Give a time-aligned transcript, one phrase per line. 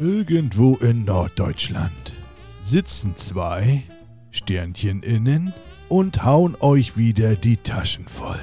[0.00, 2.14] Irgendwo in Norddeutschland
[2.62, 3.82] sitzen zwei
[4.30, 5.52] Sternchen innen
[5.88, 8.38] und hauen euch wieder die Taschen voll.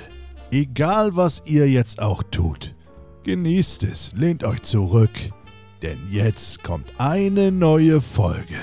[0.52, 2.76] Egal was ihr jetzt auch tut,
[3.24, 5.12] genießt es, lehnt euch zurück,
[5.82, 8.60] denn jetzt kommt eine neue Folge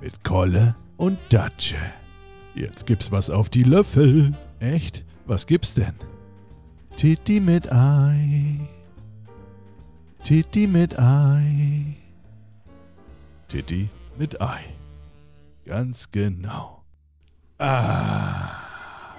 [0.00, 1.76] mit Kolle und Datsche.
[2.56, 4.32] Jetzt gibt's was auf die Löffel.
[4.58, 5.04] Echt?
[5.26, 5.94] Was gibt's denn?
[6.96, 8.58] Titi mit Ei.
[10.24, 11.94] Titi mit Ei.
[13.54, 14.64] Titi mit Ei.
[15.64, 16.82] Ganz genau.
[17.58, 18.50] Ah.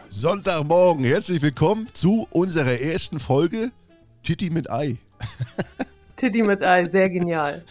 [0.09, 3.71] Sonntagmorgen, herzlich willkommen zu unserer ersten Folge
[4.23, 4.97] Titi mit Ei.
[6.17, 7.63] Titi mit Ei, sehr genial.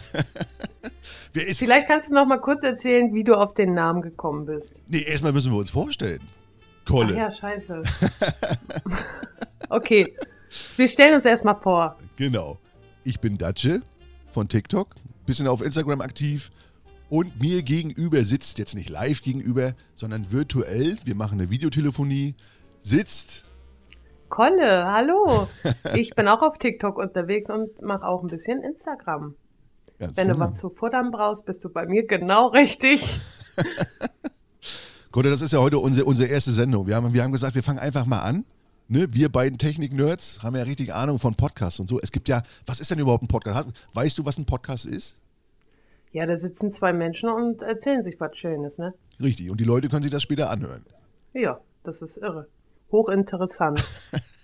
[1.33, 4.77] Vielleicht kannst du noch mal kurz erzählen, wie du auf den Namen gekommen bist.
[4.87, 6.21] Nee, erstmal müssen wir uns vorstellen.
[6.87, 7.13] Kolle.
[7.13, 7.83] Ach ja, scheiße.
[9.69, 10.15] okay,
[10.77, 11.95] wir stellen uns erstmal vor.
[12.15, 12.57] Genau.
[13.03, 13.83] Ich bin Datsche
[14.31, 16.51] von TikTok, bisschen auf Instagram aktiv
[17.09, 22.35] und mir gegenüber sitzt, jetzt nicht live gegenüber, sondern virtuell, wir machen eine Videotelefonie,
[22.79, 23.45] sitzt
[24.29, 25.47] Kolle, hallo.
[25.95, 29.35] Ich bin auch auf TikTok unterwegs und mache auch ein bisschen Instagram.
[29.99, 30.39] ganz Wenn genau.
[30.39, 33.19] du was zu futtern brauchst, bist du bei mir genau richtig.
[35.11, 36.87] Kolle, das ist ja heute unsere, unsere erste Sendung.
[36.87, 38.43] Wir haben, wir haben gesagt, wir fangen einfach mal an.
[38.87, 39.07] Ne?
[39.11, 41.99] Wir beiden Technik-Nerds haben ja richtig Ahnung von Podcasts und so.
[42.01, 43.67] Es gibt ja, was ist denn überhaupt ein Podcast?
[43.93, 45.17] Weißt du, was ein Podcast ist?
[46.11, 48.93] Ja, da sitzen zwei Menschen und erzählen sich was Schönes, ne?
[49.19, 49.49] Richtig.
[49.49, 50.85] Und die Leute können sich das später anhören.
[51.33, 52.47] Ja, das ist irre.
[52.91, 53.83] Hochinteressant.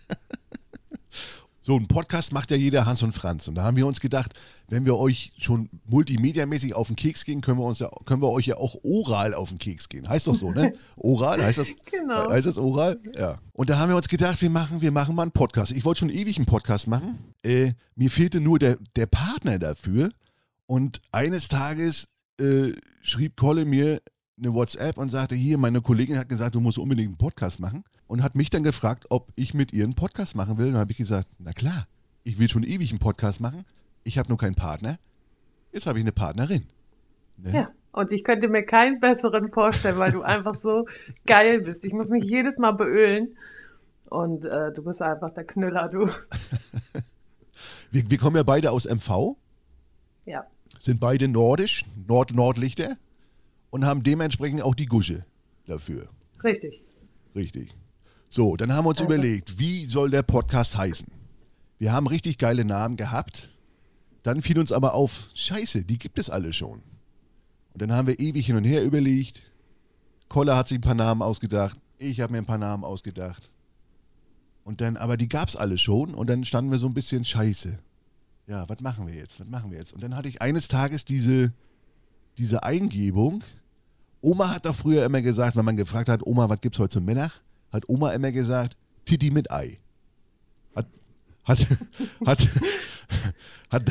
[1.64, 3.48] So, ein Podcast macht ja jeder Hans und Franz.
[3.48, 4.34] Und da haben wir uns gedacht,
[4.68, 8.32] wenn wir euch schon multimediamäßig auf den Keks gehen, können wir, uns ja, können wir
[8.32, 10.10] euch ja auch oral auf den Keks gehen.
[10.10, 10.74] Heißt doch so, ne?
[10.96, 11.76] Oral, heißt das?
[11.92, 12.28] Genau.
[12.32, 13.00] Heißt das oral?
[13.16, 13.38] Ja.
[13.54, 15.72] Und da haben wir uns gedacht, wir machen, wir machen mal einen Podcast.
[15.72, 17.20] Ich wollte schon ewig einen Podcast machen.
[17.44, 20.10] Äh, mir fehlte nur der, der Partner dafür.
[20.66, 22.08] Und eines Tages
[22.40, 22.72] äh,
[23.04, 24.02] schrieb Kolle mir
[24.40, 27.84] eine WhatsApp und sagte, hier, meine Kollegin hat gesagt, du musst unbedingt einen Podcast machen.
[28.12, 30.66] Und hat mich dann gefragt, ob ich mit ihr einen Podcast machen will.
[30.66, 31.88] Und dann habe ich gesagt, na klar,
[32.26, 33.64] ich will schon ewig einen Podcast machen.
[34.04, 34.98] Ich habe nur keinen Partner.
[35.72, 36.68] Jetzt habe ich eine Partnerin.
[37.38, 37.54] Ne?
[37.54, 40.88] Ja, und ich könnte mir keinen besseren vorstellen, weil du einfach so
[41.26, 41.86] geil bist.
[41.86, 43.38] Ich muss mich jedes Mal beölen.
[44.10, 46.10] Und äh, du bist einfach der Knüller, du.
[47.92, 49.36] Wir, wir kommen ja beide aus MV,
[50.26, 50.46] Ja,
[50.80, 52.98] sind beide nordisch, Nord-Nordlichter
[53.70, 55.26] und haben dementsprechend auch die Gusche
[55.66, 56.08] dafür.
[56.44, 56.82] richtig.
[57.36, 57.78] Richtig.
[58.34, 61.06] So, dann haben wir uns Also- überlegt, wie soll der Podcast heißen?
[61.80, 63.50] Wir haben richtig geile Namen gehabt.
[64.24, 66.82] Dann fiel uns aber auf, scheiße, die gibt es alle schon.
[67.74, 69.42] Und dann haben wir ewig hin und her überlegt.
[70.30, 71.78] Kolle hat sich ein paar Namen ausgedacht.
[71.98, 73.50] Ich habe mir ein paar Namen ausgedacht.
[74.64, 76.14] Und dann, aber die gab es alle schon.
[76.14, 77.80] Und dann standen wir so ein bisschen scheiße.
[78.48, 79.42] Ja, was machen wir jetzt?
[79.42, 79.92] Was machen wir jetzt?
[79.92, 81.52] Und dann hatte ich eines Tages diese,
[82.38, 83.44] diese Eingebung.
[84.22, 87.04] Oma hat doch früher immer gesagt, wenn man gefragt hat, Oma, was gibt's heute zum
[87.04, 87.32] Mittag?
[87.72, 89.80] Hat Oma immer gesagt, Titi mit Ei.
[90.76, 90.86] Hat,
[91.44, 91.60] hat,
[92.26, 92.40] hat,
[93.70, 93.84] hat,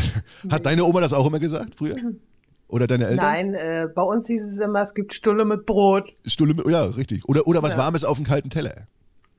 [0.50, 1.96] hat deine Oma das auch immer gesagt früher?
[2.68, 3.24] Oder deine Eltern?
[3.26, 6.14] Nein, äh, bei uns hieß es immer, es gibt Stulle mit Brot.
[6.26, 7.28] Stulle mit, ja, richtig.
[7.28, 7.78] Oder, oder was Ja.
[7.78, 8.86] Warmes auf dem kalten Teller.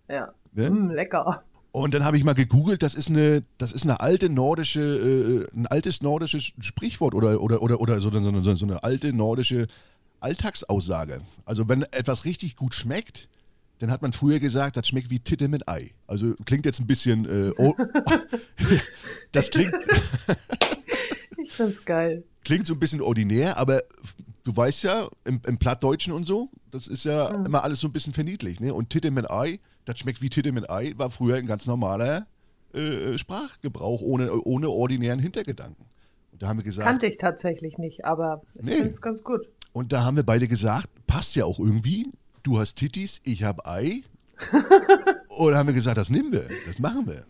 [0.09, 0.69] Ja, Ne?
[0.69, 1.43] mm, lecker.
[1.71, 5.57] Und dann habe ich mal gegoogelt, das ist eine, das ist eine alte nordische, äh,
[5.57, 9.67] ein altes nordisches Sprichwort oder, oder, oder, oder so, so, so, so eine alte nordische
[10.19, 11.21] Alltagsaussage.
[11.45, 13.29] Also wenn etwas richtig gut schmeckt,
[13.81, 15.91] dann hat man früher gesagt, das schmeckt wie Titte mit Ei.
[16.07, 17.73] Also klingt jetzt ein bisschen, äh, oh,
[19.31, 19.73] das klingt,
[21.43, 22.23] Ich find's geil.
[22.43, 23.81] klingt so ein bisschen ordinär, aber
[24.43, 27.91] du weißt ja, im, im Plattdeutschen und so, das ist ja immer alles so ein
[27.91, 28.61] bisschen verniedlicht.
[28.61, 28.73] Ne?
[28.73, 32.27] Und Titte mit Ei, das schmeckt wie Titte mit Ei, war früher ein ganz normaler
[32.73, 35.85] äh, Sprachgebrauch ohne, ohne ordinären Hintergedanken.
[36.31, 38.75] Und da haben wir gesagt, Kannte ich tatsächlich nicht, aber ich Nee.
[38.75, 39.41] finde es ganz gut.
[39.73, 42.11] und da haben wir beide gesagt, passt ja auch irgendwie.
[42.43, 44.01] Du hast Tittis, ich habe Ei.
[45.37, 47.25] und haben wir gesagt, das nehmen wir, das machen wir.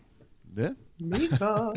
[0.54, 0.74] Ne?
[0.98, 1.72] Mega.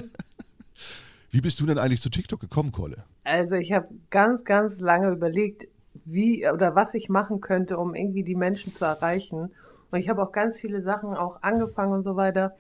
[1.32, 3.04] Wie bist du denn eigentlich zu TikTok gekommen, Kolle?
[3.26, 5.68] Also ich habe ganz, ganz lange überlegt,
[6.06, 9.52] wie oder was ich machen könnte, um irgendwie die Menschen zu erreichen.
[9.92, 12.56] Und ich habe auch ganz viele Sachen auch angefangen und so weiter.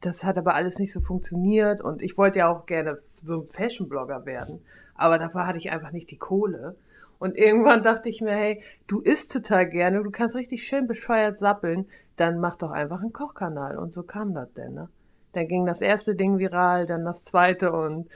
[0.00, 3.46] Das hat aber alles nicht so funktioniert und ich wollte ja auch gerne so ein
[3.46, 4.60] Fashion-Blogger werden.
[4.94, 6.76] Aber dafür hatte ich einfach nicht die Kohle.
[7.18, 11.38] Und irgendwann dachte ich mir, hey, du isst total gerne, du kannst richtig schön bescheuert
[11.38, 11.86] sappeln,
[12.16, 13.76] dann mach doch einfach einen Kochkanal.
[13.76, 14.88] Und so kam das denn, ne?
[15.32, 18.08] Dann ging das erste Ding viral, dann das zweite und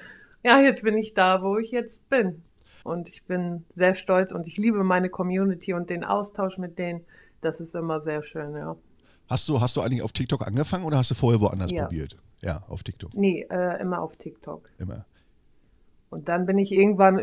[0.45, 2.43] ja, jetzt bin ich da, wo ich jetzt bin.
[2.85, 7.05] Und ich bin sehr stolz und ich liebe meine Community und den Austausch mit denen.
[7.41, 8.77] Das ist immer sehr schön, ja.
[9.29, 11.85] Hast du, hast du eigentlich auf TikTok angefangen oder hast du vorher woanders Ja.
[11.85, 12.17] probiert?
[12.41, 14.69] Ja, auf TikTok, Nee, äh, immer auf TikTok.
[14.79, 15.05] immer.
[16.11, 17.19] Und dann bin ich irgendwann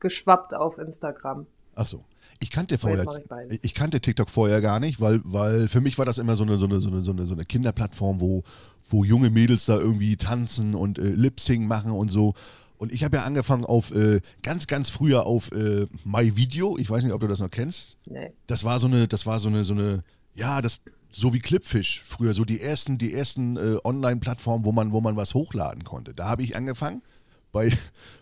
[0.00, 1.46] übergeschwappt auf Instagram.
[1.74, 2.04] Ach so.
[2.42, 3.04] Ich kannte vorher,
[3.50, 6.44] ich, ich, kannte TikTok vorher gar nicht, weil, weil für mich war das immer so
[6.44, 8.44] eine, so eine, so eine, so eine, Kinderplattform, wo,
[8.88, 12.32] wo junge Mädels da irgendwie tanzen und äh, Lip-Sync machen und so.
[12.78, 16.78] Und ich habe ja angefangen auf äh, ganz, ganz früher auf äh, MyVideo.
[16.78, 17.98] Ich weiß nicht, ob du das noch kennst.
[18.06, 18.32] Nee.
[18.46, 20.02] Das war so eine, das war so eine, so eine,
[20.34, 20.80] ja, das,
[21.10, 25.14] so wie Clipfish früher, so die ersten, die ersten äh, Online-Plattformen, wo man, wo man
[25.16, 26.14] was hochladen konnte.
[26.14, 27.02] Da habe ich angefangen.
[27.52, 27.72] Bei,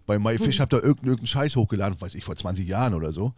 [0.06, 0.60] bei MyFish hm.
[0.60, 3.34] habe da irgendeinen, irgendeinen Scheiß hochgeladen, weiß ich, vor 20 Jahren oder so.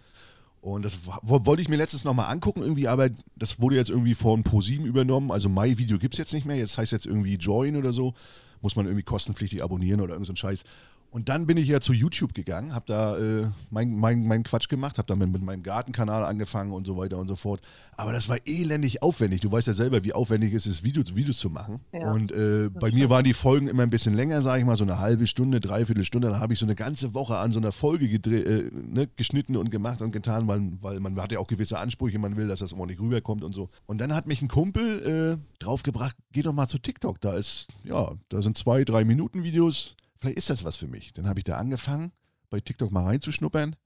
[0.60, 4.42] Und das wollte ich mir letztens nochmal angucken, irgendwie, aber das wurde jetzt irgendwie von
[4.42, 5.30] ProSieben übernommen.
[5.30, 6.56] Also MyVideo gibt es jetzt nicht mehr.
[6.56, 8.14] Jetzt heißt jetzt irgendwie Join oder so.
[8.60, 10.64] Muss man irgendwie kostenpflichtig abonnieren oder irgend so Scheiß.
[11.12, 14.68] Und dann bin ich ja zu YouTube gegangen, habe da äh, meinen mein, mein Quatsch
[14.68, 17.60] gemacht, habe dann mit, mit, meinem Gartenkanal angefangen und so weiter und so fort.
[17.96, 19.40] Aber das war elendig aufwendig.
[19.40, 21.80] Du weißt ja selber, wie aufwendig es ist, Videos, Videos zu machen.
[21.92, 22.94] Ja, und äh, bei stimmt.
[22.94, 25.60] mir waren die Folgen immer ein bisschen länger, sage ich mal, so eine halbe Stunde,
[25.60, 26.28] dreiviertel Stunde.
[26.28, 29.70] Dann habe ich so eine ganze Woche an so einer Folge äh, ne, geschnitten und
[29.70, 32.72] gemacht und getan, weil, weil man hat ja auch gewisse Ansprüche, man will, dass das
[32.72, 33.68] ordentlich rüberkommt und so.
[33.86, 37.20] Und dann hat mich ein Kumpel äh, draufgebracht, geh doch mal zu TikTok.
[37.20, 41.12] Da ist, ja, da sind zwei, drei Minuten Videos vielleicht ist das was für mich.
[41.12, 42.12] Dann habe ich da angefangen,
[42.50, 43.76] bei TikTok mal reinzuschnuppern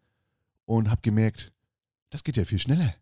[0.66, 1.52] und habe gemerkt,
[2.10, 2.94] das geht ja viel schneller.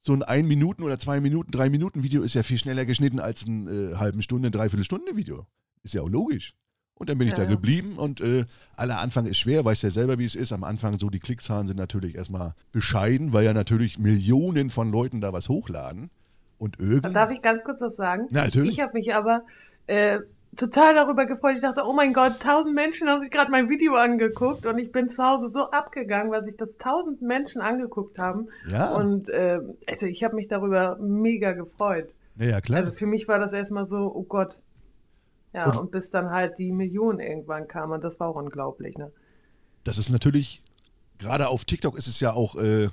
[0.00, 3.20] So ein 1 Minuten oder 2 Minuten, 3 Minuten Video ist ja viel schneller geschnitten
[3.20, 5.46] als ein äh, halben Stunde, dreiviertel Stunde Video.
[5.82, 6.54] Ist ja auch logisch.
[6.94, 8.44] Und dann bin ich ja, da geblieben und äh,
[8.76, 10.52] aller Anfang ist schwer, weißt ja selber, wie es ist.
[10.52, 15.20] Am Anfang so die Klickzahlen sind natürlich erstmal bescheiden, weil ja natürlich Millionen von Leuten
[15.20, 16.10] da was hochladen.
[16.58, 17.14] Und irgendwann.
[17.14, 18.28] Darf ich ganz kurz was sagen?
[18.30, 18.74] Na, natürlich.
[18.74, 19.42] Ich habe mich aber
[19.88, 20.20] äh,
[20.56, 21.56] total darüber gefreut.
[21.56, 24.92] Ich dachte, oh mein Gott, tausend Menschen haben sich gerade mein Video angeguckt und ich
[24.92, 28.48] bin zu Hause so abgegangen, weil sich das tausend Menschen angeguckt haben.
[28.68, 28.94] Ja.
[28.94, 32.14] Und äh, also ich habe mich darüber mega gefreut.
[32.36, 32.80] Ja, klar.
[32.80, 34.58] Also für mich war das erstmal so, oh Gott.
[35.54, 38.96] Ja, und, und bis dann halt die Millionen irgendwann kamen und das war auch unglaublich,
[38.96, 39.12] ne?
[39.84, 40.64] Das ist natürlich,
[41.18, 42.88] gerade auf TikTok ist es ja auch äh,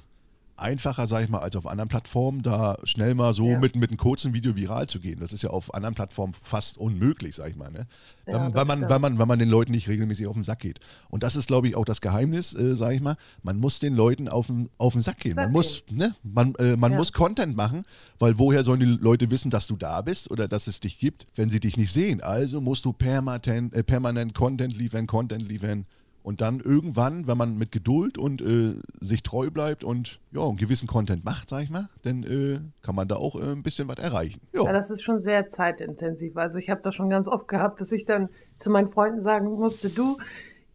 [0.61, 3.59] einfacher, sage ich mal, als auf anderen Plattformen, da schnell mal so ja.
[3.59, 5.19] mit, mit einem kurzen Video viral zu gehen.
[5.19, 7.71] Das ist ja auf anderen Plattformen fast unmöglich, sage ich mal.
[7.71, 7.87] Ne?
[8.27, 10.79] Ja, weil, man, weil, man, weil man den Leuten nicht regelmäßig auf den Sack geht.
[11.09, 13.17] Und das ist, glaube ich, auch das Geheimnis, äh, sage ich mal.
[13.43, 15.35] Man muss den Leuten auf den, auf den Sack gehen.
[15.35, 16.15] Sack man muss, ne?
[16.23, 16.97] man, äh, man ja.
[16.97, 17.83] muss Content machen,
[18.19, 21.27] weil woher sollen die Leute wissen, dass du da bist oder dass es dich gibt,
[21.35, 22.21] wenn sie dich nicht sehen?
[22.21, 25.85] Also musst du permanent, äh, permanent Content liefern, Content liefern.
[26.29, 30.57] Und dann irgendwann, wenn man mit Geduld und äh, sich treu bleibt und ja, einen
[30.57, 33.87] gewissen Content macht, sag ich mal, dann äh, kann man da auch äh, ein bisschen
[33.87, 34.39] was erreichen.
[34.53, 34.65] Jo.
[34.65, 36.37] Ja, das ist schon sehr zeitintensiv.
[36.37, 39.49] Also ich habe das schon ganz oft gehabt, dass ich dann zu meinen Freunden sagen
[39.49, 40.19] musste, du,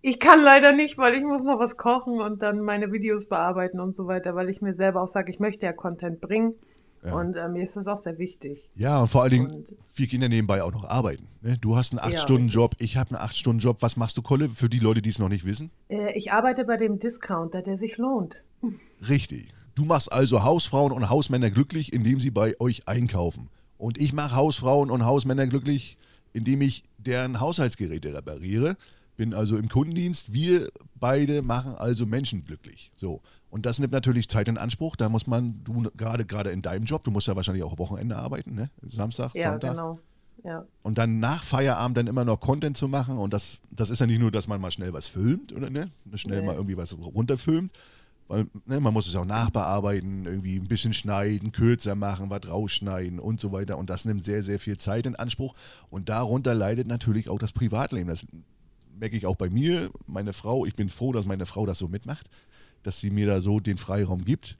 [0.03, 3.79] ich kann leider nicht, weil ich muss noch was kochen und dann meine Videos bearbeiten
[3.79, 6.57] und so weiter, weil ich mir selber auch sage, ich möchte ja Content bringen.
[7.05, 7.15] Ja.
[7.15, 8.71] Und äh, mir ist das auch sehr wichtig.
[8.75, 11.29] Ja, und vor allen Dingen, und, wir gehen ja nebenbei auch noch arbeiten.
[11.43, 11.59] Ne?
[11.61, 13.79] Du hast einen 8-Stunden-Job, ich habe einen 8-Stunden-Job.
[13.81, 15.71] Was machst du, Kolle, für die Leute, die es noch nicht wissen?
[15.89, 18.37] Äh, ich arbeite bei dem Discounter, der sich lohnt.
[19.09, 19.49] Richtig.
[19.75, 23.51] Du machst also Hausfrauen und Hausmänner glücklich, indem sie bei euch einkaufen.
[23.77, 25.99] Und ich mache Hausfrauen und Hausmänner glücklich,
[26.33, 28.77] indem ich deren Haushaltsgeräte repariere.
[29.17, 30.33] Bin also im Kundendienst.
[30.33, 32.91] Wir beide machen also Menschen glücklich.
[32.97, 33.21] So.
[33.55, 34.97] Und das nimmt natürlich Zeit in Anspruch.
[34.97, 38.17] Da muss man, du gerade gerade in deinem Job, du musst ja wahrscheinlich auch Wochenende
[38.17, 38.69] arbeiten, ne?
[38.89, 39.71] Samstag, ja, Sonntag.
[39.71, 40.01] Genau.
[40.43, 40.65] Ja.
[40.83, 43.17] Und dann nach Feierabend dann immer noch Content zu machen.
[43.17, 45.89] Und das, das ist ja nicht nur, dass man mal schnell was filmt oder ne?
[46.17, 46.47] Schnell nee.
[46.47, 47.71] mal irgendwie was runterfilmt.
[48.27, 53.21] Weil ne, man muss es auch nachbearbeiten, irgendwie ein bisschen schneiden, kürzer machen, was rausschneiden
[53.21, 53.79] und so weiter.
[53.79, 55.55] Und das nimmt sehr, sehr viel Zeit in Anspruch.
[55.91, 58.09] Und darunter leidet natürlich auch das Privatleben.
[58.09, 58.27] Das
[58.99, 59.91] merke ich auch bei mir.
[60.09, 62.29] Meine Frau, ich bin froh, dass meine Frau das so mitmacht
[62.85, 64.59] dass sie mir da so den Freiraum gibt.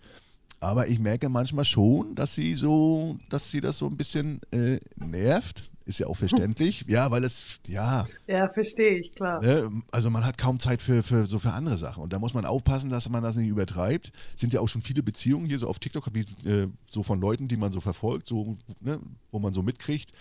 [0.61, 4.79] Aber ich merke manchmal schon, dass sie so, dass sie das so ein bisschen äh,
[4.97, 5.71] nervt.
[5.87, 6.85] Ist ja auch verständlich.
[6.89, 8.07] ja, weil es, ja.
[8.27, 9.43] Ja, verstehe ich, klar.
[9.43, 9.83] Ne?
[9.91, 12.03] Also man hat kaum Zeit für, für so für andere Sachen.
[12.03, 14.11] Und da muss man aufpassen, dass man das nicht übertreibt.
[14.35, 17.47] Sind ja auch schon viele Beziehungen hier so auf TikTok, wie, äh, so von Leuten,
[17.47, 18.99] die man so verfolgt, so, ne,
[19.31, 20.13] wo man so mitkriegt,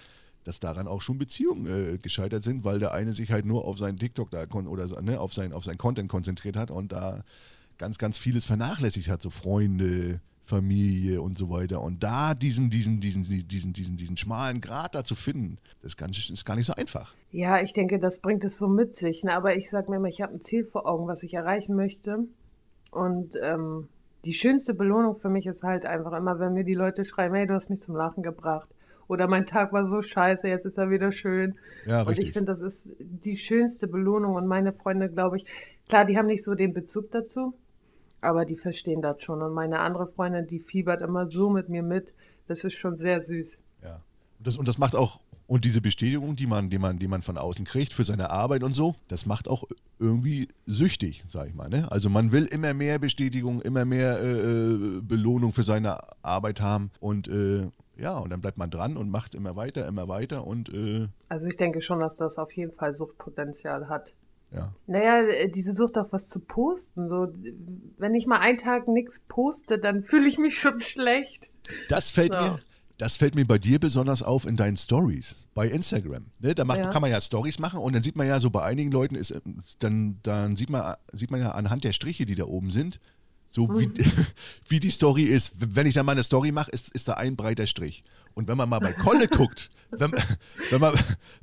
[0.43, 3.77] dass daran auch schon Beziehungen äh, gescheitert sind, weil der eine sich halt nur auf
[3.77, 7.23] seinen TikTok da oder ne, auf sein, auf sein Content konzentriert hat und da
[7.83, 11.81] ganz, ganz vieles vernachlässigt hat, so Freunde, Familie und so weiter.
[11.81, 16.45] Und da diesen, diesen, diesen, diesen, diesen, diesen schmalen Grat da zu finden, das ist
[16.45, 17.13] gar nicht so einfach.
[17.31, 19.25] Ja, ich denke, das bringt es so mit sich.
[19.25, 19.33] Ne?
[19.33, 22.19] Aber ich sage mir immer, ich habe ein Ziel vor Augen, was ich erreichen möchte.
[22.89, 23.89] Und ähm,
[24.23, 27.47] die schönste Belohnung für mich ist halt einfach immer, wenn mir die Leute schreiben, hey,
[27.47, 28.69] du hast mich zum Lachen gebracht.
[29.09, 31.55] Oder mein Tag war so scheiße, jetzt ist er wieder schön.
[31.85, 34.35] Ja, und ich finde, das ist die schönste Belohnung.
[34.35, 35.45] Und meine Freunde, glaube ich,
[35.89, 37.53] klar, die haben nicht so den Bezug dazu.
[38.23, 39.41] Aber die verstehen das schon.
[39.41, 42.13] Und meine andere Freundin, die fiebert immer so mit mir mit.
[42.47, 43.59] Das ist schon sehr süß.
[43.83, 43.95] Ja.
[44.39, 47.21] Und das, und das macht auch Und diese Bestätigung, die man, die man, die man
[47.21, 49.65] von außen kriegt für seine Arbeit und so, das macht auch
[49.99, 51.69] irgendwie süchtig, sag ich mal.
[51.69, 51.91] Ne?
[51.91, 56.91] Also man will immer mehr Bestätigung, immer mehr äh, äh, Belohnung für seine Arbeit haben
[56.99, 60.69] und äh, ja, und dann bleibt man dran und macht immer weiter, immer weiter und
[60.73, 64.13] äh, Also ich denke schon, dass das auf jeden Fall Suchtpotenzial hat.
[64.53, 64.73] Ja.
[64.87, 67.07] Naja, äh, diese Sucht auf was zu posten.
[67.07, 67.27] So,
[67.97, 71.49] wenn ich mal einen Tag nichts poste, dann fühle ich mich schon schlecht.
[71.89, 72.41] Das fällt Ja.
[72.53, 72.59] mir.
[72.99, 76.25] Das fällt mir bei dir besonders auf in deinen Stories bei Instagram.
[76.39, 76.89] Ne, da macht, Ja.
[76.89, 79.31] kann man ja Stories machen und dann sieht man ja so bei einigen Leuten ist,
[79.31, 79.41] äh,
[79.79, 82.99] dann, dann sieht man, sieht man ja anhand der Striche, die da oben sind,
[83.47, 83.89] so wie,
[84.67, 85.51] wie die Story ist.
[85.57, 88.03] Wenn ich dann mal eine Story mache, ist, ist da ein breiter Strich.
[88.35, 90.11] Und wenn man mal bei Kolle guckt, wenn,
[90.69, 90.93] wenn, man,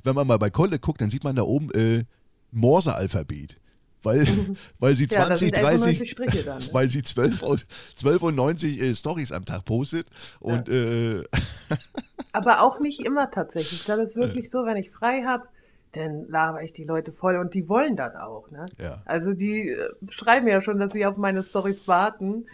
[0.03, 2.05] wenn man mal bei Kolle guckt, dann sieht man da oben äh,
[2.51, 3.57] Morse-Alphabet.
[4.03, 4.25] Weil,
[4.79, 6.65] weil sie Ja, da 20, sind 30, 91 Striche dann, ne?
[6.71, 10.07] weil sie 12, und- 12 und 90 äh, Stories am Tag postet.
[10.39, 11.23] Und äh,
[12.33, 13.83] Aber auch nicht immer tatsächlich.
[13.85, 15.43] Das ist wirklich so, wenn ich frei habe,
[15.91, 18.49] dann laber ich die Leute voll und die wollen das auch.
[18.49, 18.65] Ne?
[18.79, 19.01] Ja.
[19.05, 22.45] Also die äh, schreiben ja schon, dass sie auf meine Stories warten.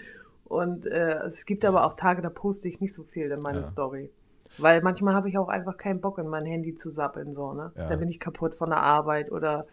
[0.46, 3.60] Und äh, es gibt aber auch Tage, da poste ich nicht so viel in meine
[3.60, 3.66] Ja.
[3.66, 4.10] Story.
[4.58, 7.36] Weil manchmal habe ich auch einfach keinen Bock, in mein Handy zu sappeln.
[7.36, 7.72] So, ne?
[7.78, 7.90] Ja.
[7.90, 9.68] Da bin ich kaputt von der Arbeit oder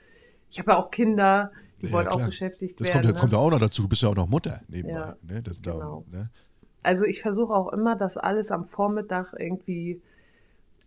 [0.54, 1.50] ich habe ja auch Kinder,
[1.82, 2.26] die Ja, wollen auch klar.
[2.28, 3.02] beschäftigt das werden.
[3.02, 3.20] kommt, ne?
[3.20, 3.82] kommt ja auch noch dazu.
[3.82, 4.98] Du bist ja auch noch Mutter nebenbei.
[5.00, 5.42] Ja, ne?
[5.42, 6.04] das, da, genau.
[6.10, 6.30] ne?
[6.82, 10.00] Also ich versuche auch immer, das alles am Vormittag irgendwie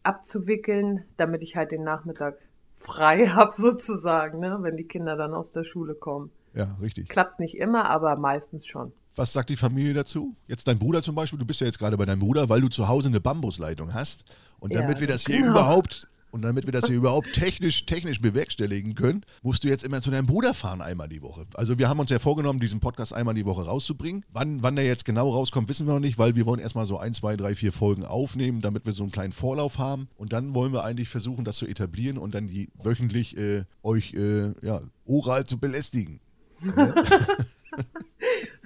[0.03, 2.35] abzuwickeln, damit ich halt den Nachmittag
[2.75, 4.57] frei habe sozusagen, ne?
[4.61, 6.31] wenn die Kinder dann aus der Schule kommen.
[6.53, 7.09] Ja, richtig.
[7.09, 8.93] Klappt nicht immer, aber meistens schon.
[9.15, 10.35] Was sagt die Familie dazu?
[10.47, 12.67] Jetzt dein Bruder zum Beispiel, du bist ja jetzt gerade bei deinem Bruder, weil du
[12.69, 14.23] zu Hause eine Bambusleitung hast.
[14.59, 15.51] Und Ja, damit wir das hier genau.
[15.51, 16.07] überhaupt
[16.37, 20.11] und damit wir das hier überhaupt technisch, technisch bewerkstelligen können, musst du jetzt immer zu
[20.11, 21.47] deinem Bruder fahren einmal die Woche.
[21.55, 24.23] Also wir haben uns ja vorgenommen, diesen Podcast einmal die Woche rauszubringen.
[24.31, 26.99] Wann, wann der jetzt genau rauskommt, wissen wir noch nicht, weil wir wollen erstmal so
[26.99, 30.09] ein, zwei, drei, vier Folgen aufnehmen, damit wir so einen kleinen Vorlauf haben.
[30.15, 34.13] Und dann wollen wir eigentlich versuchen, das zu etablieren und dann die wöchentlich äh, euch
[34.13, 36.19] äh, ja, oral zu belästigen.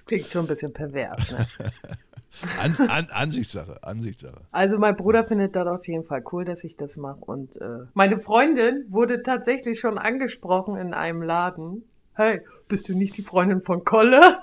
[0.01, 1.31] Das klingt schon ein bisschen pervers.
[1.31, 1.45] Ne?
[2.63, 4.41] An, an, Ansichtssache, Ansichtssache.
[4.51, 7.19] Also mein Bruder findet das auf jeden Fall cool, dass ich das mache.
[7.19, 11.83] Und äh, meine Freundin wurde tatsächlich schon angesprochen in einem Laden.
[12.13, 14.39] Hey, bist du nicht die Freundin von Kolle?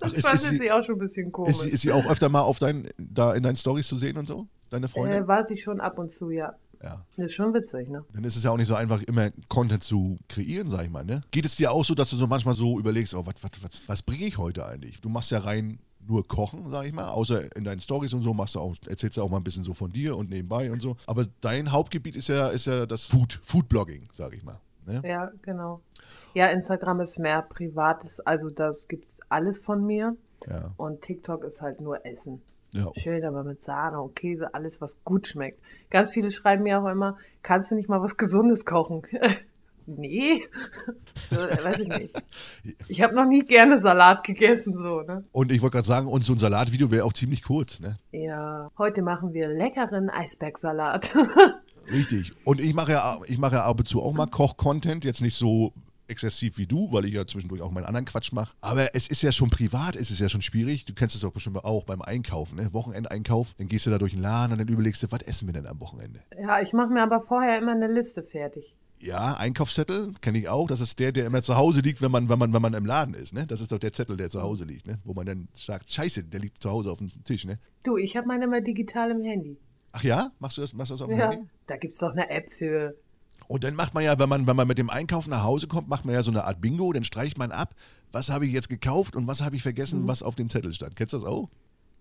[0.00, 1.50] Das Ach, ist- fand ist sie- auch schon ein bisschen komisch.
[1.50, 4.16] Ist, sie- ist sie auch öfter mal auf dein, da in deinen Stories zu sehen
[4.16, 4.46] und so?
[4.70, 5.24] Deine Freundin?
[5.24, 6.54] Äh, war sie schon ab und zu, ja.
[6.82, 7.04] Ja.
[7.16, 8.04] Das ist schon witzig, ne?
[8.12, 11.04] Dann ist es ja auch nicht so einfach, immer Content zu kreieren, sag ich mal,
[11.04, 11.22] ne?
[11.30, 13.88] Geht es dir auch so, dass du so manchmal so überlegst, oh, was, was, was,
[13.88, 15.00] was bringe ich heute eigentlich?
[15.00, 18.32] Du machst ja rein nur kochen, sag ich mal, außer in deinen Stories und so
[18.32, 20.80] machst du auch, erzählst du auch mal ein bisschen so von dir und nebenbei und
[20.80, 20.96] so.
[21.06, 24.58] Aber dein Hauptgebiet ist ja, ist ja das Food, Foodblogging, sag ich mal.
[24.86, 25.02] Ne?
[25.04, 25.82] Ja, genau.
[26.34, 30.16] Ja, Instagram ist mehr privates, also das gibt's alles von mir.
[30.46, 30.68] Ja.
[30.76, 32.40] Und TikTok ist halt nur Essen.
[32.72, 32.86] Ja.
[32.96, 35.60] Schön, aber mit Sahne und Käse, alles, was gut schmeckt.
[35.90, 39.02] Ganz viele schreiben mir auch immer, kannst du nicht mal was Gesundes kochen?
[39.86, 40.42] nee,
[41.30, 42.22] so, weiß ich nicht.
[42.88, 45.24] Ich habe noch nie gerne Salat gegessen, so, ne?
[45.32, 47.98] Und ich wollte gerade sagen, und so ein Salatvideo wäre auch ziemlich kurz, ne?
[48.12, 51.14] Ja, heute machen wir leckeren Eisbergsalat.
[51.92, 52.32] Richtig.
[52.44, 55.36] Und ich mache ja, ich mache ja ab und zu auch mal Koch-Content, jetzt nicht
[55.36, 55.72] so
[56.10, 58.54] exzessiv wie du, weil ich ja zwischendurch auch meinen anderen Quatsch mache.
[58.60, 60.84] Aber es ist ja schon privat, es ist ja schon schwierig.
[60.84, 62.72] Du kennst es doch bestimmt auch beim Einkaufen, ne?
[62.72, 63.54] Wochenendeinkauf.
[63.58, 65.66] Dann gehst du da durch den Laden und dann überlegst du, was essen wir denn
[65.66, 66.20] am Wochenende?
[66.40, 68.74] ja, ich mache mir aber vorher immer eine Liste fertig.
[69.02, 70.66] Ja, Einkaufszettel kenne ich auch.
[70.66, 72.84] Das ist der, der immer zu Hause liegt, wenn man, wenn man, wenn man im
[72.84, 73.32] Laden ist.
[73.32, 73.46] Ne?
[73.46, 74.98] Das ist doch der Zettel, der zu Hause liegt, ne?
[75.04, 77.46] wo man dann sagt, Scheiße, der liegt zu Hause auf dem Tisch.
[77.46, 77.58] Ne?
[77.82, 79.56] Du, ich habe meine immer digital im Handy.
[79.92, 81.48] Ach ja, machst du das, machst du das auf dem Ja, Handy?
[81.66, 82.94] da gibt's doch eine App für.
[83.50, 85.88] Und dann macht man ja, wenn man, wenn man mit dem Einkauf nach Hause kommt,
[85.88, 87.74] macht man ja so eine Art Bingo, dann streicht man ab,
[88.12, 90.94] was habe ich jetzt gekauft und was habe ich vergessen, was auf dem Zettel stand.
[90.94, 91.48] Kennst du das auch?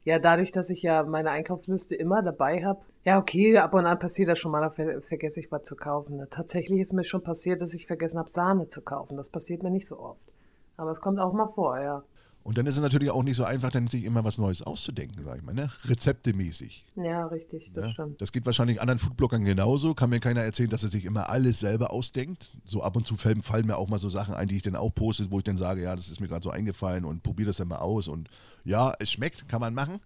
[0.04, 2.82] Ja, dadurch, dass ich ja meine Einkaufsliste immer dabei habe.
[3.04, 5.76] Ja, okay, ab und an passiert das schon mal, da ver vergesse ich was zu
[5.76, 6.24] kaufen.
[6.30, 9.18] Tatsächlich ist mir schon passiert, dass ich vergessen habe, Sahne zu kaufen.
[9.18, 10.32] Das passiert mir nicht so oft.
[10.78, 12.04] Aber es kommt auch mal vor, ja.
[12.44, 15.24] Und dann ist es natürlich auch nicht so einfach, dann sich immer was Neues auszudenken,
[15.24, 15.70] sag ich mal, ne?
[15.86, 16.86] Rezeptemäßig.
[16.96, 17.92] Ja, richtig, das Ne?
[17.92, 18.22] stimmt.
[18.22, 19.94] Das geht wahrscheinlich anderen Foodbloggern genauso.
[19.94, 22.54] Kann mir keiner erzählen, dass er sich immer alles selber ausdenkt.
[22.66, 24.76] So ab und zu fallen, fallen mir auch mal so Sachen ein, die ich dann
[24.76, 27.48] auch poste, wo ich dann sage, ja, das ist mir gerade so eingefallen und probiere
[27.48, 28.08] das dann mal aus.
[28.08, 28.30] Und
[28.64, 30.00] ja, es schmeckt, kann man machen.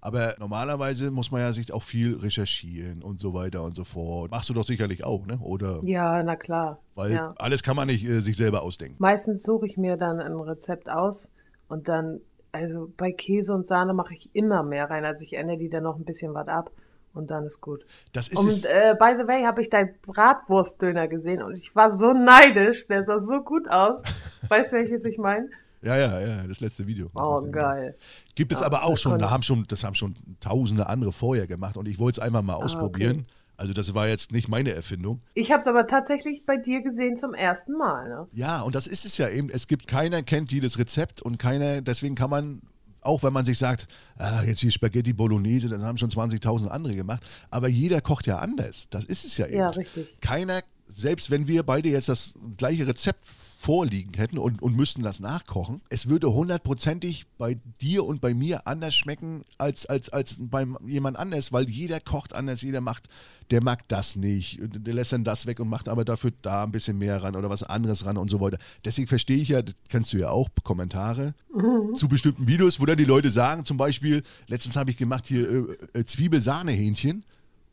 [0.00, 4.30] Aber normalerweise muss man ja sich auch viel recherchieren und so weiter und so fort.
[4.30, 5.38] Machst du doch sicherlich auch, ne?
[5.38, 5.80] Oder?
[5.84, 6.78] Ja, na klar.
[6.94, 7.34] Weil ja.
[7.38, 8.96] alles kann man nicht äh, sich selber ausdenken.
[8.98, 11.30] Meistens suche ich mir dann ein Rezept aus
[11.68, 12.20] und dann,
[12.52, 15.04] also bei Käse und Sahne mache ich immer mehr rein.
[15.04, 16.70] Also ich ändere die dann noch ein bisschen was ab
[17.14, 17.84] und dann ist gut.
[18.12, 21.92] Das ist Und äh, by the way habe ich deinen Bratwurstdöner gesehen und ich war
[21.92, 22.86] so neidisch.
[22.88, 24.02] Der sah so gut aus.
[24.48, 25.48] Weißt du, welches ich meine?
[25.82, 27.10] Ja, ja, ja, das letzte Video.
[27.14, 27.62] Das Oh, letzte Video.
[27.62, 27.96] geil.
[28.34, 31.46] Gibt es Ja, aber auch schon, da haben schon, das haben schon tausende andere vorher
[31.46, 33.26] gemacht und ich wollte es einfach mal ausprobieren.
[33.56, 35.22] Also das war jetzt nicht meine Erfindung.
[35.34, 38.08] Ich habe es aber tatsächlich bei dir gesehen zum ersten Mal.
[38.08, 38.28] Ne?
[38.32, 39.48] Ja, und das ist es ja eben.
[39.48, 42.60] Es gibt keiner kennt jedes Rezept und keiner, deswegen kann man
[43.06, 43.86] auch wenn man sich sagt,
[44.18, 47.22] ah, jetzt hier Spaghetti Bolognese, das haben schon 20.000 andere gemacht.
[47.50, 48.88] Aber jeder kocht ja anders.
[48.90, 49.58] Das ist es ja eben.
[49.58, 50.20] Ja, richtig.
[50.20, 53.20] Keiner, selbst wenn wir beide jetzt das gleiche Rezept
[53.58, 58.66] vorliegen hätten und, und müssten das nachkochen, es würde hundertprozentig bei dir und bei mir
[58.66, 63.08] anders schmecken als, als, als bei jemand anders, weil jeder kocht anders, jeder macht,
[63.50, 66.72] der mag das nicht, der lässt dann das weg und macht aber dafür da ein
[66.72, 68.58] bisschen mehr ran oder was anderes ran und so weiter.
[68.84, 71.94] Deswegen verstehe ich ja, das kennst du ja auch, Kommentare mhm.
[71.94, 75.48] zu bestimmten Videos, wo dann die Leute sagen, zum Beispiel, letztens habe ich gemacht hier
[75.48, 77.24] äh, äh, Zwiebelsahnehähnchen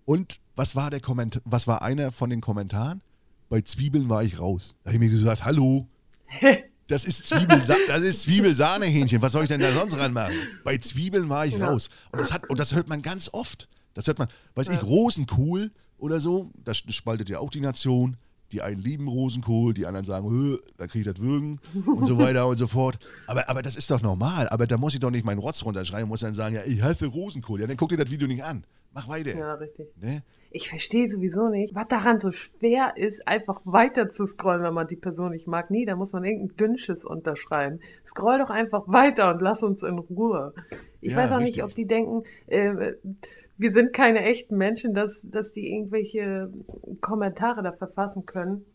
[0.06, 3.02] und was war der Kommentar, was war einer von den Kommentaren?
[3.54, 4.76] bei Zwiebeln war ich raus.
[4.84, 5.88] Da habe ich mir gesagt, hallo,
[6.88, 9.22] das ist, Zwiebelsa das ist Zwiebelsahnehähnchen.
[9.22, 10.34] Was soll ich denn da sonst ranmachen?
[10.64, 11.70] Bei Zwiebeln war ich ja.
[11.70, 11.92] raus.
[12.12, 13.70] Und das, hat, und das hört man ganz oft.
[13.94, 14.74] Das hört man, weiß ja.
[14.74, 18.18] ich, Rosenkohl oder so, das spaltet ja auch die Nation.
[18.52, 22.48] Die einen lieben Rosenkohl, die anderen sagen, da kriege ich das Würgen und so weiter
[22.48, 23.00] und so fort.
[23.26, 24.48] Aber, aber das ist doch normal.
[24.50, 27.08] Aber da muss ich doch nicht meinen Rotz runterschreiben, muss dann sagen, ja, ich helfe
[27.08, 27.62] Rosenkohl.
[27.62, 28.64] Ja, dann guck dir das Video nicht an.
[28.94, 29.36] Mach weiter.
[29.36, 29.88] Ja, richtig.
[30.00, 30.22] Ne?
[30.52, 34.88] Ich verstehe sowieso nicht, was daran so schwer ist, einfach weiter zu scrollen, wenn man
[34.88, 35.72] die Person nicht mag.
[35.72, 37.80] Nee, da muss man irgendein Dünnsches unterschreiben.
[38.06, 40.54] Scroll doch einfach weiter und lass uns in Ruhe.
[41.02, 41.56] Ich ja, weiß auch richtig.
[41.56, 42.94] nicht, ob die denken, äh,
[43.58, 46.52] wir sind keine echten Menschen, dass, dass die irgendwelche
[47.02, 48.66] Kommentare da verfassen können.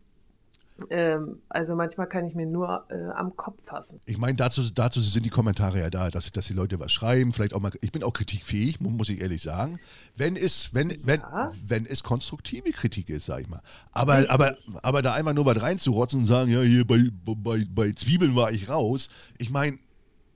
[0.90, 4.00] Ähm, also manchmal kann ich mir nur äh, am Kopf fassen.
[4.06, 7.32] Ich meine, dazu, dazu sind die Kommentare ja da, dass, dass die Leute was schreiben.
[7.32, 9.80] Vielleicht auch mal, ich bin auch kritikfähig, muss ich ehrlich sagen.
[10.16, 11.20] Wenn es, wenn, wenn,
[11.66, 13.60] wenn es konstruktive Kritik ist, sag ich mal.
[13.90, 17.90] Aber, aber, aber da einfach nur was reinzurotzen und sagen, ja, hier bei, bei, bei
[17.92, 19.10] Zwiebeln war ich raus.
[19.38, 19.78] Ich meine,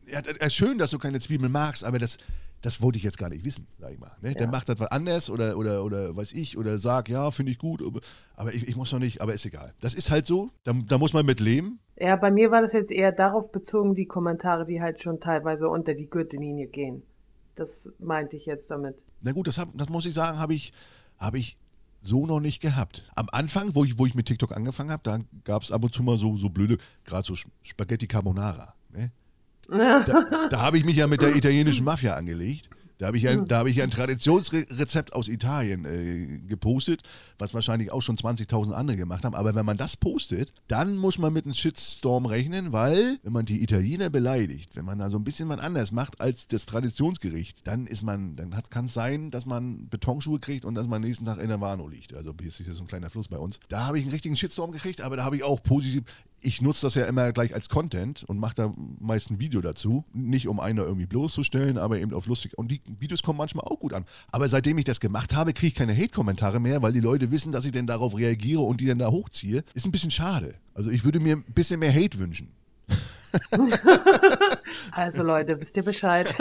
[0.09, 2.19] ja, schön, dass du keine Zwiebeln magst, aber das,
[2.63, 4.13] das wollte ich jetzt gar nicht wissen, sag ich mal.
[4.23, 4.31] Ne?
[4.31, 4.35] Ja.
[4.35, 7.59] Der macht das was anders oder, oder, oder weiß ich, oder sagt, ja, finde ich
[7.59, 7.83] gut,
[8.37, 9.75] aber ich, ich muss noch nicht, aber ist egal.
[9.81, 11.81] Das ist halt so, da, da muss man mit leben.
[11.99, 15.69] Ja, bei mir war das jetzt eher darauf bezogen, die Kommentare, die halt schon teilweise
[15.69, 17.03] unter die Gürtellinie gehen.
[17.57, 18.97] Das meinte ich jetzt damit.
[19.23, 20.73] Na gut, das, hab, das muss ich sagen, habe ich,
[21.19, 21.57] hab ich
[22.01, 23.11] so noch nicht gehabt.
[23.15, 25.93] Am Anfang, wo ich, wo ich mit TikTok angefangen habe, da gab es ab und
[25.93, 28.75] zu mal so, so blöde, gerade so Spaghetti Carbonara.
[28.91, 29.13] Ne?
[29.69, 32.69] Da, da habe ich mich ja mit der italienischen Mafia angelegt.
[33.03, 37.03] Da habe ich, ja, hab ich ein Traditionsrezept aus Italien äh, gepostet,
[37.37, 39.35] was wahrscheinlich auch schon 20.000 andere gemacht haben.
[39.35, 43.45] Aber wenn man das postet, dann muss man mit einem Shitstorm rechnen, weil, wenn man
[43.45, 47.67] die Italiener beleidigt, wenn man da so ein bisschen was anders macht als das Traditionsgericht,
[47.67, 51.25] dann ist man, dann kann es sein, dass man Betonschuhe kriegt und dass man nächsten
[51.25, 52.15] Tag in der Warnow liegt.
[52.15, 53.59] Also hier ist so ein kleiner Fluss bei uns.
[53.69, 56.05] Da habe ich einen richtigen Shitstorm gekriegt, aber da habe ich auch positiv
[56.43, 60.05] ich nutze das ja immer gleich als Content und mache da meist ein Video dazu.
[60.13, 62.59] Nicht um einer irgendwie bloßzustellen, aber eben auf lustig.
[62.59, 64.05] Und die Videos kommen manchmal auch gut an.
[64.31, 67.53] Aber seitdem ich das gemacht habe, kriege ich keine Hate-Kommentare mehr, weil die Leute wissen,
[67.53, 69.65] dass ich denn darauf reagiere und die dann da hochziehe.
[69.75, 70.55] Ist ein bisschen schade.
[70.75, 72.53] Also ich würde mir ein bisschen mehr Hate wünschen.
[74.93, 76.35] also Leute, wisst ihr Bescheid?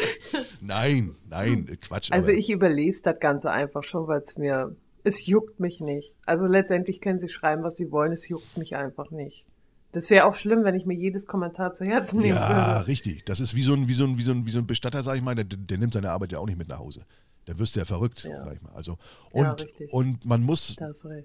[0.60, 2.12] nein, nein, Quatsch.
[2.12, 6.14] Also ich überlese das Ganze einfach schon, weil es mir es juckt mich nicht.
[6.26, 9.44] Also letztendlich können sie schreiben, was sie wollen, es juckt mich einfach nicht.
[9.92, 12.34] Das wäre auch schlimm, wenn ich mir jedes Kommentar zu Herzen nehme.
[12.34, 12.88] Ja, würde.
[12.88, 13.24] richtig.
[13.26, 15.04] Das ist wie so ein, wie so ein, wie so ein, wie so ein Bestatter,
[15.04, 17.04] sag ich mal, der, der nimmt seine Arbeit ja auch nicht mit nach Hause.
[17.44, 18.40] Da wirst du ja verrückt, ja.
[18.42, 18.72] sag ich mal.
[18.72, 18.96] Also,
[19.30, 19.44] und,
[19.78, 20.74] ja, und man muss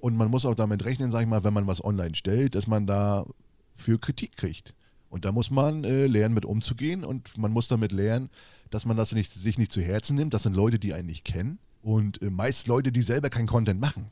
[0.02, 2.68] und man muss auch damit rechnen, sag ich mal, wenn man was online stellt, dass
[2.68, 3.26] man da
[3.74, 4.76] für Kritik kriegt.
[5.10, 8.30] Und da muss man äh, lernen, mit umzugehen und man muss damit lernen,
[8.70, 10.34] dass man das nicht, sich nicht zu Herzen nimmt.
[10.34, 13.80] Das sind Leute, die einen nicht kennen und äh, meist Leute, die selber keinen Content
[13.80, 14.10] machen.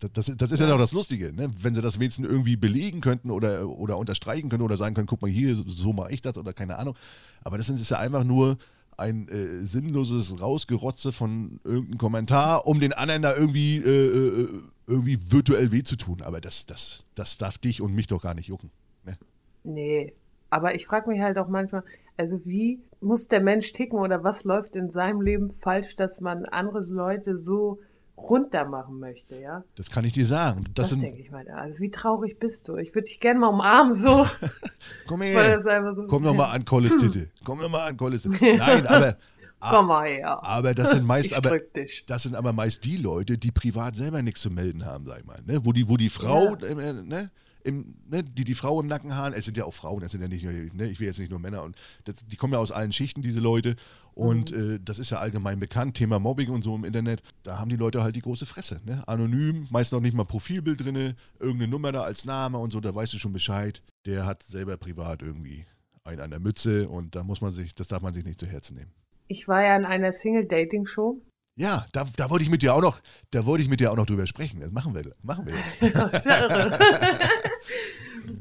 [0.00, 0.68] Das, das, das ist ja.
[0.68, 1.50] ja auch das Lustige, ne?
[1.60, 5.20] wenn sie das wenigstens irgendwie belegen könnten oder, oder unterstreichen können oder sagen können, guck
[5.20, 6.96] mal hier, so mache ich das oder keine Ahnung.
[7.44, 8.56] Aber das ist ja einfach nur
[8.96, 14.48] ein äh, sinnloses Rausgerotze von irgendeinem Kommentar, um den anderen da irgendwie, äh, äh,
[14.86, 16.22] irgendwie virtuell weh zu tun.
[16.22, 18.70] Aber das, das, das darf dich und mich doch gar nicht jucken.
[19.04, 19.18] Ne?
[19.64, 20.14] Nee,
[20.50, 21.82] aber ich frage mich halt auch manchmal,
[22.20, 26.44] also wie muss der Mensch ticken oder was läuft in seinem Leben falsch, dass man
[26.44, 27.80] andere Leute so
[28.14, 29.64] runter machen möchte, ja?
[29.76, 30.64] Das kann ich dir sagen.
[30.74, 31.48] Das, das denke ich mal.
[31.48, 32.76] Also wie traurig bist du?
[32.76, 34.26] Ich würde dich gerne mal umarmen, so.
[35.06, 35.62] Komm her.
[35.94, 37.30] So Komm doch mal an Colles Titte.
[37.42, 38.56] Komm doch mal an Colles Titte.
[38.58, 39.16] Nein, aber...
[39.62, 40.42] Komm mal her.
[40.42, 41.58] Aber das sind meist, aber,
[42.06, 45.26] das sind aber meist die Leute, die privat selber nichts zu melden haben, sag ich
[45.26, 45.38] mal.
[45.44, 45.64] Ne?
[45.64, 46.66] Wo, die, wo die Frau, ja.
[46.66, 47.30] äh, ne?
[47.64, 50.20] Im, ne, die die Frau im Nacken haben, es sind ja auch Frauen, es sind
[50.20, 52.72] ja nicht, ne, ich will jetzt nicht nur Männer und das, die kommen ja aus
[52.72, 53.76] allen Schichten, diese Leute
[54.14, 54.74] und mhm.
[54.74, 57.76] äh, das ist ja allgemein bekannt, Thema Mobbing und so im Internet, da haben die
[57.76, 59.02] Leute halt die große Fresse, ne?
[59.06, 62.94] anonym, meist noch nicht mal Profilbild drin, irgendeine Nummer da als Name und so, da
[62.94, 65.64] weißt du schon Bescheid, der hat selber privat irgendwie
[66.04, 68.46] einen an der Mütze und da muss man sich, das darf man sich nicht zu
[68.46, 68.92] Herzen nehmen.
[69.28, 71.22] Ich war ja in einer Single-Dating-Show
[71.56, 73.96] Ja, da, da wollte ich mit dir auch noch, da wollte ich mit dir auch
[73.96, 74.60] noch drüber sprechen.
[74.60, 75.94] Das machen wir, machen wir jetzt.
[75.94, 76.78] Das ist ja irre.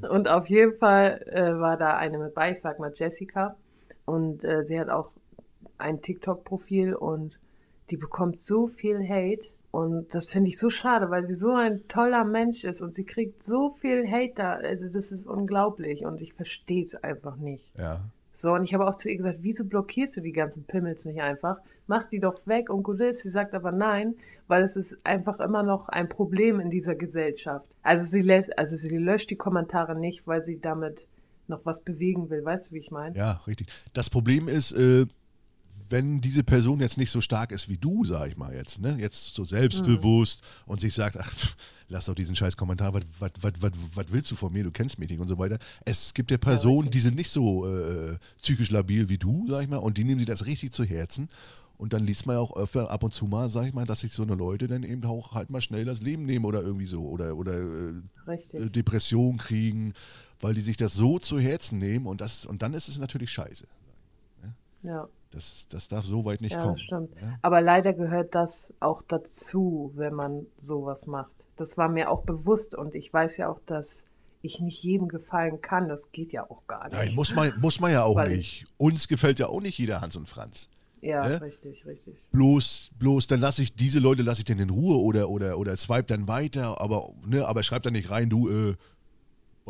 [0.09, 3.55] Und auf jeden Fall äh, war da eine mit bei, ich sag mal Jessica.
[4.05, 5.11] Und äh, sie hat auch
[5.77, 7.39] ein TikTok-Profil und
[7.89, 9.49] die bekommt so viel Hate.
[9.71, 13.05] Und das finde ich so schade, weil sie so ein toller Mensch ist und sie
[13.05, 14.53] kriegt so viel Hate da.
[14.53, 17.71] Also das ist unglaublich und ich verstehe es einfach nicht.
[17.77, 17.99] Ja.
[18.39, 21.19] So, und ich habe auch zu ihr gesagt, wieso blockierst du die ganzen Pimmels nicht
[21.19, 21.57] einfach?
[21.87, 23.23] Mach die doch weg und gut ist.
[23.23, 24.15] Sie sagt aber nein,
[24.47, 27.75] weil es ist einfach immer noch ein Problem in dieser Gesellschaft.
[27.83, 31.05] Also sie lässt, also sie löscht die Kommentare nicht, weil sie damit
[31.49, 32.45] noch was bewegen will.
[32.45, 33.13] Weißt du, wie ich meine?
[33.17, 33.67] Ja, richtig.
[33.91, 35.05] Das Problem ist, äh,
[35.89, 38.97] wenn diese Person jetzt nicht so stark ist wie du, sag ich mal jetzt, ne?
[38.99, 40.71] Jetzt so selbstbewusst mhm.
[40.71, 41.31] und sich sagt, ach,
[41.87, 43.31] lass doch diesen scheiß Kommentar, was,
[44.09, 45.57] willst du von mir, du kennst mich nicht und so weiter.
[45.85, 49.63] Es gibt ja Personen, ja, die sind nicht so äh, psychisch labil wie du, sag
[49.63, 51.29] ich mal, und die nehmen sich das richtig zu Herzen.
[51.77, 54.01] Und dann liest man ja auch öfter ab und zu mal, sag ich mal, dass
[54.01, 56.85] sich so eine Leute dann eben auch halt mal schnell das Leben nehmen oder irgendwie
[56.85, 59.93] so oder, oder äh, Depression kriegen,
[60.41, 63.31] weil die sich das so zu Herzen nehmen und das und dann ist es natürlich
[63.31, 63.65] scheiße.
[64.83, 65.07] Ja.
[65.31, 66.77] Das, das darf so weit nicht ja, kommen.
[66.77, 67.11] Stimmt.
[67.21, 67.37] Ja?
[67.41, 71.31] Aber leider gehört das auch dazu, wenn man sowas macht.
[71.55, 74.05] Das war mir auch bewusst und ich weiß ja auch, dass
[74.41, 75.87] ich nicht jedem gefallen kann.
[75.87, 76.97] Das geht ja auch gar nicht.
[76.97, 78.65] Nein, muss man, muss man ja auch Weil nicht.
[78.77, 80.69] Uns gefällt ja auch nicht jeder Hans und Franz.
[81.01, 81.41] Ja, ne?
[81.41, 82.15] richtig, richtig.
[82.31, 85.77] Bloß, bloß dann lasse ich diese Leute lasse ich dann in Ruhe oder oder oder
[85.77, 88.75] swipe dann weiter, aber ne, aber schreib dann nicht rein, du äh,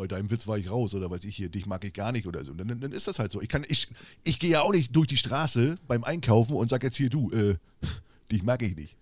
[0.00, 2.26] bei deinem Witz war ich raus oder weiß ich hier, dich mag ich gar nicht
[2.26, 2.54] oder so.
[2.54, 3.42] Dann, dann ist das halt so.
[3.42, 3.86] Ich kann, ich,
[4.24, 7.30] ich gehe ja auch nicht durch die Straße beim Einkaufen und sag jetzt hier, du,
[7.32, 7.56] äh,
[8.32, 8.96] dich mag ich nicht.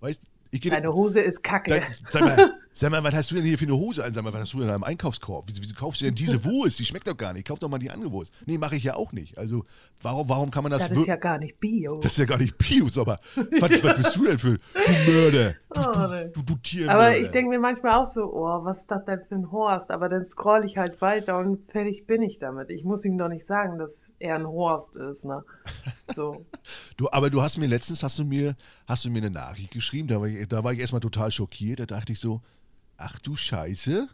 [0.00, 1.80] Weißt ich Deine Hose ist kacke.
[1.80, 4.12] Dann, sag mal, Sag mal, was hast du denn hier für eine Hose an?
[4.12, 5.44] Sag mal, was hast du denn in deinem Einkaufskorb?
[5.46, 6.80] Wieso, wieso kaufst du denn diese Wurst?
[6.80, 7.46] Die schmeckt doch gar nicht.
[7.46, 8.32] Kauf doch mal die andere Wurst.
[8.46, 9.38] Nee, mache ich ja auch nicht.
[9.38, 9.64] Also,
[10.02, 10.88] warum, warum kann man das...
[10.88, 12.00] Das ist ja gar nicht Bio.
[12.00, 14.58] Das ist ja gar nicht Bio, aber was, was bist du denn für...
[14.58, 15.54] Du Mörder.
[15.72, 16.88] Du, oh, du, du, du.
[16.88, 19.92] Aber ich denke mir manchmal auch so, oh, was ist das denn für ein Horst?
[19.92, 22.70] Aber dann scroll ich halt weiter und fertig bin ich damit.
[22.70, 25.44] Ich muss ihm doch nicht sagen, dass er ein Horst ist, ne?
[26.12, 26.44] So.
[26.96, 28.56] du, aber du hast mir letztens, hast du mir,
[28.88, 31.78] hast du mir eine Nachricht geschrieben, da war ich, da war ich erstmal total schockiert.
[31.78, 32.40] Da dachte ich so,
[32.96, 34.08] ach du Scheiße.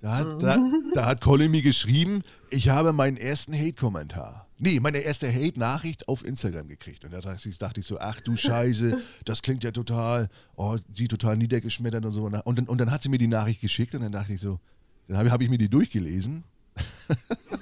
[0.00, 0.56] Da hat, da,
[0.94, 4.46] da hat Colin mir geschrieben, ich habe meinen ersten Hate-Kommentar.
[4.60, 7.04] Nee, meine erste Hate-Nachricht auf Instagram gekriegt.
[7.04, 7.48] Und da dachte
[7.80, 12.24] ich, so, ach du Scheiße, das klingt ja total, oh, sie total niedergeschmettert und so.
[12.24, 14.60] Und dann, und dann hat sie mir die Nachricht geschickt und dann dachte ich so,
[15.06, 16.44] dann habe hab ich mir die durchgelesen.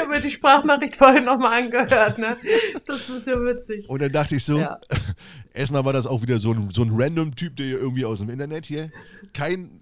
[0.00, 2.18] habe mir die Sprachnachricht vorhin nochmal angehört.
[2.18, 2.36] Ne?
[2.86, 3.88] Das ist ja witzig.
[3.88, 4.80] Und dann dachte ich so, ja.
[5.52, 8.30] erstmal war das auch wieder so ein, so ein random Typ, der irgendwie aus dem
[8.30, 8.90] Internet hier,
[9.32, 9.80] kein,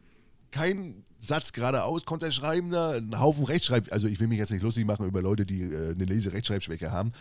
[0.51, 4.51] kein Satz geradeaus konnte er schreiben, da, ein Haufen Rechtschreib, also ich will mich jetzt
[4.51, 7.13] nicht lustig machen über Leute, die äh, eine Lese-Rechtschreibschwäche haben,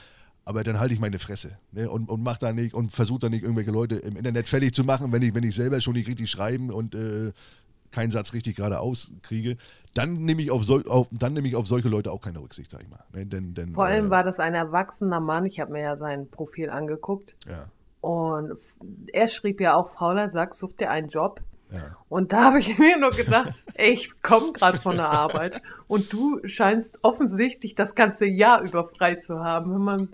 [0.45, 1.89] aber dann halte ich meine Fresse ne?
[1.89, 4.83] und, und mach da nicht und versuche da nicht irgendwelche Leute im Internet fertig zu
[4.83, 7.31] machen, wenn ich, wenn ich selber schon nicht richtig schreiben und äh,
[7.91, 9.57] keinen Satz richtig geradeaus kriege,
[9.93, 12.69] dann nehme ich auf, so, auf, dann nehme ich auf solche Leute auch keine Rücksicht,
[12.69, 13.03] sag ich mal.
[13.13, 15.95] Ne, denn, denn, Vor allem äh, war das ein erwachsener Mann, ich habe mir ja
[15.95, 17.35] sein Profil angeguckt.
[17.47, 17.65] Ja.
[18.01, 18.53] Und
[19.11, 21.41] er schrieb ja auch, fauler Sack, such dir einen Job.
[21.71, 21.97] Ja.
[22.09, 26.13] Und da habe ich mir nur gedacht, ey, ich komme gerade von der Arbeit und
[26.13, 30.09] du scheinst offensichtlich das ganze Jahr über frei zu haben, wenn man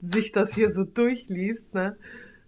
[0.00, 1.72] sich das hier so durchliest.
[1.74, 1.96] Ne?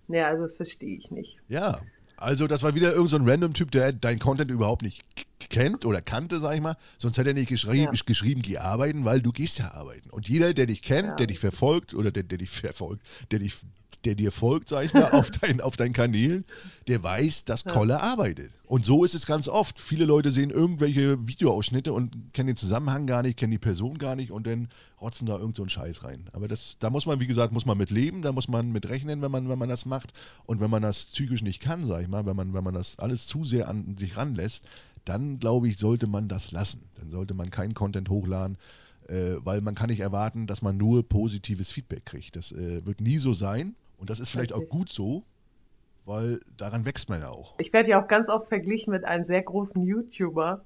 [0.08, 1.38] Ja, also das verstehe ich nicht.
[1.48, 1.80] Ja,
[2.16, 5.04] also das war wieder irgendein so random Typ, der dein Content überhaupt nicht
[5.38, 6.76] kennt oder kannte, sag ich mal.
[6.98, 8.02] Sonst hätte er nicht geschrieben, ja.
[8.04, 10.10] geschrieben, geh arbeiten, weil du gehst ja arbeiten.
[10.10, 11.14] Und jeder, der dich kennt, ja.
[11.14, 13.56] der dich verfolgt oder der, der dich verfolgt, der dich
[14.06, 16.44] der dir folgt, sag ich mal, auf, dein, auf deinen Kanälen,
[16.88, 18.52] der weiß, dass Kolle arbeitet.
[18.66, 19.80] Und so ist es ganz oft.
[19.80, 24.16] Viele Leute sehen irgendwelche Videoausschnitte und kennen den Zusammenhang gar nicht, kennen die Person gar
[24.16, 24.68] nicht und dann
[25.00, 26.24] rotzen da irgend so einen Scheiß rein.
[26.32, 28.88] Aber das, da muss man, wie gesagt, muss man mit leben, da muss man mit
[28.88, 30.12] rechnen, wenn man, wenn man das macht.
[30.46, 32.98] Und wenn man das psychisch nicht kann, sag ich mal, wenn man, wenn man das
[32.98, 34.64] alles zu sehr an sich ranlässt,
[35.04, 36.82] dann glaube ich, sollte man das lassen.
[36.96, 38.58] Dann sollte man keinen Content hochladen,
[39.08, 42.36] äh, weil man kann nicht erwarten, dass man nur positives Feedback kriegt.
[42.36, 43.76] Das äh, wird nie so sein.
[43.98, 45.24] Und das ist vielleicht auch gut so,
[46.04, 47.54] weil daran wächst man ja auch.
[47.58, 50.64] Ich werde ja auch ganz oft verglichen mit einem sehr großen YouTuber.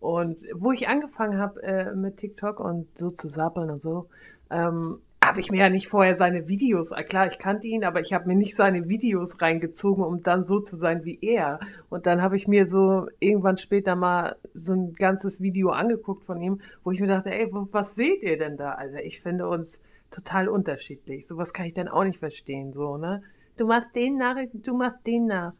[0.00, 4.08] Und wo ich angefangen habe äh, mit TikTok und so zu sappeln und so,
[4.50, 8.00] ähm, habe ich mir ja nicht vorher seine Videos, äh, klar, ich kannte ihn, aber
[8.00, 11.60] ich habe mir nicht seine Videos reingezogen, um dann so zu sein wie er.
[11.90, 16.40] Und dann habe ich mir so irgendwann später mal so ein ganzes Video angeguckt von
[16.40, 18.72] ihm, wo ich mir dachte, ey, was seht ihr denn da?
[18.72, 21.26] Also ich finde uns total unterschiedlich.
[21.26, 23.22] Sowas kann ich dann auch nicht verstehen, so, ne?
[23.56, 25.52] Du machst den nach, du machst den nach.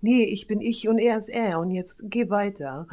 [0.00, 2.86] Nee, ich bin ich und er ist er und jetzt geh weiter.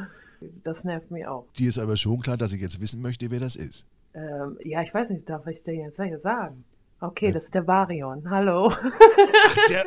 [0.62, 1.46] Das nervt mich auch.
[1.58, 3.86] Dir ist aber schon klar, dass ich jetzt wissen möchte, wer das ist.
[4.14, 6.64] Ähm, ja, ich weiß nicht, darf ich dir jetzt sagen?
[7.00, 8.28] Okay, das ist der Varion.
[8.30, 8.70] Hallo.
[8.72, 9.86] Ach, der,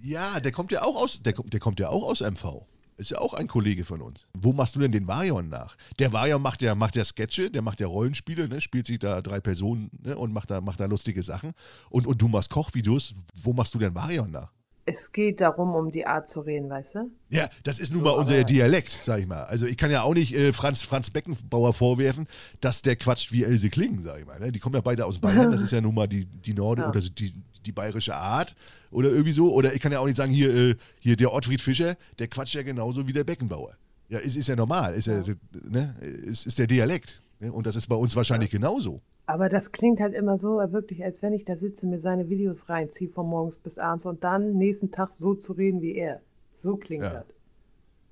[0.00, 2.66] ja, der kommt ja auch aus, der, kommt- der kommt ja auch aus MV.
[2.98, 4.26] Ist ja auch ein Kollege von uns.
[4.34, 5.76] Wo machst du denn den Varion nach?
[6.00, 8.60] Der Varion macht ja, macht ja Sketche, der macht ja Rollenspiele, ne?
[8.60, 10.16] spielt sich da drei Personen ne?
[10.18, 11.52] und macht da, macht da lustige Sachen.
[11.90, 13.14] Und, und du machst Kochvideos.
[13.40, 14.50] Wo machst du denn Varion nach?
[14.84, 17.10] Es geht darum, um die Art zu reden, weißt du?
[17.28, 19.44] Ja, das ist nun So, mal unser Dialekt, sag ich mal.
[19.44, 22.26] Also ich kann ja auch nicht äh, Franz, Franz Beckenbauer vorwerfen,
[22.62, 24.40] dass der quatscht wie Else Klingen, sag ich mal.
[24.40, 24.50] Ne?
[24.50, 26.88] Die kommen ja beide aus Bayern, das ist ja nun mal die, die Norde Ja.
[26.88, 27.34] oder die,
[27.66, 28.54] die bayerische Art
[28.90, 29.52] oder irgendwie so.
[29.52, 32.54] Oder ich kann ja auch nicht sagen, hier, äh, hier der Ottfried Fischer, der quatscht
[32.54, 33.74] ja genauso wie der Beckenbauer.
[34.08, 35.20] Ja, ist, ist ja normal, ist, ja.
[35.22, 35.34] Ja.
[35.68, 35.94] ne?
[36.00, 37.22] ist, ist der Dialekt.
[37.40, 37.52] Ne?
[37.52, 39.00] Und das ist bei uns wahrscheinlich genauso.
[39.26, 42.70] Aber das klingt halt immer so, wirklich, als wenn ich da sitze, mir seine Videos
[42.70, 46.22] reinziehe von morgens bis abends und dann nächsten Tag so zu reden wie er.
[46.62, 47.10] So klingt Ja.
[47.10, 47.26] das.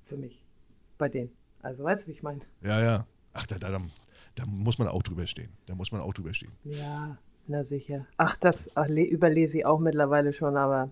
[0.05, 0.45] Für mich.
[0.99, 1.31] Bei denen.
[1.61, 2.41] Also, weißt du, wie ich meine?
[2.61, 3.05] Ja, ja.
[3.33, 3.81] Ach, da, da, da,
[4.35, 5.49] da muss man auch drüber stehen.
[5.65, 6.51] Da muss man auch drüber stehen.
[6.63, 8.05] Ja, na sicher.
[8.17, 10.89] Ach, das ach, überlese ich auch mittlerweile schon, aber.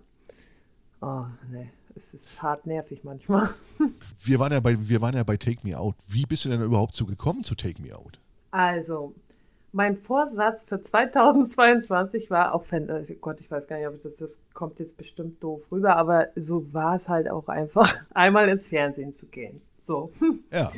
[1.02, 1.70] Oh, ne.
[1.98, 3.48] Es ist hart nervig manchmal.
[4.20, 5.96] Wir waren, ja bei, wir waren ja bei Take Me Out.
[6.08, 8.20] Wie bist du denn überhaupt zu gekommen zu Take Me Out?
[8.52, 9.13] Also,
[9.72, 14.15] mein Vorsatz für 2022 war auch, Fan oh Gott, ich weiß gar nicht, ob das,
[14.15, 18.68] das kommt jetzt bestimmt doof rüber, aber so war es halt auch einfach, einmal ins
[18.68, 19.62] Fernsehen zu gehen.
[19.80, 20.12] So.
[20.52, 20.72] Ja.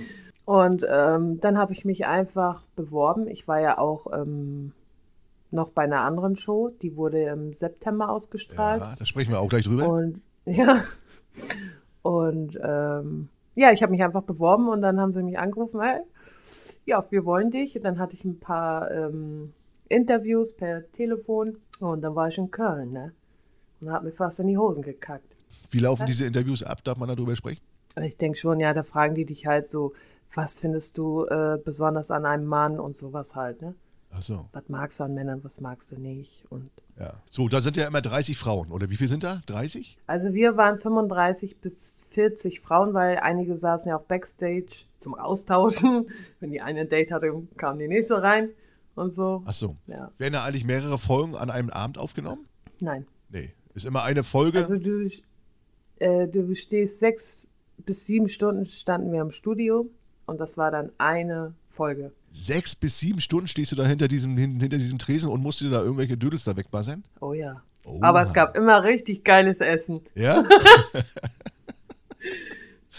[0.45, 3.27] Und ähm, dann habe ich mich einfach beworben.
[3.27, 4.71] Ich war ja auch ähm,
[5.51, 8.81] noch bei einer anderen Show, die wurde im September ausgestrahlt.
[8.81, 9.89] Ja, da sprechen wir auch gleich drüber.
[9.89, 10.83] Und ja,
[12.01, 16.01] und ähm, ja, ich habe mich einfach beworben und dann haben sie mich angerufen, hey,
[16.85, 17.75] ja, wir wollen dich.
[17.75, 19.53] Und dann hatte ich ein paar ähm,
[19.89, 23.13] Interviews per Telefon und dann war ich in Köln, ne?
[23.79, 25.35] Und habe mir fast in die Hosen gekackt.
[25.69, 26.83] Wie laufen diese Interviews ab?
[26.83, 27.61] Darf man darüber sprechen?
[27.95, 29.93] Und ich denke schon, ja, da fragen die dich halt so,
[30.33, 33.75] was findest du äh, besonders an einem Mann und sowas halt, ne?
[34.17, 36.43] Ach so, Was magst du an Männern, was magst du nicht?
[36.49, 37.13] Und ja.
[37.29, 39.41] So, da sind ja immer 30 Frauen, oder wie viel sind da?
[39.45, 39.99] 30?
[40.07, 46.07] Also wir waren 35 bis 40 Frauen, weil einige saßen ja auch Backstage zum Austauschen.
[46.39, 48.49] Wenn die eine ein Date hatte, kam die nächste rein
[48.95, 49.43] und so.
[49.45, 49.77] Ach so.
[49.85, 52.47] Ja, Werden da eigentlich mehrere Folgen an einem Abend aufgenommen?
[52.81, 53.05] nein.
[53.29, 53.53] Nee.
[53.75, 54.57] Ist immer eine Folge?
[54.57, 55.07] Also du,
[55.99, 59.87] äh, du stehst sechs bis sieben Stunden standen wir im Studio
[60.25, 62.11] und das war dann eine Folge.
[62.31, 65.61] Sechs bis sieben Stunden stehst du da hinter diesem, hin- hinter diesem Tresen und musst
[65.61, 67.03] dir da irgendwelche Dödels da wegbassern?
[67.21, 67.61] Oh ja.
[67.83, 67.99] Oh.
[68.01, 70.01] Aber es gab immer richtig geiles Essen.
[70.15, 70.43] Ja?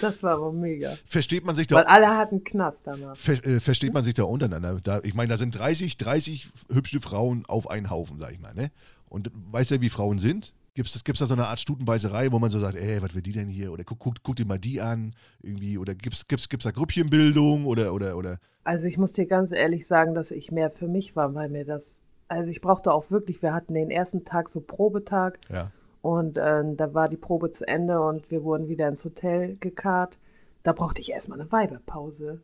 [0.00, 0.96] Das war aber mega.
[1.06, 3.16] Versteht man sich Weil da, alle hatten Knast danach.
[3.16, 4.78] ver, äh, versteht man sich da untereinander?
[4.80, 8.54] Da, ich meine, da sind 30, 30 hübsche Frauen auf einen Haufen, sag ich mal,
[8.54, 8.70] ne?
[9.08, 10.52] Und weißt du, wie Frauen sind?
[10.78, 13.20] Gibt es gibt's da so eine Art Stutenbeißerei, wo man so sagt, ey, was will
[13.20, 13.72] die denn hier?
[13.72, 15.10] Oder guck, guck, guck dir mal die an,
[15.42, 19.50] irgendwie, oder gibt's, gibt's, gibt's da Grüppchenbildung oder, oder, oder, Also ich muss dir ganz
[19.50, 23.10] ehrlich sagen, dass ich mehr für mich war, weil mir das, also ich brauchte auch
[23.10, 25.72] wirklich, wir hatten den ersten Tag so Probetag ja.
[26.00, 30.16] und äh, da war die Probe zu Ende und wir wurden wieder ins Hotel gekarrt.
[30.62, 32.40] Da brauchte ich erstmal eine Weiberpause.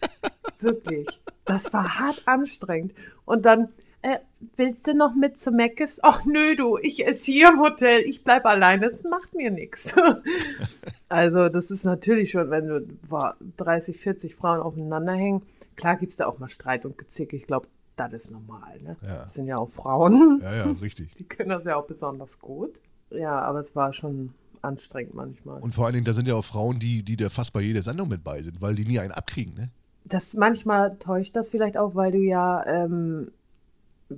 [0.58, 1.08] wirklich.
[1.46, 2.92] Das war hart anstrengend.
[3.24, 3.70] Und dann,
[4.02, 4.18] äh,
[4.56, 6.00] willst du noch mit zu Meckes?
[6.02, 9.94] Ach nö, du, ich esse hier im Hotel, ich bleib allein, das macht mir nichts.
[11.12, 15.42] Also das ist natürlich schon, wenn du boah, 30, 40 Frauen aufeinander hängen,
[15.74, 17.34] klar gibt es da auch mal Streit und Gezicke.
[17.34, 18.80] Ich glaube, das ist normal.
[18.80, 18.96] Ne?
[19.02, 19.24] Ja.
[19.24, 21.12] Das sind ja auch Frauen, Ja, ja, richtig.
[21.18, 22.80] die können das ja auch besonders gut.
[23.10, 25.60] Ja, aber es war schon anstrengend manchmal.
[25.60, 27.82] Und vor allen Dingen, da sind ja auch Frauen, die, die da fast bei jeder
[27.82, 29.70] Sendung mit bei sind, weil die nie einen abkriegen, ne?
[30.04, 33.32] Das manchmal täuscht das vielleicht auch, weil du ja, ähm,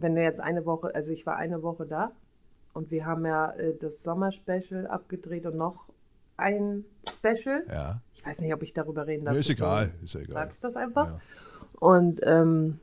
[0.00, 2.12] wenn du jetzt eine Woche, also ich war eine Woche da
[2.72, 5.84] und wir haben ja äh, das Sommerspecial abgedreht und noch
[6.36, 7.64] ein Special.
[7.68, 8.00] Ja.
[8.14, 9.34] Ich weiß nicht, ob ich darüber reden darf.
[9.34, 10.34] ja ist egal, ist egal.
[10.46, 11.06] Sag ich das einfach.
[11.06, 11.20] Ja.
[11.78, 12.78] Und ähm,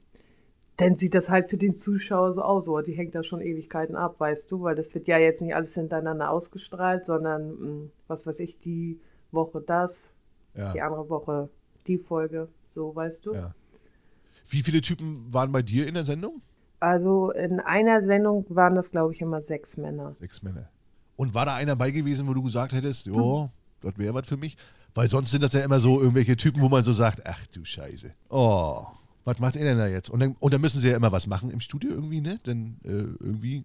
[0.78, 2.68] dann sieht das halt für den Zuschauer so aus.
[2.70, 5.56] Oh, die hängt da schon Ewigkeiten ab, weißt du, weil das wird ja jetzt nicht
[5.56, 7.50] alles hintereinander ausgestrahlt, sondern
[7.84, 9.00] mh, was weiß ich, die
[9.32, 10.10] Woche das,
[10.56, 10.86] die Ja.
[10.88, 11.50] andere Woche
[11.88, 13.34] die Folge, so weißt du.
[13.34, 13.54] Ja.
[14.50, 16.42] Wie viele Typen waren bei dir in der Sendung?
[16.80, 20.14] Also in einer Sendung waren das, glaube ich, immer sechs Männer.
[20.14, 20.70] Sechs Männer.
[21.16, 23.14] Und war da einer bei gewesen, wo du gesagt hättest, Hm.
[23.16, 23.50] jo,
[23.82, 24.58] das wäre was für mich?
[24.96, 27.64] Weil sonst sind das ja immer so irgendwelche Typen, wo man so sagt, ach du
[27.64, 28.12] Scheiße.
[28.30, 28.86] Oh,
[29.26, 30.10] was macht er denn da jetzt?
[30.10, 32.40] Und dann, und dann müssen sie ja immer was machen im Studio irgendwie, ne?
[32.46, 32.90] Denn äh,
[33.24, 33.64] irgendwie,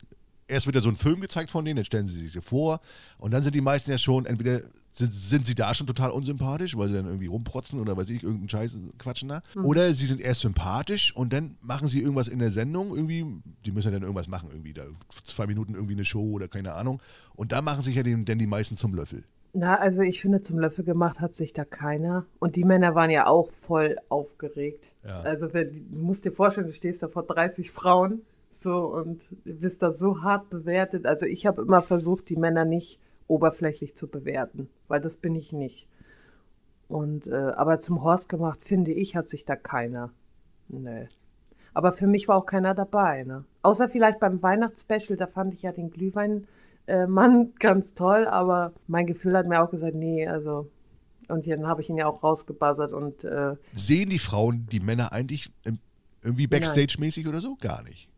[0.49, 2.81] erst wird ja so ein Film gezeigt von denen, dann stellen sie sich vor.
[3.19, 4.61] Und dann sind die meisten ja schon, entweder
[4.93, 8.23] sind, sind sie da schon total unsympathisch, weil sie dann irgendwie rumprotzen oder weiß ich,
[8.23, 9.43] irgendeinen Scheiß quatschen da.
[9.63, 13.27] Oder sie sind erst sympathisch und dann machen sie irgendwas in der Sendung irgendwie,
[13.65, 14.85] die müssen ja dann irgendwas machen, irgendwie da
[15.25, 17.01] zwei Minuten irgendwie eine Show oder keine Ahnung.
[17.35, 19.25] Und da machen sich ja den, dann die meisten zum Löffel.
[19.57, 22.27] Na, also ich finde, zum Löffel gemacht hat sich da keiner.
[22.41, 24.91] Und die Männer waren ja auch voll aufgeregt.
[25.05, 25.21] Ja.
[25.21, 28.23] Also du musst dir vorstellen, du stehst da vor 30 Frauen,
[28.55, 31.07] So, und du bist da so hart bewertet.
[31.07, 35.53] Also ich habe immer versucht, die Männer nicht oberflächlich zu bewerten, weil das bin ich
[35.53, 35.89] nicht.
[36.87, 40.13] Und äh, aber zum Horst gemacht, finde ich, hat sich da keiner.
[40.69, 41.09] Nee.
[41.73, 43.45] Aber für mich war auch keiner dabei, ne?
[43.63, 46.47] Außer vielleicht beim Weihnachtsspecial, da fand ich ja den Glühwein
[46.87, 47.09] äh,
[47.59, 50.71] ganz toll, aber mein Gefühl hat mir auch gesagt, nee, also.
[51.27, 53.25] Und dann habe ich ihn ja auch rausgebuzzert und.
[53.25, 55.51] Äh, Sehen die Frauen die Männer eigentlich
[56.23, 57.57] irgendwie Backstage-mäßig oder so?
[57.57, 58.09] Gar nicht.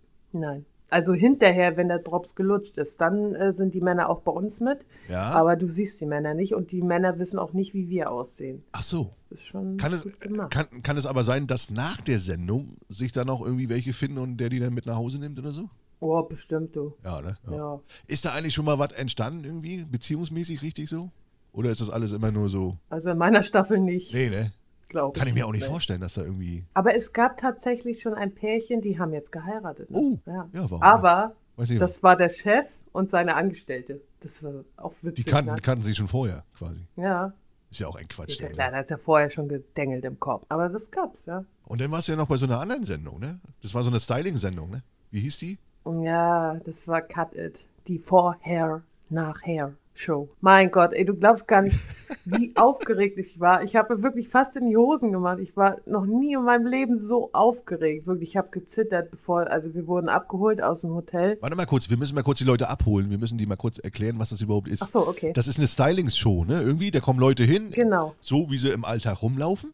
[0.40, 0.66] Nein.
[0.88, 4.61] Also hinterher, wenn der Drops gelutscht ist, dann äh, sind die Männer auch bei uns
[4.61, 4.87] mit.
[5.09, 5.31] Ja.
[5.31, 8.62] Aber du siehst die Männer nicht und die Männer wissen auch nicht, wie wir aussehen.
[8.70, 9.12] Ach so.
[9.31, 13.11] Das ist schon Kann es, kann, kann es aber sein, dass nach der Sendung sich
[13.11, 15.68] da noch irgendwie welche finden und der die dann mit nach Hause nimmt oder so?
[16.01, 16.94] oh, bestimmt du.
[17.05, 17.37] Ja, ne?
[17.51, 17.81] Ja.
[18.07, 21.11] Ist da eigentlich schon mal was entstanden irgendwie, beziehungsmäßig richtig so?
[21.53, 22.77] Oder ist das alles immer nur so?
[22.90, 24.53] Also in meiner Staffel nicht, Nee, ne?
[24.88, 25.18] Glaube ich.
[25.18, 26.66] Kann ich mir auch nicht vorstellen, dass da irgendwie.
[26.75, 29.90] Aber es gab tatsächlich schon ein Pärchen, die haben jetzt geheiratet.
[29.90, 29.99] Ne?
[29.99, 30.49] Oh, ja.
[30.53, 30.83] ja, warum?
[30.83, 34.01] Aber nicht, das war der Chef und seine Angestellte.
[34.20, 35.27] Das war auch die witzig.
[35.27, 35.61] kannten, ne?
[35.61, 36.87] kannten sie schon vorher quasi.
[36.96, 37.33] Ja,
[37.70, 38.31] Ist ja auch ein Quatsch.
[38.31, 40.44] ist ja klar, da ist ja vorher schon gedengelt im Kopf.
[40.49, 41.44] Aber das gab's, ja.
[41.64, 43.40] Und dann warst du ja noch bei so einer anderen Sendung, ne?
[43.62, 44.83] Das war so eine Styling-Sendung, ne?
[45.11, 45.59] Wie hieß die?
[46.03, 47.64] Ja, das war Cut It.
[47.87, 50.29] Die Vorher, Nachher Show.
[50.41, 51.77] Mein Gott, ey, du glaubst gar nicht,
[52.25, 53.63] wie aufgeregt ich war.
[53.63, 55.39] Ich habe mir wirklich fast in die Hosen gemacht.
[55.41, 58.07] Ich war noch nie in meinem Leben so aufgeregt.
[58.07, 61.39] Wirklich, ich habe gezittert, bevor, also wir wurden abgeholt aus dem Hotel.
[61.41, 63.11] Warte mal kurz, wir müssen mal kurz die Leute abholen.
[63.11, 64.83] Wir müssen die mal kurz erklären, was das überhaupt ist.
[64.83, 65.33] Ach so, okay.
[65.33, 66.61] Das ist eine Stylings-Show, ne?
[66.63, 68.15] Irgendwie, da kommen Leute hin, Genau.
[68.21, 69.73] so wie sie im Alltag rumlaufen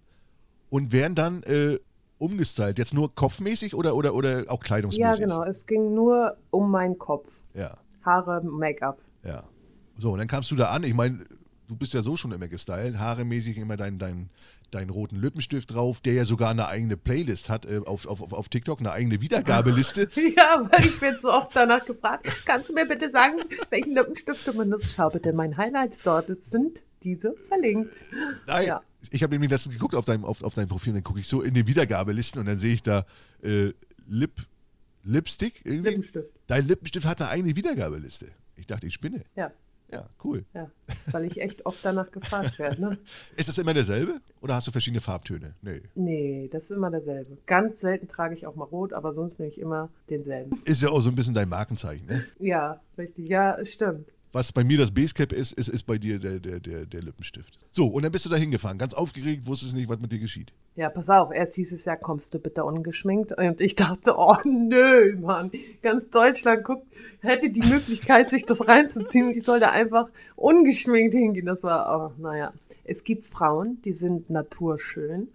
[0.70, 1.78] und werden dann äh,
[2.18, 2.78] umgestylt.
[2.78, 5.00] Jetzt nur kopfmäßig oder, oder, oder auch kleidungsmäßig?
[5.00, 5.42] Ja, genau.
[5.44, 7.28] Es ging nur um meinen Kopf.
[7.54, 8.98] Ja, Haare, Make-up.
[9.24, 9.42] ja.
[10.02, 10.82] So, und dann kamst du da an.
[10.82, 11.24] Ich meine,
[11.68, 12.98] du bist ja so schon immer gestylt.
[12.98, 14.30] Haaremäßig immer deinen dein,
[14.72, 18.48] deinen roten Lippenstift drauf, der ja sogar eine eigene Playlist hat äh, auf, auf, auf-
[18.48, 20.08] TikTok, eine eigene Wiedergabeliste.
[20.36, 22.26] Ja, weil ich bin so oft danach gefragt.
[22.46, 23.36] Kannst du mir bitte sagen,
[23.70, 24.92] welchen Lippenstift du benutzt?
[24.96, 26.28] Schau bitte meine Highlights dort.
[26.30, 27.90] Es sind diese verlinkt.
[28.48, 28.82] Nein, Ja.
[29.10, 31.42] ich habe nämlich letztens geguckt auf deinem, auf, auf deinem Profil, dann gucke ich so
[31.42, 33.06] in den Wiedergabelisten und dann sehe ich da
[33.44, 33.70] äh,
[34.08, 34.32] Lip,
[35.04, 35.90] Lipstick irgendwie.
[35.90, 36.28] Lippenstift.
[36.48, 38.26] Dein Lippenstift hat eine eigene Wiedergabeliste.
[38.56, 39.22] Ich dachte, ich spinne.
[39.36, 39.50] Ja,
[39.92, 40.44] Ja, cool.
[40.54, 40.70] ja.
[41.10, 42.80] Weil ich echt oft danach gefragt werde.
[42.80, 42.98] Ne?
[43.36, 45.54] Ist das immer derselbe oder hast du verschiedene Farbtöne?
[45.62, 45.82] Nee.
[45.94, 47.36] Nee, das ist immer derselbe.
[47.46, 50.58] Ganz selten trage ich auch mal rot, aber sonst nehme ich immer denselben.
[50.64, 52.06] Ist ja auch so ein bisschen dein Markenzeichen.
[52.06, 52.24] Ne?
[52.38, 53.28] Ja, richtig.
[53.28, 54.08] Ja, stimmt.
[54.32, 57.58] Was bei mir das Basecap ist, ist, ist bei dir der, der, der, der Lippenstift.
[57.70, 60.54] So, und dann bist du da hingefahren, ganz aufgeregt, wusstest nicht, was mit dir geschieht.
[60.74, 63.32] Ja, pass auf, erst hieß es ja, kommst du bitte ungeschminkt?
[63.36, 65.50] Und ich dachte, oh nö, Mann,
[65.82, 66.86] ganz Deutschland guckt,
[67.20, 71.44] hätte die Möglichkeit, sich das reinzuziehen und ich sollte einfach ungeschminkt hingehen.
[71.44, 72.52] Das war, oh, naja.
[72.84, 75.28] Es gibt Frauen, die sind naturschön.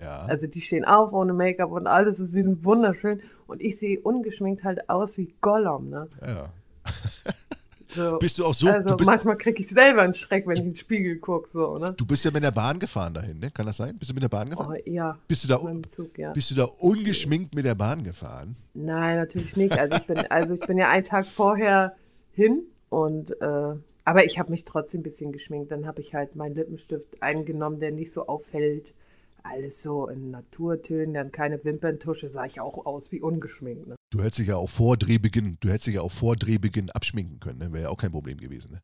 [0.00, 0.20] Ja.
[0.26, 3.22] Also die stehen auf ohne Make-up und alles, und sie sind wunderschön.
[3.48, 6.08] Und ich sehe ungeschminkt halt aus wie Gollum, ne?
[6.24, 6.52] ja.
[7.88, 8.18] So.
[8.18, 10.76] Bist du auch so, also manchmal kriege ich selber einen Schreck, wenn ich in den
[10.76, 11.94] Spiegel gucke, so, ne?
[11.96, 13.50] du bist ja mit der Bahn gefahren dahin, ne?
[13.50, 13.96] Kann das sein?
[13.98, 14.76] Bist du mit der Bahn gefahren?
[14.76, 15.18] Oh, ja.
[15.28, 16.32] Bist du da, Zug, ja.
[16.32, 18.56] bist du da ungeschminkt mit der Bahn gefahren?
[18.74, 19.78] Nein, natürlich nicht.
[19.78, 21.96] Also ich bin, also ich bin ja einen Tag vorher
[22.32, 23.74] hin und äh,
[24.06, 25.72] aber ich habe mich trotzdem ein bisschen geschminkt.
[25.72, 28.94] Dann habe ich halt meinen Lippenstift eingenommen, der nicht so auffällt.
[29.42, 33.88] Alles so in Naturtönen, dann keine Wimperntusche, sah ich auch aus wie ungeschminkt.
[33.88, 33.96] Ne?
[34.16, 37.38] Du hättest dich ja auch vor Drehbeginn, du hättest dich ja auch vor Drehbeginn abschminken
[37.38, 37.70] können, ne?
[37.74, 38.80] Wäre ja auch kein Problem gewesen, ne?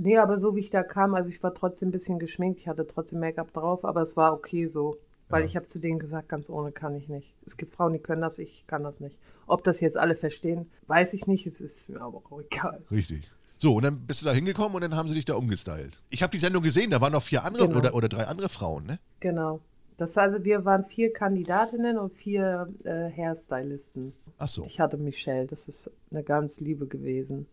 [0.00, 2.66] Nee, aber so wie ich da kam, also ich war trotzdem ein bisschen geschminkt, ich
[2.66, 4.96] hatte trotzdem Make-up drauf, aber es war okay so.
[5.28, 5.46] Weil Ja.
[5.46, 7.32] ich habe zu denen gesagt, ganz ohne kann ich nicht.
[7.46, 9.16] Es gibt Frauen, die können das, ich kann das nicht.
[9.46, 12.82] Ob das jetzt alle verstehen, weiß ich nicht, es ist mir aber auch egal.
[12.90, 13.30] Richtig.
[13.58, 15.96] So, und dann bist du da hingekommen und dann haben sie dich da umgestylt.
[16.10, 17.78] Ich habe die Sendung gesehen, da waren noch vier andere Genau.
[17.78, 18.98] oder, oder drei andere Frauen, ne?
[19.20, 19.60] Genau.
[19.96, 24.12] Das war also, wir waren vier Kandidatinnen und vier äh, Hairstylisten.
[24.38, 24.64] Ach so.
[24.66, 27.46] Ich hatte Michelle, das ist eine ganz liebe gewesen.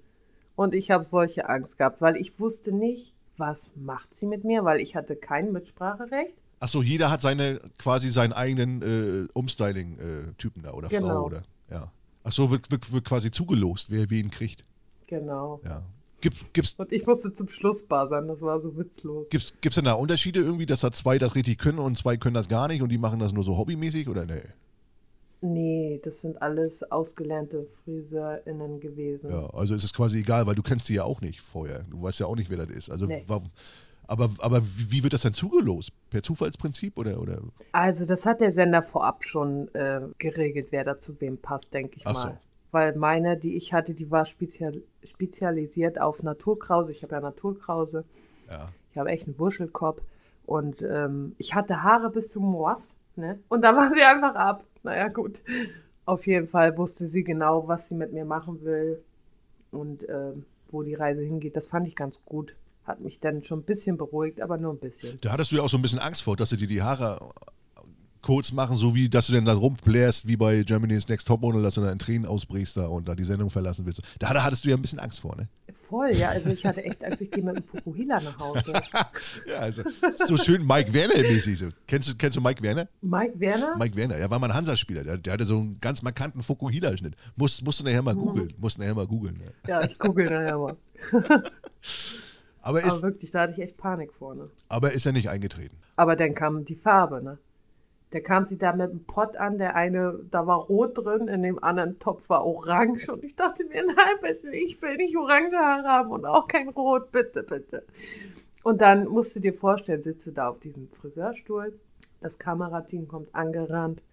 [0.55, 4.65] Und ich habe solche Angst gehabt, weil ich wusste nicht, was macht sie mit mir,
[4.65, 6.35] weil ich hatte kein Mitspracherecht.
[6.59, 11.25] Ach so, jeder hat seine quasi seinen eigenen äh, Umstyling-Typen da oder Frau Genau.
[11.25, 11.91] oder ja.
[12.23, 14.65] Ach so, wird, wird, wird quasi zugelost, wer wen kriegt.
[15.07, 15.61] Genau.
[15.65, 15.83] Ja.
[16.21, 19.29] Gibt, gibt's, Und ich musste zum Schluss bar sein, das war so witzlos.
[19.29, 22.33] gibt's, gibt's denn da Unterschiede irgendwie, dass da zwei das richtig können und zwei können
[22.35, 24.41] das gar nicht und die machen das nur so hobbymäßig oder nee?
[25.41, 29.29] Nee, das sind alles ausgelernte FriseurInnen gewesen.
[29.29, 31.83] Ja, also ist es quasi egal, weil du kennst die ja auch nicht vorher.
[31.89, 32.89] Du weißt ja auch nicht, wer das ist.
[32.91, 33.23] Also Nee.
[33.25, 33.49] warum,
[34.05, 35.91] aber, aber wie wie wird das dann zugelost?
[36.09, 37.39] Per Zufallsprinzip oder, oder?
[37.71, 41.97] Also das hat der Sender vorab schon äh, geregelt, wer da zu wem passt, denke
[41.97, 42.21] ich Ach mal.
[42.33, 42.37] so.
[42.71, 46.91] Weil meine, die ich hatte, die war spezial spezialisiert auf Naturkrause.
[46.91, 48.05] Ich habe ja Naturkrause.
[48.47, 48.69] Ja.
[48.91, 50.01] Ich habe echt einen Wuschelkopf.
[50.45, 52.95] Und ähm, ich hatte Haare bis zum Moors.
[53.15, 53.39] Ne?
[53.49, 54.63] Und da war sie einfach ab.
[54.83, 55.41] Naja, gut.
[56.05, 59.03] Auf jeden Fall wusste sie genau, was sie mit mir machen will
[59.71, 60.33] und äh,
[60.69, 61.55] wo die Reise hingeht.
[61.55, 62.55] Das fand ich ganz gut.
[62.83, 65.19] Hat mich dann schon ein bisschen beruhigt, aber nur ein bisschen.
[65.21, 67.19] Da hattest du ja auch so ein bisschen Angst vor, dass sie dir die Haare
[68.21, 71.75] kurz machen, so wie, dass du dann da rumplärst, wie bei Germany's Next Topmodel, dass
[71.75, 74.01] du dann in Tränen ausbrichst da und da die Sendung verlassen willst.
[74.19, 75.47] Da, da hattest du ja ein bisschen Angst vor, ne?
[75.73, 76.29] Voll, ja.
[76.29, 78.73] Also ich hatte echt Angst, ich gehe mit dem Fukuhila nach Hause.
[79.47, 79.83] ja, also
[80.25, 81.57] so schön Mike Werner-mäßig.
[81.57, 81.69] So.
[81.87, 82.87] Kennst, du, kennst du Mike Werner?
[83.01, 83.75] Mike Werner?
[83.77, 85.03] Mike Werner, er war mal ein Hansa-Spieler.
[85.03, 87.15] Der, der, hatte so einen ganz markanten Fukuhila-Schnitt.
[87.35, 88.53] Musst, musst du nachher mal googeln.
[88.57, 89.37] Musst nachher mal googeln.
[89.37, 89.51] Ne?
[89.67, 90.77] Ja, ich google nachher mal.
[92.61, 94.49] aber, ist, aber wirklich, da hatte ich echt Panik vor, ne?
[94.67, 95.77] Aber ist er nicht eingetreten.
[95.95, 97.39] Aber dann kam die Farbe, ne?
[98.11, 101.43] Der kam sie da mit einem Pott an, der eine, da war rot drin, in
[101.43, 103.09] dem anderen Topf war orange.
[103.09, 106.69] Und ich dachte mir, nein, bitte, ich will nicht orange Haare haben und auch kein
[106.69, 107.85] Rot, bitte, bitte.
[108.63, 111.79] Und dann musst du dir vorstellen, sitze da auf diesem Friseurstuhl,
[112.19, 114.03] das Kamerateam kommt angerannt.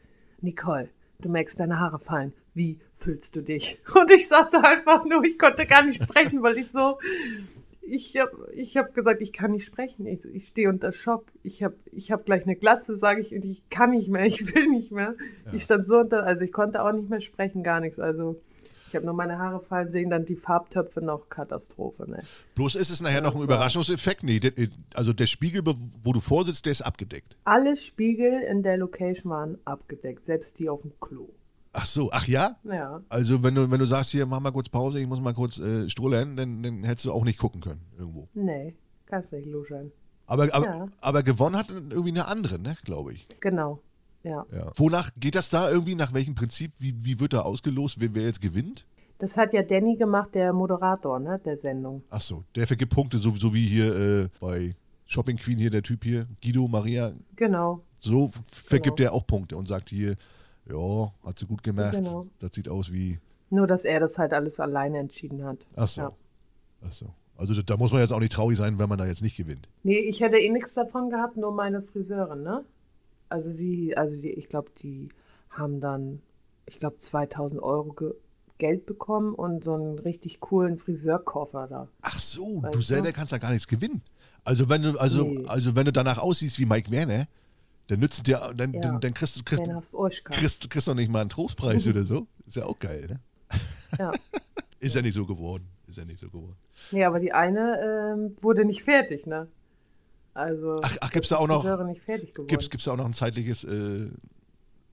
[0.41, 0.91] Nicole,
[1.21, 2.33] du merkst, deine Haare fallen.
[2.53, 3.81] Wie fühlst du dich?
[3.95, 6.99] Und ich saß da einfach nur, ich konnte gar nicht sprechen, weil ich so
[7.87, 10.07] ich habe ich hab gesagt, ich kann nicht sprechen.
[10.07, 11.33] Ich, ich stehe unter Schock.
[11.43, 14.55] Ich habe ich hab gleich eine Glatze, sage ich, und ich kann nicht mehr, ich
[14.55, 15.15] will nicht mehr.
[15.47, 15.53] Ja.
[15.53, 17.99] Ich stand so unter, also ich konnte auch nicht mehr sprechen, gar nichts.
[17.99, 18.41] Also
[18.89, 22.09] ich habe nur meine Haare fallen sehen, dann die Farbtöpfe noch Katastrophe.
[22.09, 22.23] Ne?
[22.55, 24.23] Bloß ist es nachher ja, noch ein Überraschungseffekt.
[24.23, 24.41] Nee,
[24.95, 27.37] also der Spiegel, wo du vorsitzt, der ist abgedeckt.
[27.45, 31.29] Alle Spiegel in der Location waren abgedeckt, selbst die auf dem Klo.
[31.79, 32.57] Ach so, ach ja?
[32.65, 33.03] Ja.
[33.11, 35.59] Also wenn du, wenn du sagst, hier, mach mal kurz Pause, ich muss mal kurz
[35.59, 38.29] äh, strullern, dann, dann hättest du auch nicht gucken können irgendwo.
[38.33, 38.75] Nee,
[39.05, 39.93] kannst nicht luschern.
[40.27, 40.87] Aber, aber, ja.
[41.03, 43.29] aber gewonnen hat irgendwie eine andere, ne, glaube ich.
[43.41, 43.83] Genau,
[44.23, 44.47] ja.
[44.51, 44.73] ja.
[44.77, 45.95] Wonach geht das da irgendwie?
[45.95, 46.73] Nach welchem Prinzip?
[46.79, 48.87] Wie, wie wird da ausgelost, wer, wer jetzt gewinnt?
[49.19, 52.03] Das hat ja Danny gemacht, der Moderator, ne, der Sendung.
[52.09, 54.75] Ach so, der vergibt Punkte, so, so wie hier äh, bei
[55.05, 57.13] Shopping Queen hier, der Typ hier, Guido, Maria.
[57.37, 57.83] Genau.
[57.99, 59.11] So vergibt genau.
[59.11, 60.17] er auch Punkte und sagt hier,
[60.69, 61.93] ja, hat sie gut gemacht.
[61.93, 62.27] Genau.
[62.39, 63.19] Das sieht aus wie.
[63.51, 65.59] Nur, dass er das halt alles alleine entschieden hat.
[65.77, 66.01] Ach so.
[66.03, 66.13] Ja.
[66.85, 67.07] Ach so.
[67.37, 69.69] Also da muss man jetzt auch nicht traurig sein, wenn man da jetzt nicht gewinnt.
[69.83, 72.65] Nee, ich hätte eh nichts davon gehabt, nur meine Friseurin, ne?
[73.29, 75.11] Also sie, also die, ich glaube, die
[75.51, 76.23] haben dann,
[76.67, 78.15] ich glaube, 2000 Euro ge
[78.59, 81.89] Geld bekommen und so einen richtig coolen Friseurkoffer da.
[82.01, 84.01] Ach so, weißt du selber kannst da gar nichts gewinnen.
[84.45, 85.45] Also wenn du, also, nee.
[85.47, 87.27] also wenn du danach aussiehst wie Mike Werner,
[87.89, 88.81] dann nützt dir, dann, ja.
[88.81, 89.65] dann, dann kriegst du kriegst,
[90.25, 92.27] kriegst, kriegst, doch nicht mal einen Trostpreis oder so.
[92.47, 93.21] Ist ja auch geil, ne?
[93.99, 94.13] Ja.
[94.79, 95.69] Ist ja nicht so geworden.
[95.87, 96.57] Ist ja nicht so geworden.
[96.91, 99.49] Nee, aber die eine ähm, wurde nicht fertig, ne?
[100.35, 100.81] Also.
[100.83, 101.65] Ach, ach gibt's da auch noch.
[101.85, 102.49] Nicht fertig geworden.
[102.49, 103.65] Gibt's, gibt's da auch noch ein zeitliches.
[103.65, 104.11] Äh,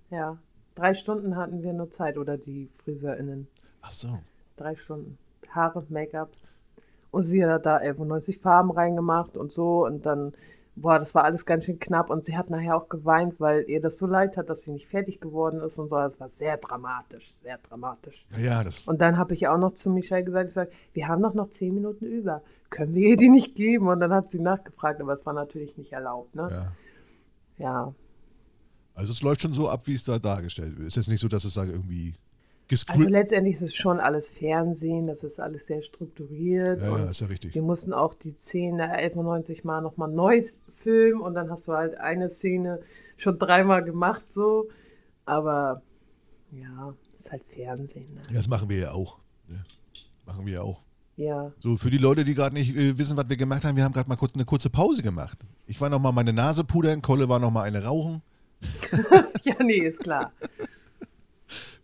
[0.10, 0.38] ja.
[0.76, 3.48] Drei Stunden hatten wir nur Zeit oder die FriseurInnen.
[3.82, 4.20] Ach so.
[4.56, 5.18] Drei Stunden.
[5.50, 6.32] Haare, Make-up.
[7.12, 10.34] Und sie hat da 1190 Farben reingemacht und so und dann
[10.76, 13.82] boah, das war alles ganz schön knapp und sie hat nachher auch geweint, weil ihr
[13.82, 15.96] das so leid hat, dass sie nicht fertig geworden ist und so.
[15.96, 18.26] Das war sehr dramatisch, sehr dramatisch.
[18.38, 18.88] Ja, das.
[18.88, 21.52] Und dann habe ich auch noch zu Michelle gesagt, ich sage, wir haben doch noch
[21.52, 22.42] zehn Minuten über.
[22.70, 23.88] Können wir ihr die nicht geben?
[23.88, 26.48] Und dann hat sie nachgefragt, aber es war natürlich nicht erlaubt, ne?
[26.50, 26.72] Ja.
[27.58, 27.94] Ja.
[28.96, 30.88] Also es läuft schon so ab, wie es da dargestellt wird.
[30.88, 32.14] Es ist jetzt nicht so, dass es da irgendwie
[32.88, 36.82] also letztendlich ist es schon alles Fernsehen, das ist alles sehr strukturiert.
[36.82, 37.54] Ja, ja ist ja richtig.
[37.54, 40.44] Wir mussten auch die Szene 1190 Mal nochmal neu
[40.74, 42.80] filmen und dann hast du halt eine Szene
[43.18, 44.70] schon dreimal gemacht so.
[45.26, 45.82] Aber
[46.52, 48.14] ja, ist halt Fernsehen.
[48.14, 48.22] Ne?
[48.30, 49.20] Ja, das machen wir ja auch.
[49.48, 49.64] Ne?
[50.26, 50.82] Machen wir ja auch.
[51.16, 51.52] Ja.
[51.60, 53.94] So, für die Leute, die gerade nicht äh, wissen, was wir gemacht haben, wir haben
[53.94, 55.38] gerade mal kurz eine kurze Pause gemacht.
[55.68, 58.22] Ich war nochmal meine Nase pudern, Kolle war nochmal eine rauchen.
[59.44, 60.32] ja, nee, ist klar.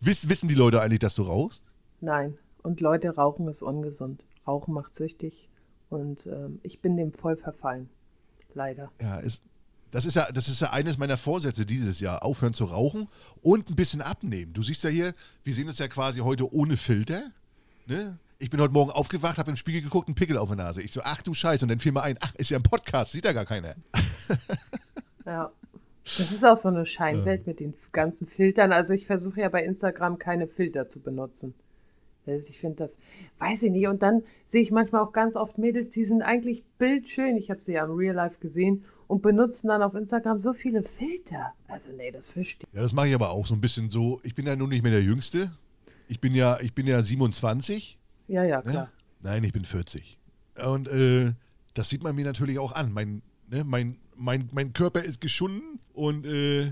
[0.01, 1.63] Wiss, wissen die Leute eigentlich, dass du rauchst?
[1.99, 2.37] Nein.
[2.63, 4.25] Und Leute, Rauchen ist ungesund.
[4.47, 5.49] Rauchen macht süchtig.
[5.89, 7.89] Und ähm, ich bin dem voll verfallen.
[8.53, 8.91] Leider.
[9.01, 9.43] Ja, ist,
[9.91, 12.23] das, ist ja, das ist ja eines meiner Vorsätze dieses Jahr.
[12.23, 13.07] Aufhören zu rauchen
[13.41, 14.53] und ein bisschen abnehmen.
[14.53, 17.21] Du siehst ja hier, wir sehen uns ja quasi heute ohne Filter.
[17.85, 18.19] Ne?
[18.37, 20.81] Ich bin heute Morgen aufgewacht, habe im Spiegel geguckt, einen Pickel auf der Nase.
[20.81, 21.65] Ich so, ach du Scheiße.
[21.65, 23.75] Und dann fiel mir ein, ach, ist ja ein Podcast, sieht ja gar keiner.
[25.25, 25.51] Ja.
[26.17, 28.71] Das ist auch so eine Scheinwelt mit den ganzen Filtern.
[28.71, 31.53] Also ich versuche ja bei Instagram keine Filter zu benutzen.
[32.25, 32.97] Also ich finde das,
[33.39, 33.87] weiß ich nicht.
[33.87, 37.37] Und dann sehe ich manchmal auch ganz oft Mädels, die sind eigentlich bildschön.
[37.37, 40.83] Ich habe sie ja im Real Life gesehen und benutzen dann auf Instagram so viele
[40.83, 41.53] Filter.
[41.67, 42.77] Also nee, das verstehe ich.
[42.77, 44.19] Ja, das mache ich aber auch so ein bisschen so.
[44.23, 45.51] Ich bin ja nun nicht mehr der Jüngste.
[46.07, 47.97] Ich bin ja, ich bin ja 27.
[48.27, 48.63] Ja, ja, ne?
[48.63, 48.83] klar.
[48.83, 48.89] Ne?
[49.21, 50.17] Nein, ich bin 40.
[50.65, 51.33] Und äh,
[51.73, 52.91] das sieht man mir natürlich auch an.
[52.93, 56.71] Mein, ne, mein, mein, mein Körper ist geschunden und äh,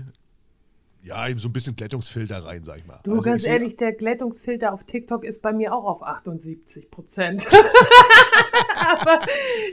[1.02, 3.00] ja, eben so ein bisschen Glättungsfilter rein, sag ich mal.
[3.04, 7.46] Du, also ganz ehrlich, der Glättungsfilter auf TikTok ist bei mir auch auf 78 Prozent.
[8.74, 9.20] Aber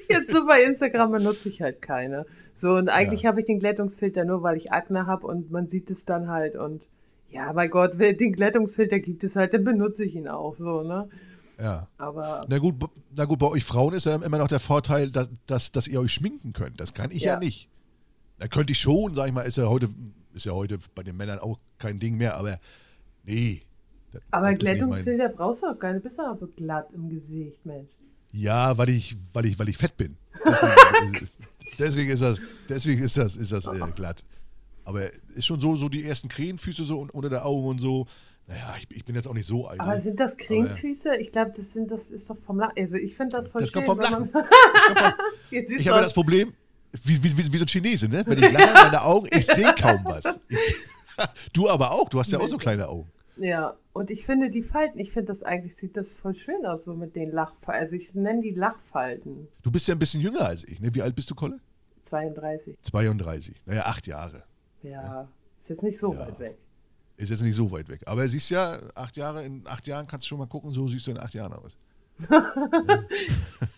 [0.10, 2.26] jetzt so bei Instagram benutze ich halt keine.
[2.54, 3.30] So, und eigentlich ja.
[3.30, 6.56] habe ich den Glättungsfilter nur, weil ich Akne habe und man sieht es dann halt
[6.56, 6.84] und
[7.30, 11.10] Ja, mein Gott, den Glättungsfilter gibt es halt, dann benutze ich ihn auch so, ne?
[11.60, 11.88] Ja.
[11.98, 12.76] Aber Na gut,
[13.16, 16.00] na gut, bei euch Frauen ist ja immer noch der Vorteil, dass, dass, dass ihr
[16.02, 16.80] euch schminken könnt.
[16.80, 17.40] Das kann ich ja, Ja.
[17.40, 17.70] nicht.
[18.40, 19.90] Da könnte ich schon, sag ich mal, ist ja heute,
[20.34, 22.60] ist ja heute bei den Männern auch kein Ding mehr, aber
[23.24, 23.62] nee.
[24.12, 26.04] Das- Aber das Glättungsfilter brauchst du doch gar nicht.
[26.04, 27.90] Bist doch aber glatt im Gesicht, Mensch.
[28.32, 30.18] Ja, weil ich, weil ich, weil ich fett bin.
[30.46, 31.34] Deswegen, ist-
[31.80, 34.24] deswegen ist das, deswegen ist das, ist das äh, glatt.
[34.84, 35.02] Aber
[35.36, 38.06] ist schon so, so die ersten Krähenfüße so un- unter der Augen und so.
[38.48, 39.80] Naja, ich, ich bin jetzt auch nicht so alt.
[39.80, 41.16] Aber sind das Krähenfüße?
[41.18, 42.74] Ich glaube, das sind, das ist doch vom Lachen.
[42.78, 43.84] Also ich finde das voll Das schön.
[43.86, 44.30] kommt vom Lachen.
[45.52, 46.54] Ich habe das Problem,
[47.04, 48.24] wie, wie, wie, wie so ein Chinese, ne?
[48.26, 50.40] Wenn ich lache, meine Augen, ich sehe kaum was.
[50.48, 50.76] Ich,
[51.54, 53.10] du aber auch, du hast ja auch so kleine Augen.
[53.38, 56.86] Ja, und ich finde die Falten, ich finde das eigentlich, sieht das voll schön aus,
[56.86, 57.82] so mit den Lachfalten.
[57.82, 59.48] Also ich nenne die Lachfalten.
[59.62, 60.94] Du bist ja ein bisschen jünger als ich, ne?
[60.94, 61.60] Wie alt bist du, Kolle?
[62.04, 62.78] 32.
[62.82, 63.56] 32.
[63.66, 64.44] Naja, acht Jahre.
[64.84, 65.28] Ja,
[65.60, 66.20] ist jetzt nicht so Ja.
[66.20, 66.58] weit weg.
[67.18, 68.02] Ist jetzt nicht so weit weg.
[68.06, 71.08] Aber siehst ja, acht Jahre, in acht Jahren kannst du schon mal gucken, so siehst
[71.08, 71.78] du in acht Jahren aus.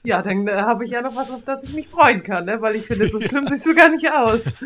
[0.03, 2.61] Ja, dann äh, habe ich ja noch was, auf das ich mich freuen kann, ne?
[2.61, 4.51] weil ich finde, so schlimm siehst du gar nicht aus.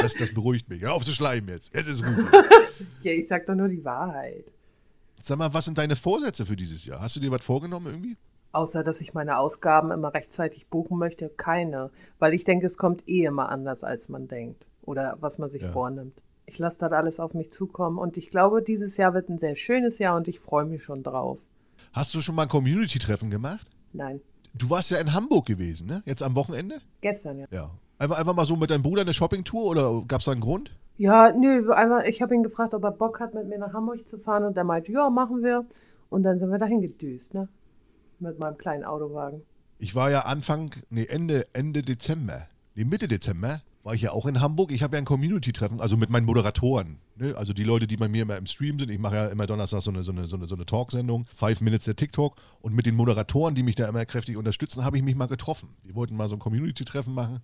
[0.00, 0.82] Das, das beruhigt mich.
[0.82, 1.74] Hör auf zu schleimen jetzt.
[1.74, 2.26] Jetzt ist gut.
[3.02, 4.44] Ja, ich sag doch nur die Wahrheit.
[5.20, 7.00] Sag mal, was sind deine Vorsätze für dieses Jahr?
[7.00, 8.16] Hast du dir was vorgenommen irgendwie?
[8.52, 11.90] Außer, dass ich meine Ausgaben immer rechtzeitig buchen möchte, keine.
[12.18, 14.66] Weil ich denke, es kommt eh immer anders, als man denkt.
[14.82, 15.70] Oder was man sich Ja.
[15.70, 16.20] vornimmt.
[16.52, 19.56] Ich lasse das alles auf mich zukommen und ich glaube, dieses Jahr wird ein sehr
[19.56, 21.38] schönes Jahr und ich freue mich schon drauf.
[21.94, 23.66] Hast du schon mal ein Community-Treffen gemacht?
[23.94, 24.20] Nein,
[24.52, 26.02] Du warst ja in Hamburg gewesen, ne?
[26.04, 26.82] Jetzt am Wochenende?
[27.00, 27.46] gestern ja.
[27.50, 27.70] Ja.
[27.98, 30.76] Einfach, einfach mal so mit deinem Bruder eine Shoppingtour oder gab es da einen Grund?
[30.98, 34.06] Ja, nö, einmal, ich habe ihn gefragt, ob er Bock hat, mit mir nach Hamburg
[34.06, 35.64] zu fahren und er meinte, ja, machen wir.
[36.10, 37.48] Und dann sind wir dahin gedüst, ne?
[38.18, 39.40] Mit meinem kleinen Autowagen.
[39.78, 44.26] Ich war ja Anfang, nee, Ende, Ende Dezember, nee, Mitte Dezember, war ich ja auch
[44.26, 44.70] in Hamburg.
[44.72, 46.98] Ich habe ja ein Community-Treffen, also mit meinen Moderatoren.
[47.16, 47.34] Ne?
[47.36, 48.90] Also die Leute, die bei mir immer im Stream sind.
[48.90, 51.60] Ich mache ja immer Donnerstag so eine, so eine, so eine, so eine Talksendung, Five
[51.60, 52.36] Minutes der TikTok.
[52.60, 55.70] Und mit den Moderatoren, die mich da immer kräftig unterstützen, habe ich mich mal getroffen.
[55.82, 57.40] Wir wollten mal so ein Community-Treffen machen.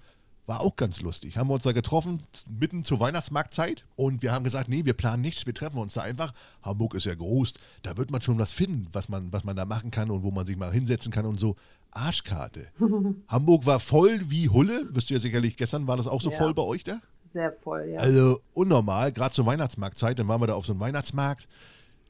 [0.48, 1.36] War auch ganz lustig.
[1.36, 3.84] Haben wir uns da getroffen, mitten zur Weihnachtsmarktzeit.
[3.96, 6.32] Und wir haben gesagt, nee, wir planen nichts, wir treffen uns da einfach.
[6.62, 9.66] Hamburg ist ja groß, da wird man schon was finden, was man, was man da
[9.66, 11.56] machen kann und wo man sich mal hinsetzen kann und so.
[11.90, 12.68] Arschkarte.
[13.28, 14.86] Hamburg war voll wie Hulle.
[14.94, 16.38] Wirst du ja sicherlich, gestern war das auch so Ja.
[16.38, 16.98] voll bei euch da?
[17.26, 18.00] Sehr voll, ja.
[18.00, 21.46] Also unnormal, gerade zur Weihnachtsmarktzeit, dann waren wir da auf so einem Weihnachtsmarkt.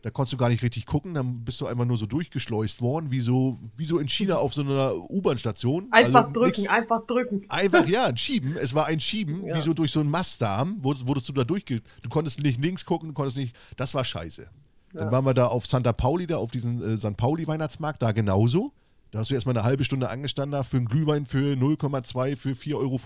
[0.03, 3.11] Da konntest du gar nicht richtig gucken, dann bist du einfach nur so durchgeschleust worden,
[3.11, 5.89] wie so, wie so in China auf so einer U-Bahn-Station.
[5.91, 7.43] einfach Also drücken, nix- einfach drücken.
[7.49, 8.57] Einfach, ja, ein Schieben.
[8.57, 9.57] Es war ein Schieben, Ja.
[9.59, 11.83] wie so durch so einen Mastdarm, wurdest du da durchge...
[12.03, 13.57] Du konntest nicht links gucken, du konntest nicht...
[13.77, 14.49] Das war scheiße.
[14.93, 15.13] Dann Ja.
[15.13, 17.17] waren wir da auf Santa Pauli, da auf diesem äh, St.
[17.17, 18.73] Pauli-Weihnachtsmarkt, da genauso.
[19.11, 22.51] Da hast du erstmal eine halbe Stunde angestanden da für einen Glühwein für 0,2 für
[22.51, 22.99] 4,50 Euro.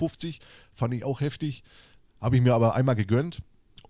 [0.74, 1.62] Fand ich auch heftig.
[2.20, 3.40] Habe ich mir aber einmal gegönnt.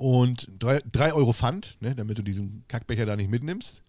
[0.03, 3.85] Und 3 Euro Pfand, ne, damit du diesen Kackbecher da nicht mitnimmst,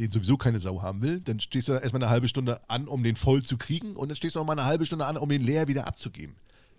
[0.00, 1.20] den sowieso keine Sau haben will.
[1.20, 3.94] Dann stehst du da erstmal eine halbe Stunde an, um den voll zu kriegen.
[3.94, 6.34] Und dann stehst du noch mal eine halbe Stunde an, um den leer wieder abzugeben.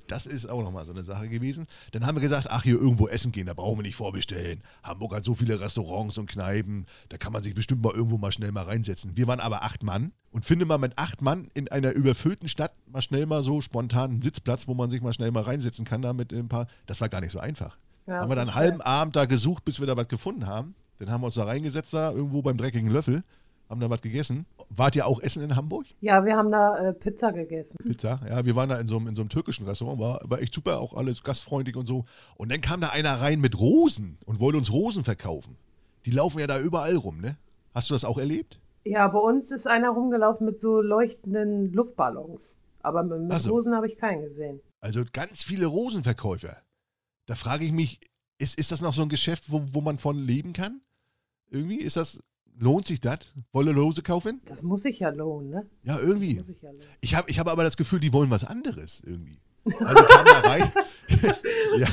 [0.07, 1.67] Das ist auch nochmal so eine Sache gewesen.
[1.93, 4.61] Dann haben wir gesagt, ach, hier irgendwo essen gehen, da brauchen wir nicht vorbestellen.
[4.83, 8.33] Hamburg hat so viele Restaurants und Kneipen, da kann man sich bestimmt mal irgendwo mal
[8.33, 9.15] schnell mal reinsetzen.
[9.15, 12.73] Wir waren aber acht Mann und finde mal mit acht Mann in einer überfüllten Stadt
[12.91, 16.01] mal schnell mal so spontan einen Sitzplatz, wo man sich mal schnell mal reinsetzen kann,
[16.01, 16.67] da mit ein paar.
[16.87, 17.77] Das war gar nicht so einfach.
[18.07, 20.75] Ja, haben wir dann einen halben Abend da gesucht, bis wir da was gefunden haben.
[20.99, 23.23] Dann haben wir uns da reingesetzt, da irgendwo beim dreckigen Löffel,
[23.69, 24.45] haben da was gegessen.
[24.69, 25.87] Wart ihr auch essen in Hamburg?
[26.01, 27.77] Ja, wir haben da äh, Pizza gegessen.
[27.83, 28.19] Pizza.
[28.29, 30.53] Ja, wir waren da in so einem, in so einem türkischen Restaurant, war, war echt
[30.53, 32.05] super, auch alles gastfreundlich und so.
[32.35, 35.57] Und dann kam da einer rein mit Rosen und wollte uns Rosen verkaufen.
[36.05, 37.37] Die laufen ja da überall rum, ne?
[37.73, 38.59] Hast du das auch erlebt?
[38.85, 42.55] Ja, bei uns ist einer rumgelaufen mit so leuchtenden Luftballons.
[42.83, 43.51] Aber mit, mit so.
[43.51, 44.61] Rosen habe ich keinen gesehen.
[44.79, 46.57] Also ganz viele Rosenverkäufer.
[47.25, 47.99] Da frage ich mich,
[48.37, 50.81] ist, ist das noch so ein Geschäft, wo, wo man von leben kann?
[51.49, 52.19] Irgendwie ist das,
[52.57, 53.19] lohnt sich das?
[53.51, 54.41] Wolle Rose kaufen?
[54.45, 55.69] Das muss sich ja lohnen, ne?
[55.83, 56.35] Ja, Das irgendwie.
[56.35, 56.85] muss sich ja lohnen.
[57.01, 59.39] Ich habe ich hab aber das Gefühl, die wollen was anderes irgendwie.
[59.65, 60.71] Also kam da rein.
[61.77, 61.87] ja,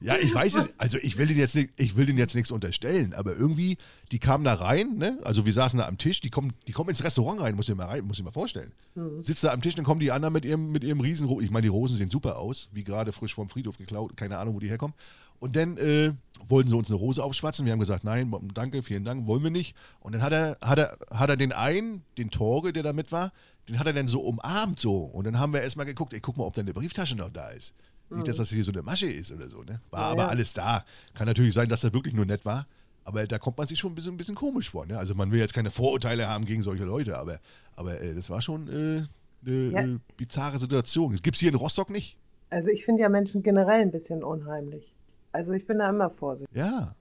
[0.00, 0.72] ja, ich weiß es.
[0.78, 3.78] Also ich will denen jetzt nicht, ich will denen jetzt nichts unterstellen, aber irgendwie,
[4.10, 5.18] die kamen da rein, ne?
[5.24, 7.74] Also wir saßen da am Tisch, die kommen, die kommen ins Restaurant rein, muss ich
[7.76, 8.72] mal rein, muss ich mal vorstellen.
[9.20, 11.62] Sitzt da am Tisch, dann kommen die anderen mit ihrem, mit ihrem riesen, ich meine,
[11.62, 14.68] die Rosen sehen super aus, wie gerade frisch vom Friedhof geklaut, keine Ahnung, wo die
[14.68, 14.94] herkommen.
[15.38, 16.12] Und dann äh,
[16.46, 17.64] wollten sie uns eine Rose aufschwatzen.
[17.66, 19.74] Wir haben gesagt, nein, danke, vielen Dank, wollen wir nicht.
[19.98, 23.10] Und dann hat er, hat er, hat er den einen, den Torge, der da mit
[23.10, 23.32] war,
[23.68, 24.96] den hat er dann so umarmt so.
[24.96, 27.74] Und dann haben wir erstmal geguckt, ey, guck mal, ob deine Brieftasche noch da ist.
[28.10, 29.80] Nicht, dass das hier so eine Masche ist oder so, ne?
[29.90, 30.28] War Ja, aber ja.
[30.28, 30.84] alles da.
[31.14, 32.66] Kann natürlich sein, dass das wirklich nur nett war.
[33.04, 34.98] Aber da kommt man sich schon ein bisschen, ein bisschen komisch vor, ne?
[34.98, 37.40] Also man will jetzt keine Vorurteile haben gegen solche Leute, aber,
[37.74, 39.02] aber äh, das war schon äh,
[39.46, 39.80] eine Ja.
[39.80, 41.12] äh, bizarre Situation.
[41.12, 42.18] Das gibt es hier in Rostock nicht.
[42.50, 44.94] Also ich finde ja Menschen generell ein bisschen unheimlich.
[45.32, 46.54] Also ich bin da immer vorsichtig.
[46.54, 46.94] Ja.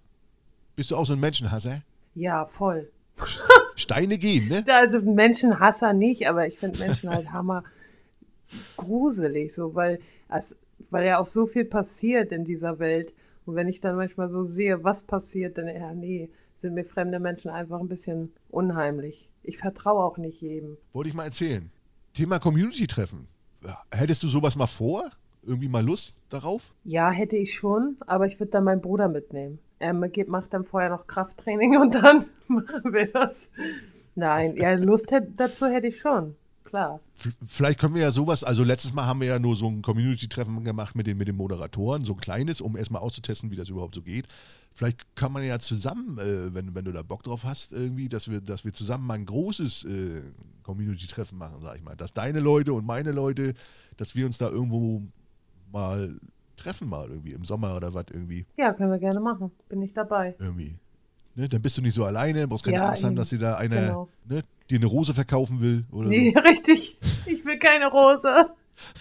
[0.78, 1.82] Bist du auch so ein Menschenhasser?
[2.16, 2.90] Ja, voll.
[3.76, 4.66] Steine gehen, ne?
[4.68, 7.64] Also Menschenhasser nicht, aber ich finde Menschen halt hammer
[8.78, 10.00] gruselig, so, weil,
[10.30, 10.56] es,
[10.90, 13.14] weil ja auch so viel passiert in dieser Welt.
[13.46, 17.20] Und wenn ich dann manchmal so sehe, was passiert, dann, ja, nee, sind mir fremde
[17.20, 19.30] Menschen einfach ein bisschen unheimlich.
[19.44, 20.78] Ich vertraue auch nicht jedem.
[20.94, 21.72] Wollte ich mal erzählen.
[22.14, 23.28] Thema Community-Treffen.
[23.92, 25.10] Hättest du sowas mal vor?
[25.44, 26.74] Irgendwie mal Lust darauf?
[26.84, 29.60] Ja, hätte ich schon, aber ich würde dann meinen Bruder mitnehmen.
[29.82, 33.50] Er macht dann vorher noch Krafttraining und dann machen wir das.
[34.16, 36.36] Nein, ja, Lust dazu hätte ich schon
[36.72, 37.02] klar.
[37.46, 40.64] Vielleicht können wir ja sowas, also letztes Mal haben wir ja nur so ein Community-Treffen
[40.64, 43.94] gemacht mit den, mit den Moderatoren, so ein kleines, um erstmal auszutesten, wie das überhaupt
[43.94, 44.26] so geht.
[44.74, 48.32] Vielleicht kann man ja zusammen, äh, wenn, wenn du da Bock drauf hast, irgendwie, dass
[48.32, 50.22] wir, dass wir zusammen mal ein großes äh,
[50.64, 51.96] Community-Treffen machen, sag ich mal.
[51.96, 53.54] Dass deine Leute und meine Leute,
[53.98, 55.04] dass wir uns da irgendwo
[55.72, 56.18] mal
[56.62, 58.46] treffen, mal irgendwie im Sommer oder was irgendwie.
[58.58, 59.52] Ja, können wir gerne machen.
[59.70, 60.36] Bin ich dabei.
[60.40, 60.76] Irgendwie.
[61.36, 63.56] Ne, dann bist du nicht so alleine, brauchst keine ja, Angst haben, dass dir da
[63.56, 64.10] einer genau.
[64.28, 65.86] ne, dir eine Rose verkaufen will.
[65.92, 66.42] Oder nee, so.
[66.48, 66.98] richtig.
[67.26, 68.52] Ich will keine Rose.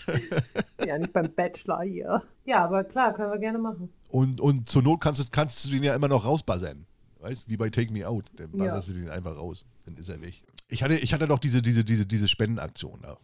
[0.86, 2.22] ja, nicht beim Bachelor hier.
[2.44, 3.90] Ja, aber klar, können wir gerne machen.
[4.11, 6.86] Und, und zur Not kannst du, kannst du den ja immer noch rausbuzzern.
[7.20, 8.26] Weißt wie bei Take Me Out.
[8.36, 8.94] Dann buzzerst ja.
[8.94, 9.64] du den einfach raus.
[9.84, 10.42] Dann ist er weg.
[10.68, 13.16] Ich hatte, ich hatte doch diese, diese, diese, diese Spendenaktion da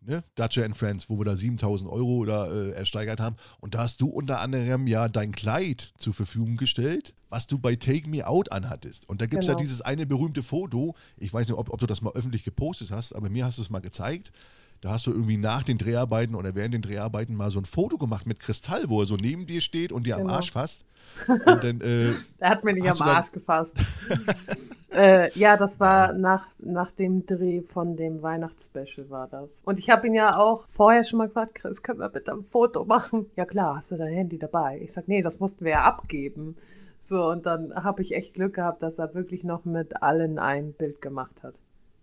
[0.00, 3.36] ne, Dutcher and Friends, wo wir da 7000 Euro da, äh, ersteigert haben.
[3.60, 7.76] Und da hast du unter anderem ja dein Kleid zur Verfügung gestellt, was du bei
[7.76, 9.08] Take Me Out anhattest.
[9.08, 9.58] Und da gibt es genau.
[9.58, 10.94] ja dieses eine berühmte Foto.
[11.16, 13.62] Ich weiß nicht, ob, ob du das mal öffentlich gepostet hast, aber mir hast du
[13.62, 14.32] es mal gezeigt.
[14.80, 17.96] Da hast du irgendwie nach den Dreharbeiten oder während den Dreharbeiten mal so ein Foto
[17.96, 20.28] gemacht mit Kristall, wo er so neben dir steht und dir genau.
[20.28, 20.84] am Arsch fasst.
[21.28, 23.76] Und dann, äh, Der hat mir nicht am Arsch gefasst.
[24.94, 29.62] äh, ja, das war nach, nach dem Dreh von dem Weihnachtsspecial war das.
[29.64, 32.44] Und ich habe ihn ja auch vorher schon mal gefragt, Chris, können wir bitte ein
[32.44, 33.26] Foto machen?
[33.36, 34.80] Ja klar, hast du dein Handy dabei?
[34.82, 36.56] Ich sag, nee, das mussten wir ja abgeben.
[36.98, 40.72] So, und dann habe ich echt Glück gehabt, dass er wirklich noch mit allen ein
[40.72, 41.54] Bild gemacht hat.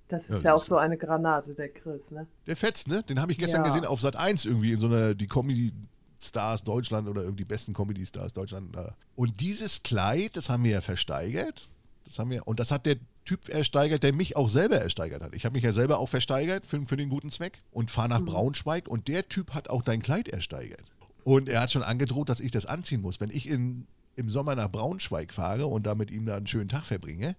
[0.07, 2.27] Das ist ja, ja auch so eine Granate, der Chris, ne?
[2.45, 3.01] Der fetzt, ne?
[3.03, 3.67] Den habe ich gestern ja.
[3.67, 5.73] gesehen auf Sat 1 irgendwie in so einer, die Comedy
[6.21, 8.75] Stars Deutschland oder irgendwie die besten Comedy Stars Deutschland.
[9.15, 11.69] Und dieses Kleid, das haben wir ja versteigert.
[12.11, 15.33] Das haben wir, und das hat der Typ ersteigert, der mich auch selber ersteigert hat.
[15.33, 18.19] Ich habe mich ja selber auch versteigert für, für den guten Zweck und fahre nach
[18.19, 18.25] mhm.
[18.25, 20.83] Braunschweig und der Typ hat auch dein Kleid ersteigert.
[21.23, 23.21] Und er hat schon angedroht, dass ich das anziehen muss.
[23.21, 23.87] Wenn ich in,
[24.17, 27.37] im Sommer nach Braunschweig fahre und da mit ihm da einen schönen Tag verbringe,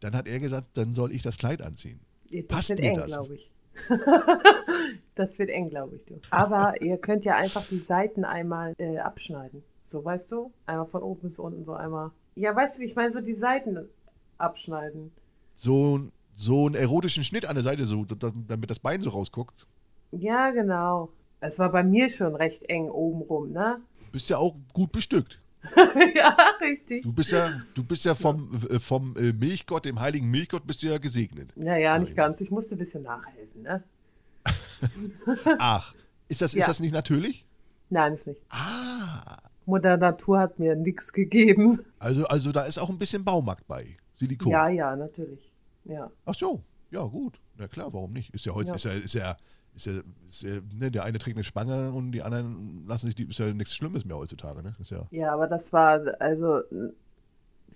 [0.00, 2.00] dann hat er gesagt, dann soll ich das Kleid anziehen.
[2.32, 3.48] Das Passt mir eng, glaube ich.
[5.14, 6.04] das wird eng, glaube ich.
[6.04, 6.18] Du.
[6.30, 9.62] Aber ihr könnt ja einfach die Seiten einmal äh, abschneiden.
[9.84, 10.52] So, weißt du?
[10.66, 12.10] Einmal von oben bis unten, so einmal.
[12.34, 13.12] Ja, weißt du, ich meine?
[13.12, 13.88] So die Seiten
[14.40, 15.12] abschneiden.
[15.54, 16.00] So,
[16.36, 19.66] so einen erotischen Schnitt an der Seite, so, damit das Bein so rausguckt.
[20.12, 21.10] Ja, genau.
[21.40, 23.80] Es war bei mir schon recht eng obenrum, ne?
[24.12, 25.40] Bist ja auch gut bestückt.
[26.14, 27.02] ja, richtig.
[27.02, 30.82] Du bist ja, du bist ja vom, äh, vom äh, Milchgott, dem heiligen Milchgott, bist
[30.82, 31.52] du ja gesegnet.
[31.56, 32.40] Naja, nicht ganz.
[32.40, 33.82] Ich musste ein bisschen nachhelfen, ne?
[35.58, 35.94] Ach,
[36.28, 36.60] ist das, ja.
[36.60, 37.46] ist das nicht natürlich?
[37.90, 38.40] Nein, ist nicht.
[38.48, 39.36] Ah.
[39.66, 41.80] Mutter Natur hat mir nichts gegeben.
[41.98, 43.96] Also, also da ist auch ein bisschen Baumarkt bei.
[44.20, 44.52] Silikon.
[44.52, 45.52] Ja, ja, natürlich.
[45.84, 46.10] Ja.
[46.26, 47.40] Ach so, ja, gut.
[47.56, 48.34] Na klar, warum nicht?
[48.34, 48.74] Ist ja heute, ja.
[48.74, 49.36] ist ja, ist ja
[49.74, 49.92] ist ja,
[50.28, 53.38] ist ja ne, der eine trägt eine Spange und die anderen lassen sich die, ist
[53.38, 54.74] ja nichts Schlimmes mehr heutzutage, ne?
[54.80, 56.60] Ist ja, ja, aber das war, also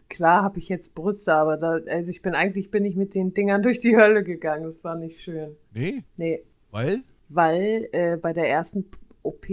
[0.08, 3.32] klar habe ich jetzt Brüste, aber da, also ich bin eigentlich bin ich mit den
[3.32, 4.64] Dingern durch die Hölle gegangen.
[4.64, 5.56] Das war nicht schön.
[5.72, 6.04] Nee?
[6.16, 6.44] Nee.
[6.70, 7.02] Weil?
[7.28, 8.84] Weil äh, bei der ersten
[9.22, 9.46] OP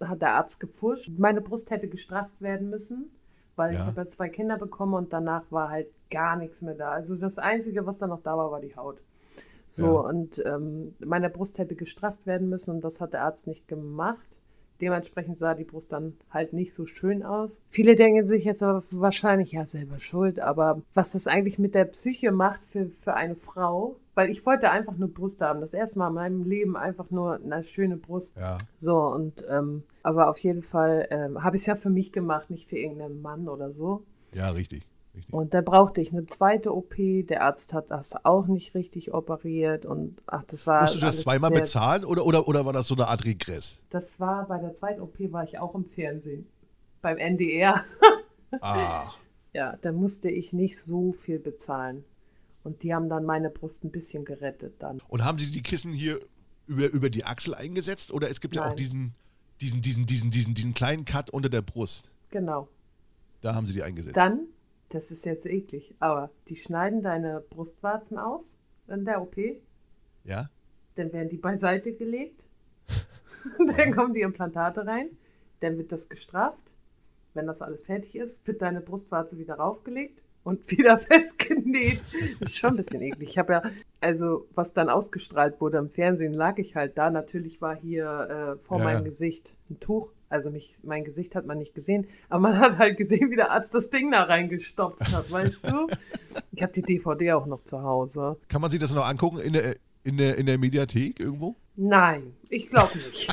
[0.00, 1.10] hat der Arzt gepfuscht.
[1.18, 3.10] Meine Brust hätte gestrafft werden müssen,
[3.56, 3.80] weil ja.
[3.80, 6.90] ich habe ja zwei Kinder bekommen und danach war halt gar nichts mehr da.
[6.90, 9.00] Also das Einzige, was da noch da war, war die Haut.
[9.66, 10.00] So, ja.
[10.00, 14.26] und ähm, meine Brust hätte gestrafft werden müssen und das hat der Arzt nicht gemacht.
[14.80, 17.62] Dementsprechend sah die Brust dann halt nicht so schön aus.
[17.70, 21.84] Viele denken sich jetzt aber wahrscheinlich, ja, selber schuld, aber was das eigentlich mit der
[21.86, 25.60] Psyche macht für, für eine Frau, weil ich wollte einfach nur Brust haben.
[25.60, 28.36] Das erste Mal in meinem Leben einfach nur eine schöne Brust.
[28.36, 28.58] Ja.
[28.76, 32.50] So, und, ähm, aber auf jeden Fall ähm, habe ich es ja für mich gemacht,
[32.50, 34.04] nicht für irgendeinen Mann oder so.
[34.32, 34.86] Ja, richtig.
[35.14, 35.32] Richtig.
[35.32, 36.96] Und da brauchte ich eine zweite OP.
[36.96, 39.86] Der Arzt hat das auch nicht richtig operiert.
[39.86, 40.82] Und ach, das war.
[40.82, 43.84] Musst du das zweimal bezahlen oder, oder, oder war das so eine Art Regress?
[43.90, 46.48] Das war bei der zweiten OP war ich auch im Fernsehen.
[47.00, 47.84] Beim NDR.
[48.60, 49.18] Ach.
[49.56, 52.04] Ja, da musste ich nicht so viel bezahlen.
[52.64, 55.00] Und die haben dann meine Brust ein bisschen gerettet dann.
[55.08, 56.18] Und haben sie die Kissen hier
[56.66, 58.10] über, über die Achsel eingesetzt?
[58.12, 58.64] Oder es gibt Nein.
[58.64, 59.14] ja auch diesen,
[59.60, 62.10] diesen, diesen, diesen, diesen, diesen kleinen Cut unter der Brust.
[62.30, 62.68] Genau.
[63.42, 64.16] Da haben sie die eingesetzt.
[64.16, 64.48] Dann
[64.88, 68.56] das ist jetzt eklig, aber die schneiden deine Brustwarzen aus
[68.86, 69.36] in der OP.
[70.22, 70.48] Ja.
[70.94, 72.44] Dann werden die beiseite gelegt.
[73.58, 75.10] dann kommen die Implantate rein.
[75.60, 76.72] Dann wird das gestraft.
[77.34, 82.00] wenn das alles fertig ist, wird deine Brustwarze wieder raufgelegt und wieder festgenäht.
[82.40, 83.30] Das ist schon ein bisschen eklig.
[83.30, 83.62] Ich habe ja,
[84.00, 87.10] also was dann ausgestrahlt wurde im Fernsehen, lag ich halt da.
[87.10, 89.04] Natürlich war hier äh, vor Ja, meinem.
[89.04, 90.12] Gesicht ein Tuch.
[90.28, 93.52] Also mich, mein Gesicht hat man nicht gesehen, aber man hat halt gesehen, wie der
[93.52, 95.86] Arzt das Ding da reingestopft hat, weißt du?
[96.50, 98.36] Ich habe die DVD auch noch zu Hause.
[98.48, 101.54] Kann man sich das noch angucken in der, in der, in der Mediathek irgendwo?
[101.76, 103.32] Nein, ich glaube nicht.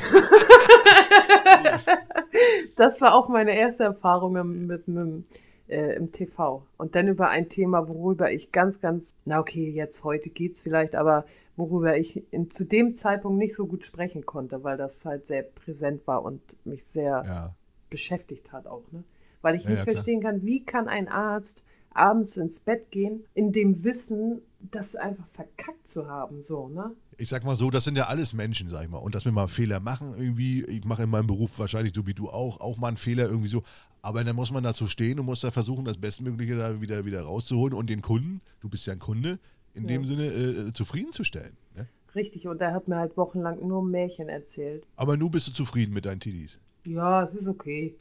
[2.76, 5.24] das war auch meine erste Erfahrung mit, mit,
[5.72, 6.66] äh, im TV.
[6.78, 10.94] Und dann über ein Thema, worüber ich ganz, ganz, na okay, jetzt heute geht's vielleicht,
[10.96, 11.24] aber
[11.56, 15.42] worüber ich in, zu dem Zeitpunkt nicht so gut sprechen konnte, weil das halt sehr
[15.42, 17.56] präsent war und mich sehr Ja.
[17.90, 19.04] beschäftigt hat auch, ne?
[19.42, 23.24] Weil ich Ja, nicht ja, verstehen kann, wie kann ein Arzt abends ins Bett gehen,
[23.34, 26.94] in dem Wissen, das einfach verkackt zu haben, so, ne?
[27.18, 28.98] Ich sag mal so, das sind ja alles Menschen, sag ich mal.
[28.98, 32.14] Und dass wir mal Fehler machen, irgendwie, ich mache in meinem Beruf wahrscheinlich so wie
[32.14, 33.62] du auch, auch mal einen Fehler irgendwie so.
[34.04, 37.22] Aber dann muss man dazu stehen und muss da versuchen, das Bestmögliche da wieder, wieder
[37.22, 39.38] rauszuholen und den Kunden, du bist ja ein Kunde,
[39.74, 39.88] in Ja.
[39.90, 41.56] dem Sinne äh, zufriedenzustellen.
[41.76, 41.86] Ne?
[42.14, 44.84] Richtig, und er hat mir halt wochenlang nur Märchen erzählt.
[44.96, 46.60] Aber nun bist du zufrieden mit deinen Tiddies.
[46.84, 47.94] Ja, es ist okay.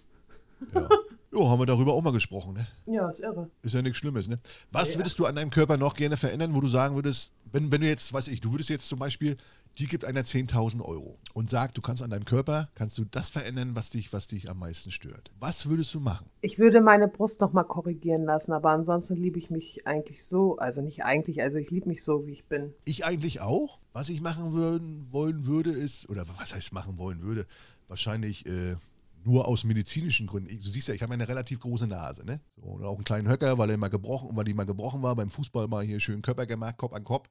[0.74, 0.90] Ja.
[1.32, 2.68] jo, haben wir darüber auch mal gesprochen, ne?
[2.88, 3.50] Ja, ist irre.
[3.62, 4.40] Ist ja nichts Schlimmes, ne?
[4.72, 5.00] Was Ja.
[5.00, 7.88] würdest du an deinem Körper noch gerne verändern, wo du sagen würdest, wenn, wenn du
[7.88, 9.38] jetzt, weiß ich, du würdest jetzt zum Beispiel,
[9.78, 13.30] die gibt einer 10.000 Euro und sagt, du kannst an deinem Körper, kannst du das
[13.30, 15.32] verändern, was dich, was dich am meisten stört.
[15.40, 16.30] Was würdest du machen?
[16.42, 20.82] Ich würde meine Brust nochmal korrigieren lassen, aber ansonsten liebe ich mich eigentlich so, also
[20.82, 22.74] nicht eigentlich, also ich liebe mich so, wie ich bin.
[22.86, 23.80] Ich eigentlich auch.
[23.94, 27.46] Was ich machen würden, wollen würde, ist, oder was heißt machen wollen würde,
[27.90, 28.76] wahrscheinlich äh,
[29.24, 30.50] nur aus medizinischen Gründen.
[30.50, 32.40] Du siehst ja, ich habe eine relativ große Nase, ne?
[32.56, 35.30] Und auch einen kleinen Höcker, weil er mal gebrochen, weil die mal gebrochen war, beim
[35.30, 37.30] Fußball mal hier schön Körper gemacht, Kopf an Kopf.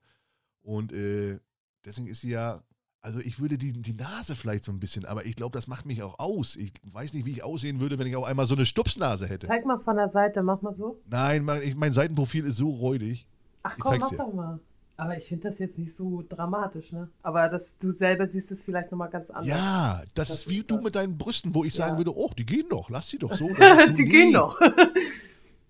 [0.63, 1.39] Und äh,
[1.85, 2.61] deswegen ist sie ja,
[3.03, 5.87] also ich würde die, die Nase vielleicht so ein bisschen, aber ich glaube, das macht
[5.87, 6.57] mich auch aus.
[6.57, 9.47] Ich weiß nicht, wie ich aussehen würde, wenn ich auch einmal so eine Stupsnase hätte.
[9.47, 11.01] Zeig mal von der Seite, mach mal so.
[11.09, 13.27] Nein, mein, ich, mein Seitenprofil ist so räudig.
[13.63, 14.17] Ach Ich komm, mach dir.
[14.19, 14.61] doch mal.
[14.97, 17.09] Aber ich finde das jetzt nicht so dramatisch, ne?
[17.23, 19.47] Aber das, du selber siehst es vielleicht nochmal ganz anders.
[19.47, 20.85] Ja, das, Das ist wie du das.
[20.85, 21.99] mit deinen Brüsten, wo ich sagen Ja.
[21.99, 23.49] würde, oh, die gehen doch, lass sie doch so.
[23.49, 24.11] Die nee.
[24.11, 24.61] gehen doch.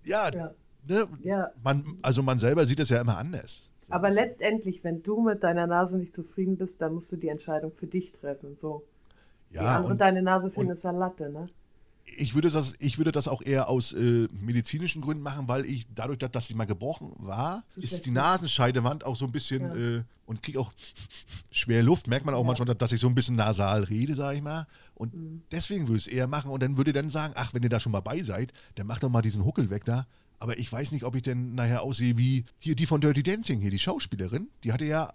[0.02, 0.50] Ja, ja.
[0.88, 1.48] ne, ja.
[1.62, 3.69] man, also man selber sieht das ja immer anders.
[3.91, 7.72] Aber letztendlich, wenn du mit deiner Nase nicht zufrieden bist, dann musst du die Entscheidung
[7.74, 8.57] für dich treffen.
[8.57, 8.84] So.
[9.51, 11.49] die ja, andere und deine Nase finden, ist Latte, ne?
[12.16, 15.86] ich würde, das, ich würde das auch eher aus äh, medizinischen Gründen machen, weil ich
[15.95, 18.11] dadurch, dass, dass sie mal gebrochen war, ist die.
[18.11, 19.74] Nasenscheidewand auch so ein bisschen Ja.
[19.99, 20.72] äh, und kriege auch
[21.51, 22.07] schwer Luft.
[22.09, 22.47] Merkt man auch Ja.
[22.47, 24.66] manchmal, dass ich so ein bisschen nasal rede, sage ich mal.
[24.95, 25.43] Und Mhm.
[25.53, 27.80] deswegen würde ich es eher machen und dann würde dann sagen, ach, wenn ihr da
[27.80, 30.07] schon mal bei seid, dann macht doch mal diesen Huckel weg da.
[30.41, 33.61] Aber ich weiß nicht, ob ich denn nachher aussehe wie hier die von Dirty Dancing
[33.61, 34.49] hier, die Schauspielerin.
[34.64, 35.12] Die hatte ja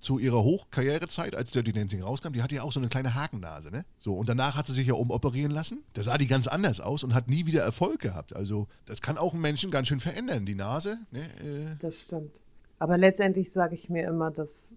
[0.00, 3.72] zu ihrer Hochkarrierezeit, als Dirty Dancing rauskam, die hatte ja auch so eine kleine Hakennase,
[3.72, 3.84] ne?
[3.98, 5.82] So, und danach hat sie sich ja umoperieren lassen.
[5.94, 8.36] Da sah die ganz anders aus und hat nie wieder Erfolg gehabt.
[8.36, 11.20] Also, das kann auch einen Menschen ganz schön verändern, die Nase, ne?
[11.20, 12.38] Äh, Das stimmt.
[12.78, 14.76] Aber letztendlich sage ich mir immer, dass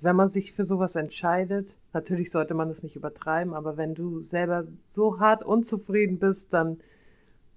[0.00, 4.20] wenn man sich für sowas entscheidet, natürlich sollte man es nicht übertreiben, aber wenn du
[4.20, 6.78] selber so hart unzufrieden bist, dann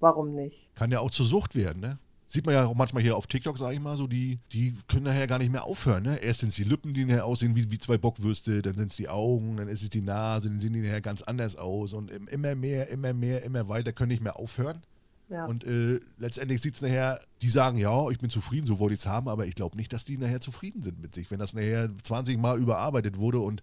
[0.03, 0.69] warum nicht?
[0.75, 1.97] kann ja auch zur Sucht werden, ne?
[2.27, 5.03] Sieht man ja auch manchmal hier auf TikTok, sag ich mal, so die, die können
[5.03, 6.17] nachher gar nicht mehr aufhören, ne?
[6.17, 8.97] Erst sind es die Lippen, die nachher aussehen wie, wie zwei Bockwürste, dann sind es
[8.97, 12.09] die Augen, dann ist es die Nase, dann sehen die nachher ganz anders aus und
[12.11, 14.81] im- immer mehr, immer mehr, immer weiter, können nicht mehr aufhören.
[15.29, 15.45] Ja.
[15.45, 18.99] Und äh, letztendlich sieht es nachher, die sagen, ja, ich bin zufrieden, so wollte ich
[19.01, 21.29] es haben, aber ich glaube nicht, dass die nachher zufrieden sind mit sich.
[21.31, 23.61] Wenn das nachher 20 Mal überarbeitet wurde und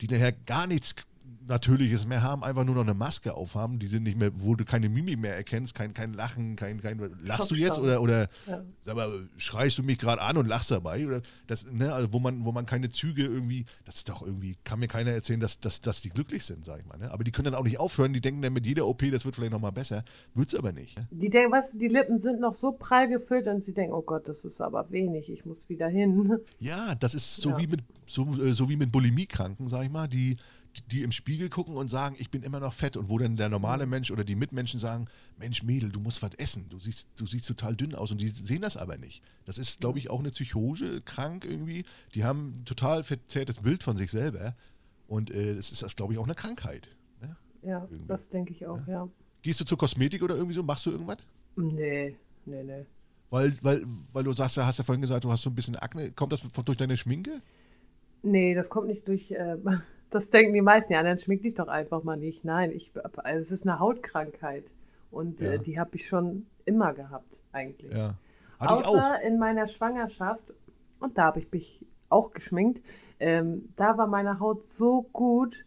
[0.00, 0.94] die nachher gar nichts
[1.46, 4.64] Natürliches mehr haben, einfach nur noch eine Maske aufhaben, die sind nicht mehr, wo du
[4.64, 8.62] keine Mimik mehr erkennst, kein, kein Lachen, kein, kein lachst du jetzt oder, oder Ja.
[8.80, 11.06] sag mal, schreist du mich gerade an und lachst dabei?
[11.06, 14.56] Oder das, ne, also wo man, wo man keine Züge irgendwie, das ist doch irgendwie,
[14.64, 16.98] kann mir keiner erzählen, dass, dass, dass die glücklich sind, sag ich mal.
[16.98, 17.10] Ne?
[17.10, 19.34] Aber die können dann auch nicht aufhören, die denken dann mit jeder OP, das wird
[19.34, 20.04] vielleicht nochmal besser.
[20.34, 20.96] Wird's aber nicht.
[20.98, 21.08] Ne?
[21.10, 24.28] Die denken, du, die Lippen sind noch so prall gefüllt und sie denken, oh Gott,
[24.28, 26.38] das ist aber wenig, ich muss wieder hin.
[26.58, 27.58] Ja, das ist so Ja.
[27.58, 30.36] wie mit so, äh, so wie mit Bulimiekranken, sag ich mal, die,
[30.90, 33.48] die im Spiegel gucken und sagen, ich bin immer noch fett und wo dann der
[33.48, 35.06] normale Mensch oder die Mitmenschen sagen,
[35.38, 38.28] Mensch Mädel, du musst was essen, du siehst, du siehst total dünn aus und die
[38.28, 39.22] sehen das aber nicht.
[39.44, 41.84] Das ist, glaube ich, auch eine Psychose krank irgendwie.
[42.14, 44.54] Die haben ein total verzerrtes Bild von sich selber
[45.08, 46.88] und äh, das ist, glaube ich, auch eine Krankheit.
[47.20, 47.36] Ne?
[47.62, 48.08] Ja, Irgendwie.
[48.08, 49.08] das denke ich auch, ja.
[49.42, 51.18] Gehst du zur Kosmetik oder irgendwie so, machst du irgendwas?
[51.56, 52.16] Nee,
[52.46, 52.86] nee, nee.
[53.28, 55.76] Weil, weil, weil du sagst, ja, hast ja vorhin gesagt, du hast so ein bisschen
[55.76, 56.12] Akne.
[56.12, 57.40] Kommt das durch deine Schminke?
[58.22, 59.30] Nee, das kommt nicht durch.
[59.30, 59.56] Äh,
[60.12, 60.92] das denken die meisten.
[60.92, 62.44] Ja, dann schmink dich doch einfach mal nicht.
[62.44, 64.64] Nein, ich, also es ist eine Hautkrankheit.
[65.10, 65.52] Und Ja.
[65.52, 67.92] äh, die habe ich schon immer gehabt, eigentlich.
[67.92, 68.14] Ja.
[68.58, 68.86] Hatte.
[68.88, 70.52] Außer in meiner Schwangerschaft.
[71.00, 72.80] Und da habe ich mich auch geschminkt.
[73.18, 75.64] Ähm, da war meine Haut so gut.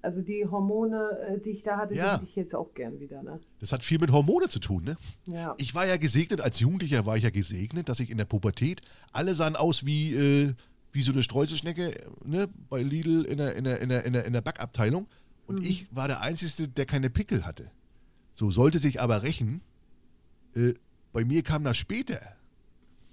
[0.00, 2.20] Also die Hormone, äh, die ich da hatte, die Ja.
[2.22, 3.40] ich jetzt auch gern wieder, ne?
[3.60, 4.96] Das hat viel mit Hormone zu tun, ne?
[5.26, 5.54] Ja.
[5.58, 8.80] Ich war ja gesegnet, als Jugendlicher war ich ja gesegnet, dass ich in der Pubertät,
[9.12, 10.54] alle sahen aus wie, äh,
[10.92, 11.92] wie so eine Streuselschnecke,
[12.24, 15.06] ne, bei Lidl in der, in der, in der, in der, in der Backabteilung.
[15.46, 17.70] Und ich war der Einzige, der keine Pickel hatte.
[18.32, 19.62] So sollte sich aber rächen.
[20.54, 20.74] Äh,
[21.12, 22.20] bei mir kam das später.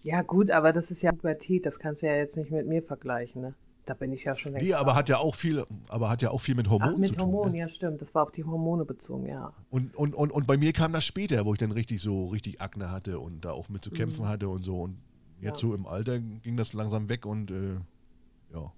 [0.03, 2.83] Ja, gut, aber das ist ja Pubertät, das kannst du ja jetzt nicht mit mir
[2.83, 3.55] vergleichen, ne?
[3.85, 6.31] Da bin ich ja schon längst Nee, aber hat ja auch viel, aber hat ja
[6.31, 7.23] auch viel mit Hormonen Ach, mit zu tun.
[7.25, 7.59] Hormonen, ne?
[7.59, 8.01] ja, stimmt.
[8.01, 9.53] Das war auf die Hormone bezogen, ja.
[9.69, 12.61] Und, und, und, und bei mir kam das später, wo ich dann richtig so richtig
[12.61, 14.77] Akne hatte und da auch mit zu kämpfen hatte und so.
[14.77, 14.97] Und
[15.41, 15.61] jetzt.
[15.61, 15.69] Ja.
[15.69, 17.75] so im Alter ging das langsam weg und äh,
[18.53, 18.71] ja.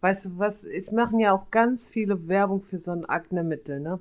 [0.00, 3.98] Weißt du was, es machen ja auch ganz viele Werbung für so ein Aknemittel, ne?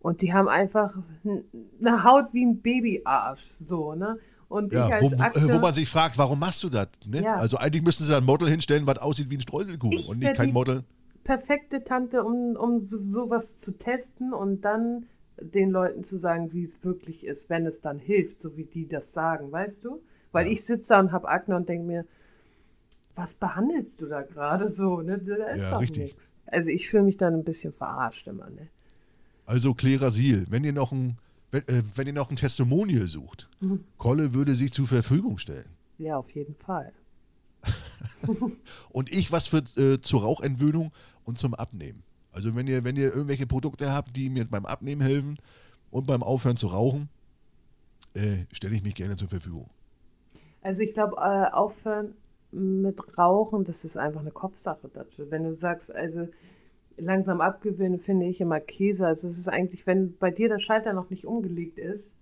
[0.00, 0.94] Und die haben einfach
[1.24, 4.18] eine Haut wie ein Babyarsch, so, ne?
[4.48, 6.88] Und ich Ja, als wo, Akne, äh, wo man sich fragt, warum machst du das?
[7.06, 7.22] Ne?
[7.22, 7.34] Ja.
[7.34, 10.18] Also eigentlich müssten sie da ein Model hinstellen, was aussieht wie ein Streuselkuchen Ich und
[10.20, 10.84] nicht kein die- Model.
[11.24, 15.06] perfekte Tante, um, um so, sowas zu testen und dann
[15.40, 18.86] den Leuten zu sagen, wie es wirklich ist, wenn es dann hilft, so wie die
[18.86, 20.00] das sagen, weißt du?
[20.36, 22.04] Weil ich sitze da und habe Akne und denke mir,
[23.14, 25.00] was behandelst du da gerade so?
[25.00, 25.16] Ne?
[25.16, 26.34] Da ist Ja, doch nichts.
[26.44, 28.68] Also ich fühle mich dann ein bisschen verarscht immer, ne?
[29.46, 31.16] Also Klerasil, wenn ihr noch ein,
[31.50, 33.84] wenn, äh, wenn ihr noch ein Testimonial sucht, Mhm.
[33.96, 35.70] Kolle würde sich zur Verfügung stellen.
[35.96, 36.92] Ja, auf jeden Fall.
[38.90, 40.92] Und ich was für äh, zur Rauchentwöhnung
[41.24, 42.02] und zum Abnehmen.
[42.32, 45.38] Also wenn ihr, wenn ihr irgendwelche Produkte habt, die mir beim Abnehmen helfen
[45.90, 47.08] und beim Aufhören zu rauchen,
[48.12, 49.70] äh, stelle ich mich gerne zur Verfügung.
[50.66, 52.16] Also ich glaube, äh, aufhören
[52.50, 55.30] mit Rauchen, das ist einfach eine Kopfsache dazu.
[55.30, 56.26] Wenn du sagst, also
[56.96, 59.06] langsam abgewöhnen, finde ich immer Käse.
[59.06, 62.14] Also es ist eigentlich, wenn bei dir der Schalter noch nicht umgelegt ist,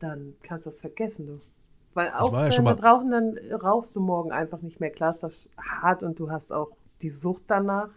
[0.00, 1.40] dann kannst du das vergessen, du.
[1.94, 4.90] Weil ja aufhören schon mal- mit Rauchen, dann rauchst du morgen einfach nicht mehr.
[4.90, 7.90] Klar ist das hart und du hast auch die Sucht danach.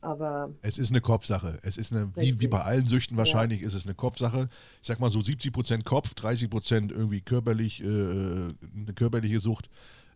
[0.00, 1.58] Aber Es ist eine Kopfsache.
[1.62, 4.48] Es ist eine, wie, wie bei allen Süchten wahrscheinlich, ist es eine Kopfsache.
[4.80, 9.68] Ich sag mal so 70% Kopf, 30% irgendwie körperlich, äh, eine körperliche Sucht.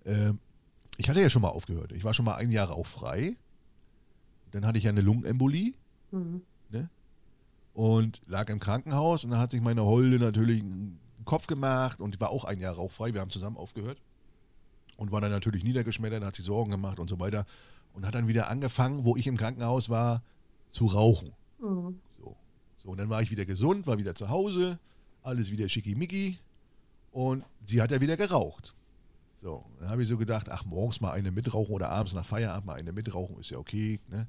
[0.04, 0.38] Ähm,
[0.96, 1.92] ich hatte ja schon mal aufgehört.
[1.92, 3.36] Ich war schon mal ein Jahr rauchfrei.
[4.50, 5.74] Dann hatte ich ja eine Lungenembolie.
[6.10, 6.42] mhm.
[6.70, 6.88] Ne?
[7.72, 12.14] Und lag im Krankenhaus und dann hat sich meine Holde natürlich einen Kopf gemacht und
[12.14, 13.14] ich war auch ein Jahr rauchfrei.
[13.14, 14.00] Wir haben zusammen aufgehört.
[14.96, 17.46] Und war dann natürlich niedergeschmettert, hat sich Sorgen gemacht und so weiter.
[17.93, 20.22] Und hat dann wieder angefangen, wo ich im Krankenhaus war,
[20.70, 21.32] zu rauchen.
[21.61, 22.01] Mhm.
[22.09, 22.36] So.
[22.78, 24.78] so, und dann war ich wieder gesund, war wieder zu Hause,
[25.22, 26.38] alles wieder schickimicki.
[27.12, 28.74] Und sie hat ja wieder geraucht.
[29.36, 32.66] So, dann habe ich so gedacht, ach, morgens mal eine mitrauchen oder abends nach Feierabend
[32.66, 34.28] mal eine mitrauchen, ist ja okay, ne?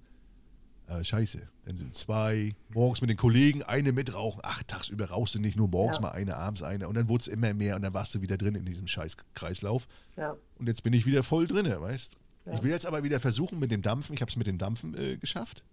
[0.88, 5.40] Äh, scheiße, dann sind zwei, morgens mit den Kollegen eine mitrauchen, ach, tagsüber rauchst du
[5.40, 6.02] nicht, nur morgens Ja.
[6.02, 6.88] mal eine, abends eine.
[6.88, 9.16] Und dann wurde es immer mehr und dann warst du wieder drin in diesem scheiß
[9.36, 9.88] Kreislauf.
[10.18, 10.36] ja.
[10.58, 12.54] Und jetzt bin ich wieder voll drinne, weißt Ja.
[12.54, 14.98] Ich will jetzt aber wieder versuchen mit dem Dampfen, ich habe es mit dem Dampfen
[14.98, 15.64] äh, geschafft,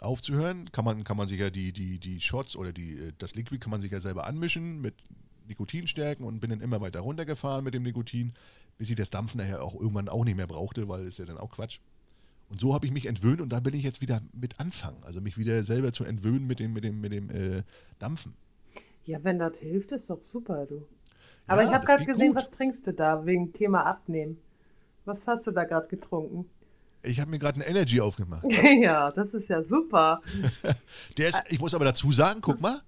[0.00, 0.70] aufzuhören.
[0.72, 3.60] Kann man, kann man sich ja die, die, die Shots oder die, äh, das Liquid
[3.60, 4.94] kann man sich ja selber anmischen mit
[5.48, 8.34] Nikotinstärken und bin dann immer weiter runtergefahren mit dem Nikotin,
[8.78, 11.38] bis ich das Dampfen nachher auch irgendwann auch nicht mehr brauchte, weil ist ja dann
[11.38, 11.78] auch Quatsch.
[12.48, 15.02] Und so habe ich mich entwöhnt und da will ich jetzt wieder mit anfangen.
[15.02, 17.62] Also mich wieder selber zu entwöhnen mit dem, mit dem, mit dem äh,
[17.98, 18.34] Dampfen.
[19.04, 20.86] Ja, wenn das hilft, ist doch super, du.
[21.46, 22.36] Aber Ja, ich habe gerade gesehen, gut.
[22.36, 24.38] was trinkst du da wegen Thema Abnehmen?
[25.06, 26.44] Was hast du da gerade getrunken?
[27.02, 28.44] Ich habe mir gerade einen Energy aufgemacht.
[28.80, 30.20] ja, das ist ja super.
[31.16, 32.82] Der ist, ich muss aber dazu sagen, guck mal,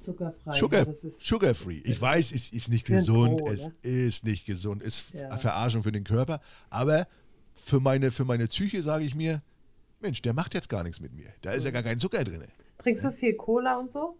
[0.00, 0.58] Zuckerfrei.
[0.58, 1.80] Sugar, ja, das ist, sugar free.
[1.84, 3.42] Ich weiß, es ist nicht gesund.
[3.42, 3.74] Pro, es ne?
[3.82, 4.82] ist nicht gesund.
[4.82, 5.36] Ist Ja.
[5.36, 6.40] Verarschung für den Körper.
[6.70, 7.06] Aber
[7.54, 9.42] für meine, für meine Psyche sage ich mir,
[10.00, 11.28] Mensch, der macht jetzt gar nichts mit mir.
[11.42, 12.42] Da ist ja gar kein Zucker drin.
[12.78, 14.16] Trinkst du viel Cola und so?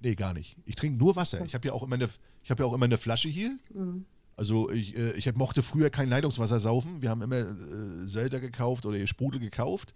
[0.00, 0.56] Nee, gar nicht.
[0.66, 1.42] Ich trinke nur Wasser.
[1.46, 2.08] Ich habe ja auch immer eine,
[2.42, 3.50] ich habe ja auch immer eine Flasche hier.
[3.72, 4.04] Mhm.
[4.36, 7.02] Also ich, äh, ich mochte früher kein Leitungswasser saufen.
[7.02, 9.94] Wir haben immer äh, Selter gekauft oder Sprudel gekauft.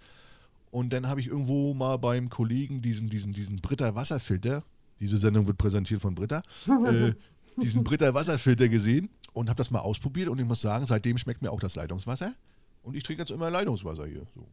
[0.71, 4.63] Und dann habe ich irgendwo mal beim Kollegen diesen, diesen, diesen Britta Wasserfilter,
[5.01, 6.43] diese Sendung wird präsentiert von Britta,
[6.87, 7.13] äh,
[7.63, 10.29] diesen Britta Wasserfilter gesehen und habe das mal ausprobiert.
[10.29, 12.35] Und ich muss sagen, seitdem schmeckt mir auch das Leitungswasser.
[12.83, 14.23] Und ich trinke jetzt immer Leitungswasser hier.
[14.35, 14.47] So.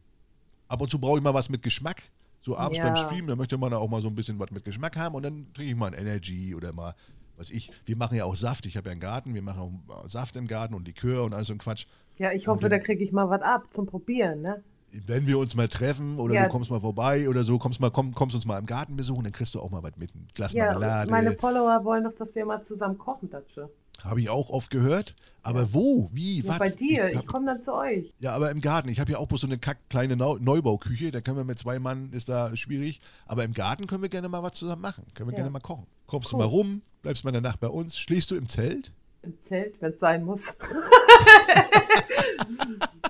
[0.68, 2.02] Ab und zu brauche ich mal was mit Geschmack.
[2.42, 2.84] So abends Ja.
[2.84, 5.22] beim Stream, da möchte man auch mal so ein bisschen was mit Geschmack haben und
[5.24, 6.94] dann trinke ich mal ein Energy oder mal,
[7.36, 10.10] was ich, wir machen ja auch Saft, ich habe ja einen Garten, wir machen auch
[10.10, 11.86] Saft im Garten und Likör und all so ein Quatsch.
[12.18, 14.62] Ja, ich hoffe, dann- da kriege ich mal was ab zum Probieren, ne?
[15.06, 16.44] Wenn wir uns mal treffen oder Ja.
[16.44, 19.24] du kommst mal vorbei oder so, kommst, mal, komm, kommst uns mal im Garten besuchen,
[19.24, 20.14] dann kriegst du auch mal was mit.
[20.14, 21.10] Ein Glas Ja, Marmelade.
[21.10, 23.68] meine Follower wollen doch, dass wir mal zusammen kochen, Datsche.
[24.04, 25.14] Habe ich auch oft gehört.
[25.42, 26.08] Aber wo?
[26.12, 26.40] Wie?
[26.40, 26.58] Ja, was?
[26.58, 28.12] bei dir, ich hab- komme dann zu euch.
[28.20, 28.88] Ja, aber im Garten.
[28.88, 29.58] Ich habe ja auch bloß so eine
[29.88, 31.10] kleine Neu Neubauküche.
[31.10, 33.00] Da können wir mit zwei Mann, ist da schwierig.
[33.26, 35.04] Aber im Garten können wir gerne mal was zusammen machen.
[35.14, 35.38] Können wir Ja.
[35.38, 35.86] gerne mal kochen.
[36.06, 36.38] Kommst Cool.
[36.38, 37.98] du mal rum, bleibst mal in der Nacht bei uns.
[37.98, 38.92] Schläfst du im Zelt?
[39.22, 40.54] Im Zelt, wenn es sein muss.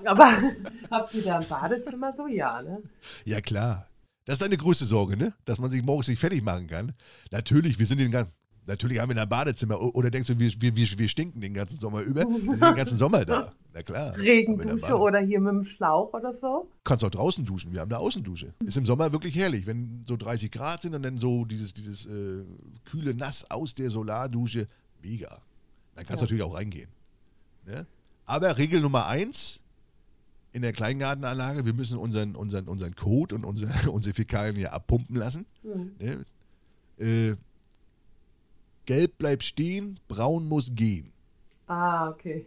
[0.05, 0.33] Aber
[0.91, 2.27] habt ihr da ein Badezimmer so?
[2.27, 2.83] Ja, ne?
[3.25, 3.89] Ja, klar.
[4.25, 5.35] Das ist deine größte Sorge, ne?
[5.45, 6.93] Dass man sich morgens nicht fertig machen kann.
[7.31, 8.33] Natürlich, wir sind den ganzen.
[8.67, 9.81] Natürlich haben wir ein Badezimmer.
[9.81, 12.23] Oder denkst du, wir, wir, wir stinken den ganzen Sommer über?
[12.23, 13.53] Wir sind den ganzen Sommer da.
[13.73, 14.17] Na klar.
[14.17, 16.69] Regendusche oder hier mit dem Schlauch oder so?
[16.83, 17.73] Kannst auch draußen duschen.
[17.73, 18.55] Wir haben eine Außendusche.
[18.65, 22.07] Ist im Sommer wirklich herrlich, wenn so 30 Grad sind und dann so dieses, dieses
[22.07, 22.43] äh,
[22.85, 24.67] kühle Nass aus der Solardusche.
[25.01, 25.39] Mega.
[25.95, 26.31] Dann kannst du ja.
[26.33, 26.89] natürlich auch reingehen.
[27.67, 27.87] Ne?
[28.25, 29.61] Aber Regel Nummer eins
[30.53, 35.15] in der Kleingartenanlage, wir müssen unseren, unseren, unseren Kot und unsere, unsere Fäkalien hier abpumpen
[35.15, 35.47] lassen.
[35.63, 35.93] Mhm.
[36.01, 36.25] Ne?
[36.99, 37.37] Äh,
[38.87, 41.13] Gelb bleibt stehen, braun muss gehen.
[41.67, 42.47] Ah, okay.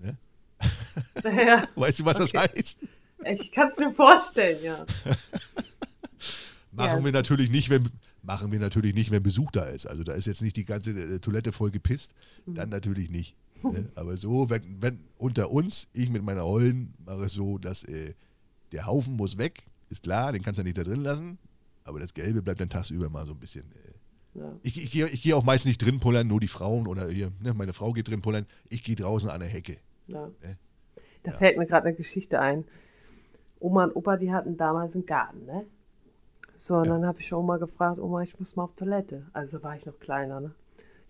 [0.00, 0.16] Ne?
[1.24, 1.68] Ja.
[1.74, 2.30] Weißt du, was okay.
[2.32, 2.78] das heißt?
[3.24, 4.86] Ich kann es mir vorstellen, ja.
[6.72, 7.90] machen ja, wir natürlich nicht, wenn
[8.28, 9.86] machen wir natürlich nicht, wenn Besuch da ist.
[9.86, 12.14] Also da ist jetzt nicht die ganze äh, Toilette voll gepisst,
[12.44, 12.54] mhm.
[12.54, 13.34] dann natürlich nicht.
[13.62, 13.90] ne?
[13.94, 18.14] Aber so, wenn, wenn unter uns, ich mit meiner Hollen mache es so, dass äh,
[18.72, 21.38] der Haufen muss weg, ist klar, den kannst du nicht da drin lassen,
[21.84, 23.94] aber das Gelbe bleibt dann tagsüber mal so ein bisschen äh,
[24.34, 24.54] ja.
[24.62, 27.54] Ich, ich, ich gehe auch meist nicht drin pullern, nur die Frauen oder hier, ne,
[27.54, 28.46] meine Frau geht drin pullern.
[28.68, 29.78] Ich gehe draußen an der Hecke.
[30.06, 30.26] Ja.
[30.26, 30.58] Ne?
[31.22, 31.38] Da ja.
[31.38, 32.64] fällt mir gerade eine Geschichte ein.
[33.60, 35.66] Oma und Opa, die hatten damals einen Garten, ne?
[36.54, 39.26] So, und dann habe ich Oma gefragt, Oma, ich muss mal auf Toilette.
[39.32, 40.54] Also war ich noch kleiner, ne?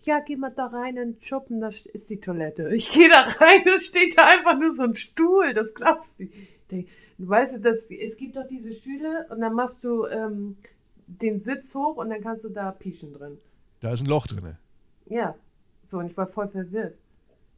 [0.01, 2.73] Ja, geh mal da rein in den Schuppen, da ist die Toilette.
[2.73, 6.29] Ich gehe da rein, da steht da einfach nur so ein Stuhl, das glaubst du.
[6.69, 10.57] Du weißt, das, es gibt doch diese Stühle und dann machst du ähm,
[11.09, 13.37] den Sitz hoch und dann kannst du da pieschen drin.
[13.79, 14.57] Da ist ein Loch drin.
[15.05, 15.35] Ja.
[15.87, 16.97] So, und ich war voll verwirrt.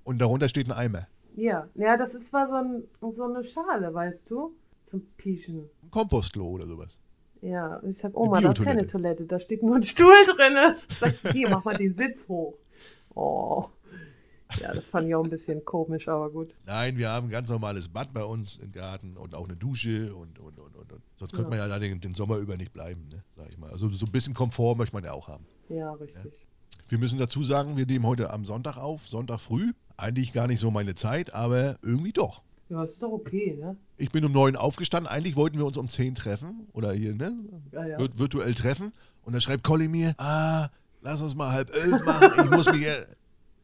[0.03, 1.07] Und darunter steht ein Eimer.
[1.35, 5.69] Ja, ja, das ist war so, ein, so eine Schale, weißt du, zum Pieschen.
[5.83, 6.99] Ein Kompostklo oder sowas.
[7.41, 10.75] Ja, und ich sag, Oma, da ist keine Toilette, da steht nur ein Stuhl drin.
[10.89, 12.57] Sag ich, hier, mach mal den Sitz hoch.
[13.15, 13.65] Oh.
[14.59, 16.55] Ja, das fand ich auch ein bisschen komisch, aber gut.
[16.65, 20.13] Nein, wir haben ein ganz normales Bad bei uns im Garten und auch eine Dusche
[20.13, 21.01] und, und, und, und.
[21.15, 21.61] Sonst könnte ja.
[21.61, 23.23] man ja den, den, Sommer über nicht bleiben, ne,
[23.61, 23.71] mal.
[23.71, 25.45] Also so ein bisschen Komfort möchte man ja auch haben.
[25.69, 26.33] Ja, richtig.
[26.89, 29.71] Wir müssen dazu sagen, wir nehmen heute am Sonntag auf, Sonntag früh.
[29.95, 32.41] Eigentlich gar nicht so meine Zeit, aber irgendwie doch.
[32.69, 33.77] Ja, ist doch okay, ne?
[33.97, 35.11] Ich bin um neun aufgestanden.
[35.11, 37.33] Eigentlich wollten wir uns um zehn treffen oder hier, ne?
[37.71, 37.97] Ja, ja.
[38.15, 38.91] virtuell treffen.
[39.23, 40.67] Und dann schreibt Colli mir, ah,
[41.01, 42.31] lass uns mal halb elf machen.
[42.43, 42.87] Ich muss mich,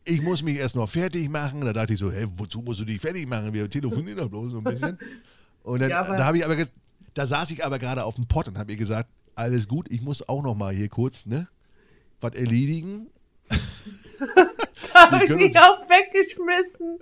[0.06, 1.62] ich muss mich erst noch fertig machen.
[1.62, 3.54] Da dachte ich so, hä, wozu musst du dich fertig machen?
[3.54, 4.98] Wir telefonieren doch bloß so ein bisschen.
[5.64, 6.56] Und dann, ja, da habe ich aber,
[7.14, 10.02] da saß ich aber gerade auf dem Pott und habe ihr gesagt, alles gut, ich
[10.02, 11.48] muss auch noch mal hier kurz, ne,
[12.20, 13.08] was erledigen.
[14.94, 17.00] da habe ich mich auch weggeschmissen.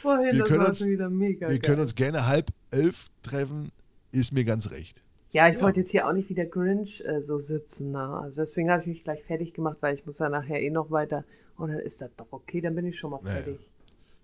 [0.00, 1.70] Vorhin, wir das war uns, wieder mega Wir geil.
[1.70, 3.72] können uns gerne halb elf treffen,
[4.12, 5.02] ist mir ganz recht.
[5.32, 5.62] Ja, ich ja.
[5.62, 7.92] wollte jetzt hier auch nicht wie der Grinch äh, so sitzen.
[7.92, 8.20] Na.
[8.20, 10.90] Also deswegen habe ich mich gleich fertig gemacht, weil ich muss ja nachher eh noch
[10.90, 11.24] weiter.
[11.56, 13.56] Und dann ist das doch okay, dann bin ich schon mal fertig.
[13.56, 13.70] Naja.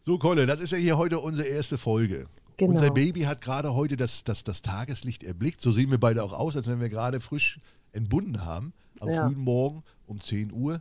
[0.01, 2.27] So, Kolle, das ist ja hier heute unsere erste Folge.
[2.57, 2.73] Genau.
[2.73, 5.61] Unser Baby hat gerade heute das, das, das Tageslicht erblickt.
[5.61, 7.61] So sehen wir beide auch aus, als wenn wir gerade frisch
[7.93, 8.73] entbunden haben.
[9.01, 9.27] Am ja.
[9.27, 10.81] frühen Morgen um 10 Uhr.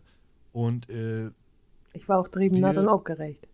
[0.54, 1.32] Und äh,
[1.94, 3.46] ich war auch drüben nah und aufgeregt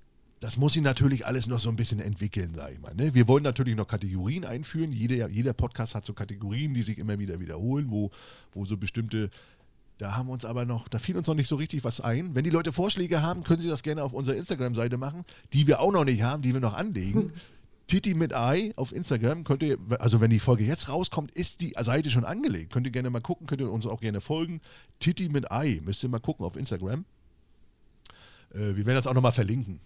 [0.41, 2.93] das muss sich natürlich alles noch so ein bisschen entwickeln, sage ich mal.
[2.95, 3.13] Ne?
[3.13, 4.91] Wir wollen natürlich noch Kategorien einführen.
[4.91, 8.09] Jeder, jeder Podcast hat so Kategorien, die sich immer wieder wiederholen, wo,
[8.51, 9.29] wo so bestimmte,
[9.99, 12.33] da haben wir uns aber noch, da fiel uns noch nicht so richtig was ein.
[12.33, 15.79] Wenn die Leute Vorschläge haben, können sie das gerne auf unserer Instagram-Seite machen, die wir
[15.79, 17.31] auch noch nicht haben, die wir noch anlegen.
[17.87, 21.75] Titi mit Ei auf Instagram könnt ihr, also wenn die Folge jetzt rauskommt, ist die
[21.79, 22.71] Seite schon angelegt.
[22.71, 24.61] Könnt ihr gerne mal gucken, könnt ihr uns auch gerne folgen.
[24.99, 27.05] Titi mit Ei, müsst ihr mal gucken auf Instagram.
[28.53, 29.81] Äh, wir werden das auch nochmal verlinken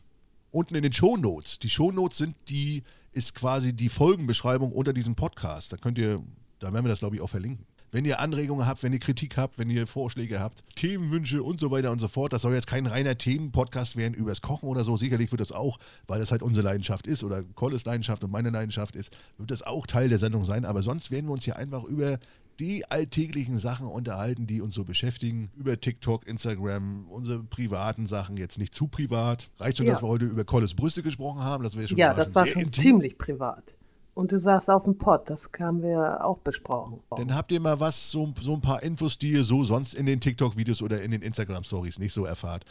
[0.56, 1.60] unten in den Shownotes.
[1.60, 5.74] Die Shownotes sind die, ist quasi die Folgenbeschreibung unter diesem Podcast.
[5.74, 6.24] Da könnt ihr,
[6.60, 7.66] da werden wir das, glaube ich, auch verlinken.
[7.92, 11.72] Wenn ihr Anregungen habt, wenn ihr Kritik habt, wenn ihr Vorschläge habt, Themenwünsche und so
[11.72, 14.98] weiter und so fort, das soll jetzt kein reiner Themenpodcast werden übers Kochen oder so.
[14.98, 15.78] Sicherlich wird das auch,
[16.08, 19.62] weil das halt unsere Leidenschaft ist oder Colles Leidenschaft und meine Leidenschaft ist, wird das
[19.62, 20.66] auch Teil der Sendung sein.
[20.66, 22.20] Aber sonst werden wir uns hier einfach über
[22.60, 25.50] die alltäglichen Sachen unterhalten, die uns so beschäftigen.
[25.56, 29.50] Über TikTok, Instagram, unsere privaten Sachen, jetzt nicht zu privat.
[29.60, 29.94] Reicht schon, ja.
[29.94, 31.64] dass wir heute über Colles Brüste gesprochen haben.
[31.64, 32.82] Das schon ja, das war schon intim.
[32.82, 33.76] ziemlich privat.
[34.16, 37.02] Und du saßt auf dem Pott, das haben wir auch besprochen.
[37.18, 40.06] Dann habt ihr mal was, so, so ein paar Infos, die ihr so sonst in
[40.06, 42.64] den TikTok-Videos oder in den Instagram-Stories nicht so erfahrt.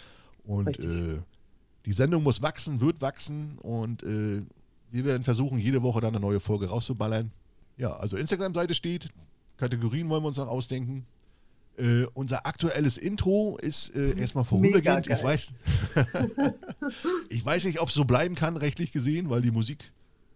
[0.44, 1.20] Und äh,
[1.84, 4.42] die Sendung muss wachsen, wird wachsen und äh,
[4.90, 7.30] wir werden versuchen, jede Woche dann eine neue Folge rauszuballern.
[7.76, 9.08] Ja, also Instagram-Seite steht,
[9.58, 11.04] Kategorien wollen wir uns noch ausdenken.
[11.76, 15.08] Äh, unser aktuelles Intro ist äh, erstmal vorübergehend.
[15.08, 15.54] Ich weiß,
[17.28, 19.92] ich weiß nicht, ob es so bleiben kann, rechtlich gesehen, weil die Musik,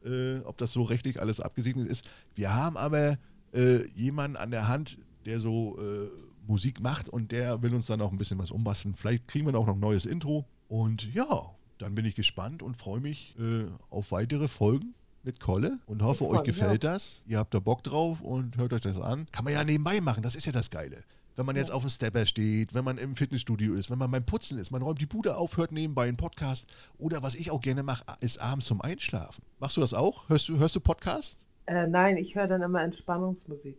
[0.09, 2.09] äh, ob das so rechtlich alles abgesegnet ist.
[2.35, 3.19] Wir haben aber
[3.53, 6.09] äh, jemanden an der Hand, der so äh,
[6.47, 8.95] Musik macht und der will uns dann auch ein bisschen was umbasteln.
[8.95, 10.47] Vielleicht kriegen wir auch noch ein neues Intro.
[10.69, 15.79] Und ja, dann bin ich gespannt und freue mich äh, auf weitere Folgen mit Kolle
[15.87, 17.23] und hoffe, euch gefällt das.
[17.27, 19.27] Ihr habt da Bock drauf und hört euch das an.
[19.33, 21.03] Kann man ja nebenbei machen, das ist ja das Geile.
[21.39, 24.25] Wenn man jetzt auf dem Stepper steht, wenn man im Fitnessstudio ist, wenn man beim
[24.27, 26.67] Putzen ist, man räumt die Bude auf, hört nebenbei einen Podcast.
[26.99, 29.45] Oder was ich auch gerne mache, ist abends zum Einschlafen.
[29.61, 30.29] Machst du das auch?
[30.29, 31.47] Hörst du, hörst du Podcasts?
[31.67, 33.77] Äh, nein, ich höre dann immer Entspannungsmusik.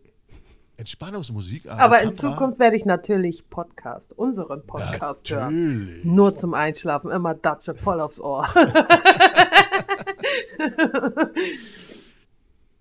[0.78, 1.68] Entspannungsmusik?
[1.68, 2.14] Ah, Aber in?
[2.14, 5.74] Zukunft werde ich natürlich Podcast, unseren Podcast hören.
[5.74, 6.04] Natürlich.
[6.06, 8.48] Nur zum Einschlafen, immer Datsche voll aufs Ohr.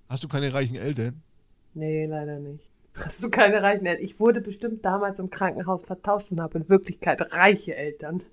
[0.08, 1.22] Hast du keine reichen Eltern?
[1.74, 2.69] nee, leider nicht.
[3.06, 4.04] Hast du keine reichen Eltern?
[4.04, 8.24] Ich wurde bestimmt damals im Krankenhaus vertauscht und habe in Wirklichkeit reiche Eltern.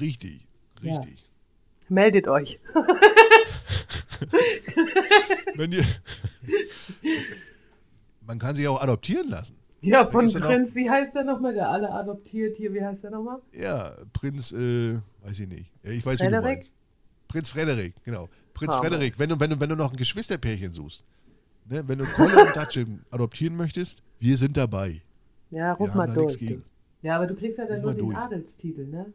[0.00, 0.46] Richtig,
[0.82, 0.98] Ja.
[0.98, 1.22] richtig.
[1.88, 2.58] Meldet euch.
[5.56, 5.84] Wenn ihr
[8.26, 9.56] Man kann sich auch adoptieren lassen.
[9.82, 10.32] Ja, von?
[10.32, 13.40] Prinz, wie heißt der nochmal, der alle adoptiert hier, wie heißt der nochmal?
[13.54, 15.70] Ja, Prinz, äh, weiß ich nicht.
[15.82, 16.56] Ja, Ich weiß, wie du Frederik?
[16.56, 16.74] meinst.
[17.28, 18.28] Prinz Frederik, genau.
[18.54, 18.84] Prinz Hammer.
[18.84, 21.04] Frederik, wenn du, wenn, du, wenn du noch ein Geschwisterpärchen suchst,
[21.68, 25.02] ne, wenn du Kolle und Datsche adoptieren möchtest, wir sind dabei.
[25.50, 26.38] Ja, ruf Wir mal durch.
[27.02, 28.16] Ja, aber du kriegst ja dann Ruf nur den durch.
[28.16, 29.12] Adelstitel, ne?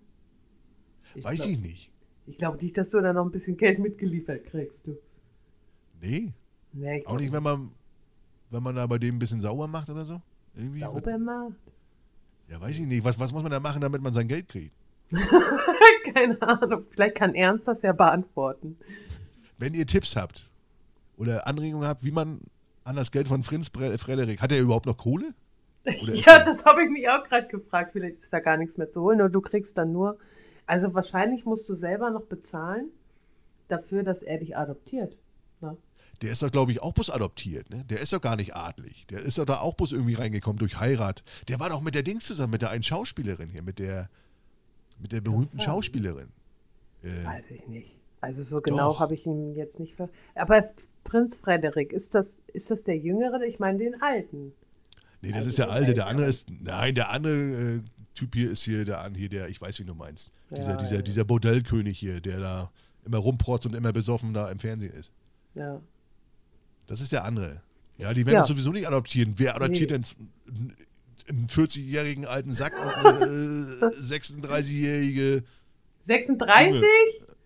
[1.16, 1.92] Weiß glaub, ich nicht.
[2.28, 4.98] Ich glaube nicht, dass du da noch ein bisschen Geld mitgeliefert kriegst, du.
[6.00, 6.34] Nee,
[6.74, 7.72] Nee, ich auch nicht, wenn man,
[8.50, 10.22] wenn man da bei dem ein bisschen sauber macht oder so.
[10.56, 10.80] Irgendwie.
[10.80, 11.54] sauber macht.
[12.48, 13.04] Ja, weiß ich nicht.
[13.04, 14.74] Was, was muss man da machen, damit man sein Geld kriegt?
[16.14, 16.86] Keine Ahnung.
[16.90, 18.78] Vielleicht kann Ernst das ja beantworten.
[19.58, 20.49] Wenn ihr Tipps habt
[21.20, 22.42] oder Anregungen habt, wie man
[22.84, 25.34] an das Geld von Prinz Frederik, hat er überhaupt noch Kohle?
[25.86, 27.92] Ja, das habe ich mich auch gerade gefragt.
[27.94, 29.22] Vielleicht ist da gar nichts mehr zu holen.
[29.22, 30.18] Oder du kriegst dann nur.
[30.66, 32.90] Also wahrscheinlich musst du selber noch bezahlen
[33.70, 35.18] dafür, dass er dich adoptiert.
[35.62, 35.78] Ne?
[36.22, 37.86] Der ist doch, glaube ich, auch bloß adoptiert, ne?
[37.86, 39.08] Der ist doch gar nicht adlig.
[39.08, 41.24] Der ist doch da auch bloß irgendwie reingekommen durch Heirat.
[41.48, 44.10] Der war doch mit der Dings zusammen, mit der einen Schauspielerin hier, mit der,
[45.00, 45.60] mit der berühmten.
[45.60, 46.28] Schauspielerin.
[47.04, 47.98] Äh, Weiß ich nicht.
[48.22, 50.10] Also so genau habe ich ihn jetzt nicht ver.
[50.36, 50.70] Aber
[51.10, 53.42] Prinz Frederik, ist das, ist das der Jüngere?
[53.46, 54.54] Ich meine den Alten.
[55.22, 55.94] nee, das also ist der der alte.
[55.96, 57.82] Der andere ist, nein, der andere äh,
[58.16, 60.32] Typ hier ist hier der, an- hier der, ich weiß, wie du meinst.
[60.52, 61.02] Dieser, Ja, dieser, ja.
[61.02, 62.72] dieser Bordellkönig hier, der da
[63.06, 65.12] immer rumprotzt und immer besoffen da im Fernsehen ist.
[65.56, 65.80] Ja.
[66.88, 67.62] Das ist der andere.
[67.98, 68.40] Ja, die werden Ja.
[68.42, 69.34] uns sowieso nicht adoptieren.
[69.38, 69.98] Wer adoptiert Nee.
[70.48, 70.76] denn
[71.30, 73.26] einen 40-jährigen alten Sack und eine
[73.82, 75.44] äh, 36-jährige,
[76.02, 76.84] 36?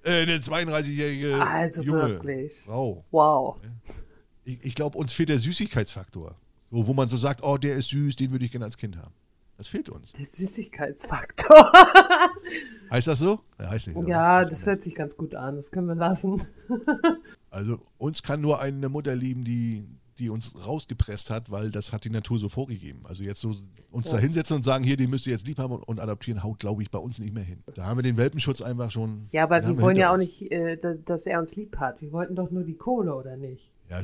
[0.04, 2.62] Äh, eine 32-jährige Also junge wirklich.
[2.66, 3.04] Frau?
[3.12, 3.60] Wow.
[4.44, 6.36] Ich, ich glaube, uns fehlt der Süßigkeitsfaktor.
[6.72, 8.98] So, wo man so sagt, oh, der ist süß, den würde ich gerne als Kind
[8.98, 9.14] haben.
[9.58, 10.12] Das fehlt uns.
[10.14, 11.72] Der Süßigkeitsfaktor.
[12.90, 13.40] Heißt das so?
[13.60, 14.08] Ja, heißt nicht so.
[14.08, 14.66] ja, das anders.
[14.66, 15.56] hört sich ganz gut an.
[15.56, 16.46] Das können wir lassen.
[17.50, 19.88] Also uns kann nur eine Mutter lieben, die,
[20.24, 23.02] die uns rausgepresst hat, weil das hat die Natur so vorgegeben.
[23.04, 23.54] Also jetzt so
[23.92, 26.42] uns da hinsetzen und sagen, hier, den müsst ihr jetzt lieb haben und, und adoptieren,
[26.44, 27.62] haut, glaube ich, bei uns nicht mehr hin.
[27.76, 29.28] Da haben wir den Welpenschutz einfach schon.
[29.32, 30.24] Ja, aber wir wollen ja auch uns.
[30.26, 32.02] nicht, äh, da- dass er uns lieb hat.
[32.02, 33.70] Wir wollten doch nur die Kohle, oder nicht?
[33.90, 34.02] Ja,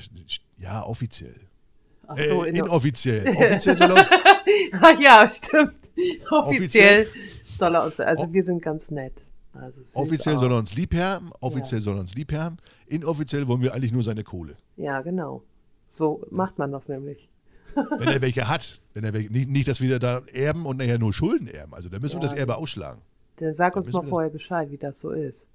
[0.60, 1.36] ja offiziell.
[2.08, 3.28] Ach Äh, so, in inoffiziell.
[3.36, 4.10] Offiziell soll er uns.
[4.82, 5.74] Ach ja, stimmt.
[6.30, 7.08] Offiziell Offiziell-
[7.58, 9.24] soll er uns, also wir sind ganz nett.
[9.54, 10.40] Also Offiziell auch.
[10.42, 12.58] soll er uns lieb haben, offiziell soll er uns lieb haben.
[12.88, 14.56] Inoffiziell wollen wir eigentlich nur seine Kohle.
[14.78, 15.44] Ja, genau.
[15.90, 17.28] So macht man das nämlich.
[17.76, 18.82] Wenn er welche hat.
[18.94, 21.74] Wenn er welche, nicht, nicht, dass wir da erben und nachher nur Schulden erben.
[21.74, 22.30] Also da müssen wir Ja.
[22.30, 23.02] das Erbe ausschlagen.
[23.38, 25.48] Dann sag uns mal wir vorher Bescheid, wie das so ist.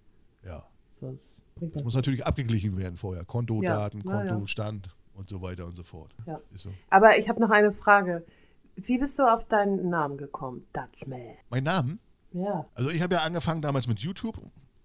[0.44, 0.64] Ja.
[1.00, 1.22] Sonst
[1.60, 1.82] Das das.
[1.84, 3.24] muss natürlich abgeglichen werden vorher.
[3.24, 4.30] Kontodaten, Ja, ja, ja.
[4.30, 6.14] Kontostand und so weiter und so fort.
[6.26, 6.40] Ja.
[6.52, 6.70] So.
[6.90, 8.24] Aber ich habe noch eine Frage.
[8.76, 10.66] Wie bist du auf deinen Namen gekommen?
[10.72, 11.20] Dutchman.
[11.50, 11.98] Mein Name?
[12.32, 12.66] Ja.
[12.74, 14.38] Also ich habe ja angefangen damals mit YouTube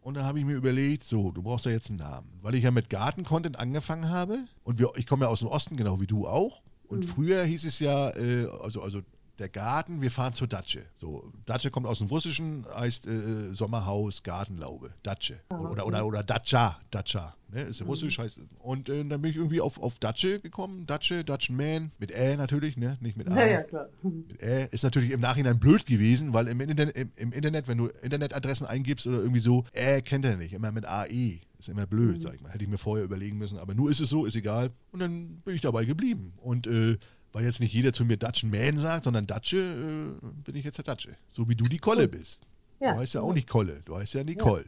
[0.10, 2.28] und da habe ich mir überlegt, so, du brauchst ja jetzt einen Namen.
[2.42, 5.78] Weil ich ja mit Garten-Content angefangen habe und wir, ich komme ja aus dem Osten,
[5.78, 6.64] genau wie du auch.
[6.88, 9.02] Und früher hieß es ja, äh, also, also
[9.40, 10.86] der Garten, wir fahren zur Datsche.
[10.96, 15.40] So, Datsche kommt aus dem Russischen, heißt äh, Sommerhaus, Gartenlaube, Datsche.
[15.50, 17.36] Oder, oder, oder Datscha, Datscha.
[17.52, 17.62] Ne?
[17.62, 18.42] Ist russisch, heißt.
[18.60, 22.36] Und äh, dann bin ich irgendwie auf, auf Datsche gekommen, Datsche, Dutchen Man, mit Ä
[22.36, 22.98] natürlich, ne?
[23.02, 23.40] nicht mit A.
[23.40, 23.90] Ja, ja, klar.
[24.04, 27.78] Mit Ä ist natürlich im Nachhinein blöd gewesen, weil im Internet, im, im Internet, wenn
[27.78, 31.40] du Internetadressen eingibst oder irgendwie so, Ä kennt er nicht, immer mit AE.
[31.58, 32.54] Ist immer blöd, sag ich mal.
[32.54, 34.70] Hätte ich mir vorher überlegen müssen, aber nur ist es so, ist egal.
[34.92, 36.34] Und dann bin ich dabei geblieben.
[36.38, 36.98] Und äh,
[37.34, 40.78] weil jetzt nicht jeder zu mir Dutchen Man sagt, sondern Datsche, äh, bin ich jetzt
[40.78, 41.16] der Datsche.
[41.32, 42.44] So wie du die Kolle bist.
[42.80, 44.66] Ja, du heißt ja auch nicht Kolle, du heißt ja Nicole.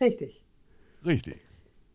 [0.00, 0.44] Richtig.
[1.04, 1.40] Richtig.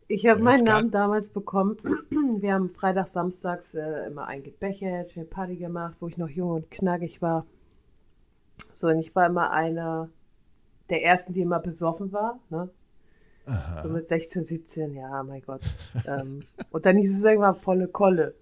[0.08, 1.78] Ich habe Ja, meinen Namen damals bekommen.
[2.42, 6.72] Wir haben Freitag, Samstags äh, immer eingebechert, schön Party gemacht, wo ich noch jung und
[6.72, 7.46] knackig war.
[8.74, 10.10] So, und ich war immer einer
[10.90, 12.40] der ersten, die immer besoffen war.
[12.50, 12.70] Ne?
[13.84, 15.62] So mit 16, 17, ja, mein Gott.
[16.08, 18.36] ähm, und dann hieß es irgendwann volle Kolle.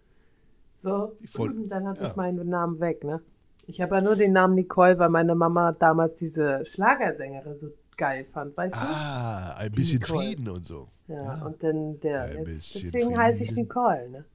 [0.77, 2.09] So, voll- dann hatte ja.
[2.09, 3.21] ich meinen Namen weg, ne?
[3.65, 7.67] Ich habe ja nur den Namen Nicole, weil meine Mama damals diese Schlagersängerin so
[7.97, 8.79] geil fand, weißt du?
[8.79, 10.19] Ah, ein bisschen Nicole.
[10.27, 10.87] Frieden und so.
[11.07, 12.33] Ja, und dann der.
[12.45, 13.51] Jetzt, deswegen heiße ich.
[13.55, 14.25] Nicole, ne?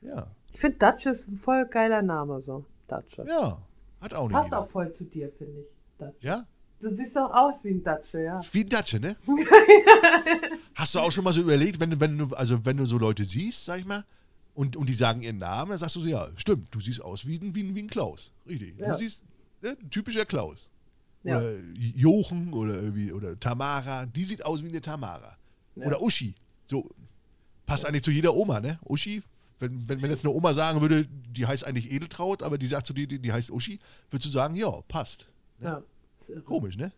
[0.00, 2.64] Ja, Ich finde Dutch ist ein voll geiler Name, so.
[2.88, 3.18] Dutch.
[3.24, 3.58] ja.
[4.00, 4.60] Hat auch nicht Passt jeder.
[4.62, 5.66] auch voll zu dir, finde ich.
[5.98, 6.16] Dutch.
[6.24, 6.44] Ja?
[6.80, 8.40] Du siehst auch aus wie ein Dutch, ja.
[8.50, 9.14] Wie ein Datsche, ne?
[10.74, 13.24] Hast du auch schon mal so überlegt, wenn, wenn du, also wenn du so Leute
[13.24, 14.02] siehst, sag ich mal,
[14.54, 17.26] und, und die sagen ihren Namen, dann sagst du so, ja, stimmt, du siehst aus
[17.26, 18.32] wie, ein- wie, ein- wie ein Klaus.
[18.46, 18.78] Richtig.
[18.78, 18.92] Ja.
[18.96, 19.24] Du siehst,
[19.62, 20.68] ne, typischer Klaus.
[21.24, 21.38] Ja.
[21.38, 25.36] Oder Jochen oder irgendwie, oder Tamara, die sieht aus wie eine Tamara.
[25.76, 25.86] Ja.
[25.86, 26.34] Oder Uschi.
[26.66, 26.88] So,
[27.64, 28.78] passt eigentlich zu jeder Oma, ne?
[28.84, 29.22] Uschi,
[29.60, 32.86] wenn, wenn, wenn jetzt eine Oma sagen würde, die heißt eigentlich Edeltraut, aber die sagt
[32.88, 33.78] zu dir, die, die heißt Uschi,
[34.10, 35.26] würdest du sagen, ja, passt.
[35.60, 35.82] Ja.
[36.20, 36.42] Ist irre.
[36.42, 36.92] Komisch, ne?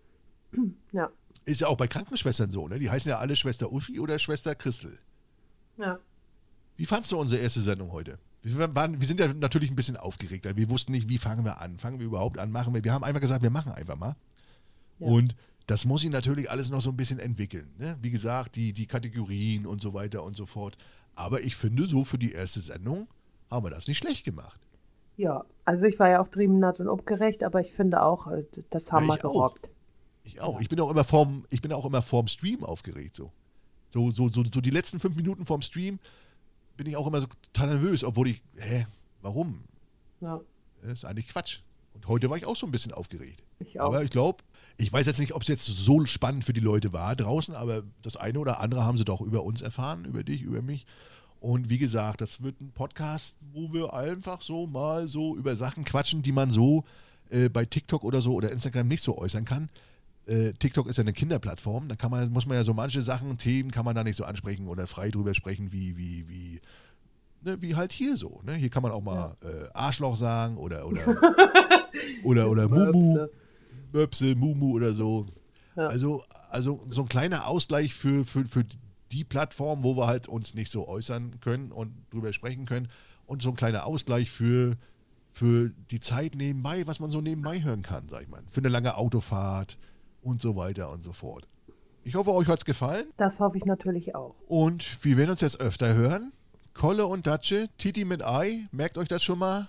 [0.93, 1.11] Ja.
[1.45, 2.79] Ist ja auch bei Krankenschwestern so, ne?
[2.79, 4.99] Die heißen ja alle Schwester Uschi oder Schwester Christel.
[5.77, 5.99] Ja.
[6.77, 8.19] Wie fandst du unsere erste Sendung heute?
[8.43, 10.47] Wir, waren, wir sind ja natürlich ein bisschen aufgeregt.
[10.57, 11.79] Wir wussten nicht, wie fangen wir an?
[11.79, 12.51] Fangen wir überhaupt an?
[12.51, 12.85] Machen wir?
[12.85, 14.17] Wir haben einfach gesagt, wir machen einfach mal.
[14.99, 15.07] Ja.
[15.07, 15.35] Und
[15.67, 17.73] das muss sich natürlich alles noch so ein bisschen entwickeln.
[17.79, 17.97] Ne?
[18.03, 20.77] Wie gesagt, die, die Kategorien und so weiter und so fort.
[21.15, 23.09] Aber ich finde, so für die erste Sendung
[23.51, 24.61] haben wir das nicht schlecht gemacht.
[25.17, 28.93] Ja, also ich war ja auch triebennatt und aufgeregt, aber ich finde auch, äh, das
[28.93, 29.71] haben Ja, wir gerockt.
[30.25, 30.61] Ich auch.
[30.61, 33.15] Ich bin auch immer vorm, ich bin auch immer vorm Stream aufgeregt.
[33.15, 33.31] So.
[33.91, 36.01] So, so, so, so die letzten fünf Minuten vorm Stream
[36.77, 38.87] bin ich auch immer so total nervös, obwohl ich, hä,
[39.23, 39.65] warum?
[40.21, 40.41] Ja,
[40.83, 41.61] Das ist eigentlich Quatsch.
[41.95, 43.43] Und heute war ich auch so ein bisschen aufgeregt.
[43.61, 43.87] ich auch.
[43.87, 44.43] Aber ich glaube,
[44.77, 47.83] ich weiß jetzt nicht, ob es jetzt so spannend für die Leute war draußen, aber
[48.03, 50.87] das eine oder andere haben sie doch über uns erfahren, über dich, über mich.
[51.41, 55.85] Und wie gesagt, das wird ein Podcast, wo wir einfach so mal so über Sachen
[55.85, 56.85] quatschen, die man so
[57.31, 59.69] äh, bei TikTok oder so oder Instagram nicht so äußern kann.
[60.27, 63.37] Äh, TikTok ist ja eine Kinderplattform, da kann man, muss man ja so manche Sachen,
[63.37, 66.61] Themen kann man da nicht so ansprechen oder frei drüber sprechen, wie, wie, wie,
[67.43, 68.41] ne, wie halt hier so.
[68.45, 68.55] Ne?
[68.55, 71.07] Hier kann man auch mal äh, Arschloch sagen oder, oder,
[72.25, 73.27] oder, oder Mumu.
[73.93, 74.35] Möpse.
[74.35, 75.27] Mumu oder so.
[75.77, 75.89] Ja.
[75.89, 78.65] Also, also so ein kleiner Ausgleich für, für, für
[79.13, 82.89] die Plattform, wo wir halt uns nicht so äußern können und drüber sprechen können.
[83.27, 84.75] Und so ein kleiner Ausgleich für,
[85.31, 88.43] für die Zeit nebenbei, was man so nebenbei hören kann, sag ich mal.
[88.51, 89.79] Für eine lange Autofahrt
[90.25, 91.47] und so weiter und so fort.
[92.03, 94.35] Ich hoffe, euch hat es gefallen Das hoffe ich natürlich auch.
[94.47, 96.33] und wir werden uns jetzt öfter hören.
[96.75, 99.69] Kolle und Datsche, Titi mit Ei, merkt euch das schon mal.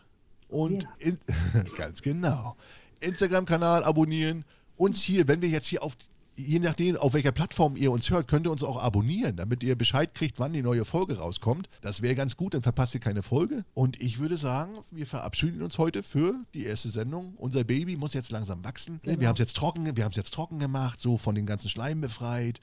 [0.50, 0.90] Und Ja.
[1.00, 1.20] in,
[1.78, 2.56] ganz genau.
[3.00, 4.44] Instagram-Kanal abonnieren.
[4.76, 5.96] Uns hier, wenn wir jetzt hier auf,
[6.38, 9.76] je nachdem, auf welcher Plattform ihr uns hört, könnt ihr uns auch abonnieren, damit ihr
[9.76, 11.70] Bescheid kriegt, wann die neue Folge rauskommt.
[11.82, 13.64] Das wäre ganz gut, dann verpasst ihr keine Folge.
[13.74, 17.34] Und ich würde sagen, wir verabschieden uns heute für die erste Sendung.
[17.38, 18.96] Unser Baby muss jetzt langsam wachsen.
[18.96, 19.28] Ne, Wir Genau.
[19.28, 22.02] haben es jetzt trocken, wir haben es jetzt trocken gemacht, so von den ganzen Schleim
[22.02, 22.60] befreit.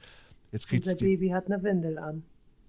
[0.51, 2.23] Jetzt kriegt Unser Baby hat eine Windel an.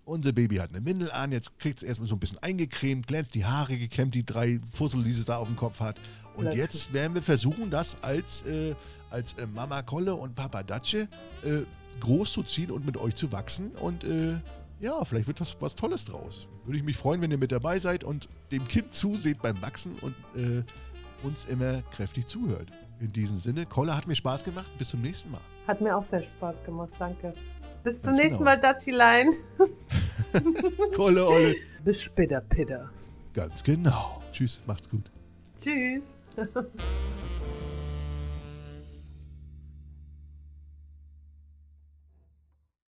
[0.06, 3.34] unser Baby hat eine Windel an, jetzt kriegt es erstmal so ein bisschen eingecremt, glänzt
[3.34, 5.98] die Haare gekämmt, die drei Fussel, die sie da auf dem Kopf hat.
[6.34, 6.62] Und Plötzlich.
[6.62, 8.74] jetzt werden wir versuchen, das als, äh,
[9.14, 11.08] als äh, Mama Kolle und Papa Datsche
[11.44, 11.62] äh,
[12.00, 13.70] groß zu ziehen und mit euch zu wachsen.
[13.80, 14.34] Und äh,
[14.80, 16.48] ja, vielleicht wird das was Tolles draus.
[16.64, 19.96] Würde ich mich freuen, wenn ihr mit dabei seid und dem Kind zuseht beim Wachsen
[20.00, 20.62] und äh,
[21.24, 22.68] uns immer kräftig zuhört.
[23.00, 24.66] In diesem Sinne, Kolle hat mir Spaß gemacht.
[24.78, 25.40] Bis zum nächsten Mal.
[25.66, 27.32] Hat mir auch sehr Spaß gemacht, danke.
[27.82, 28.50] Bis zum Ganz nächsten genau.
[28.50, 29.30] Mal, Datschilein.
[30.96, 31.54] Kolle, Olle.
[31.84, 32.90] Bis später, Pitter.
[33.34, 34.22] Ganz genau.
[34.32, 35.10] Tschüss, macht's gut.
[35.62, 36.04] Tschüss.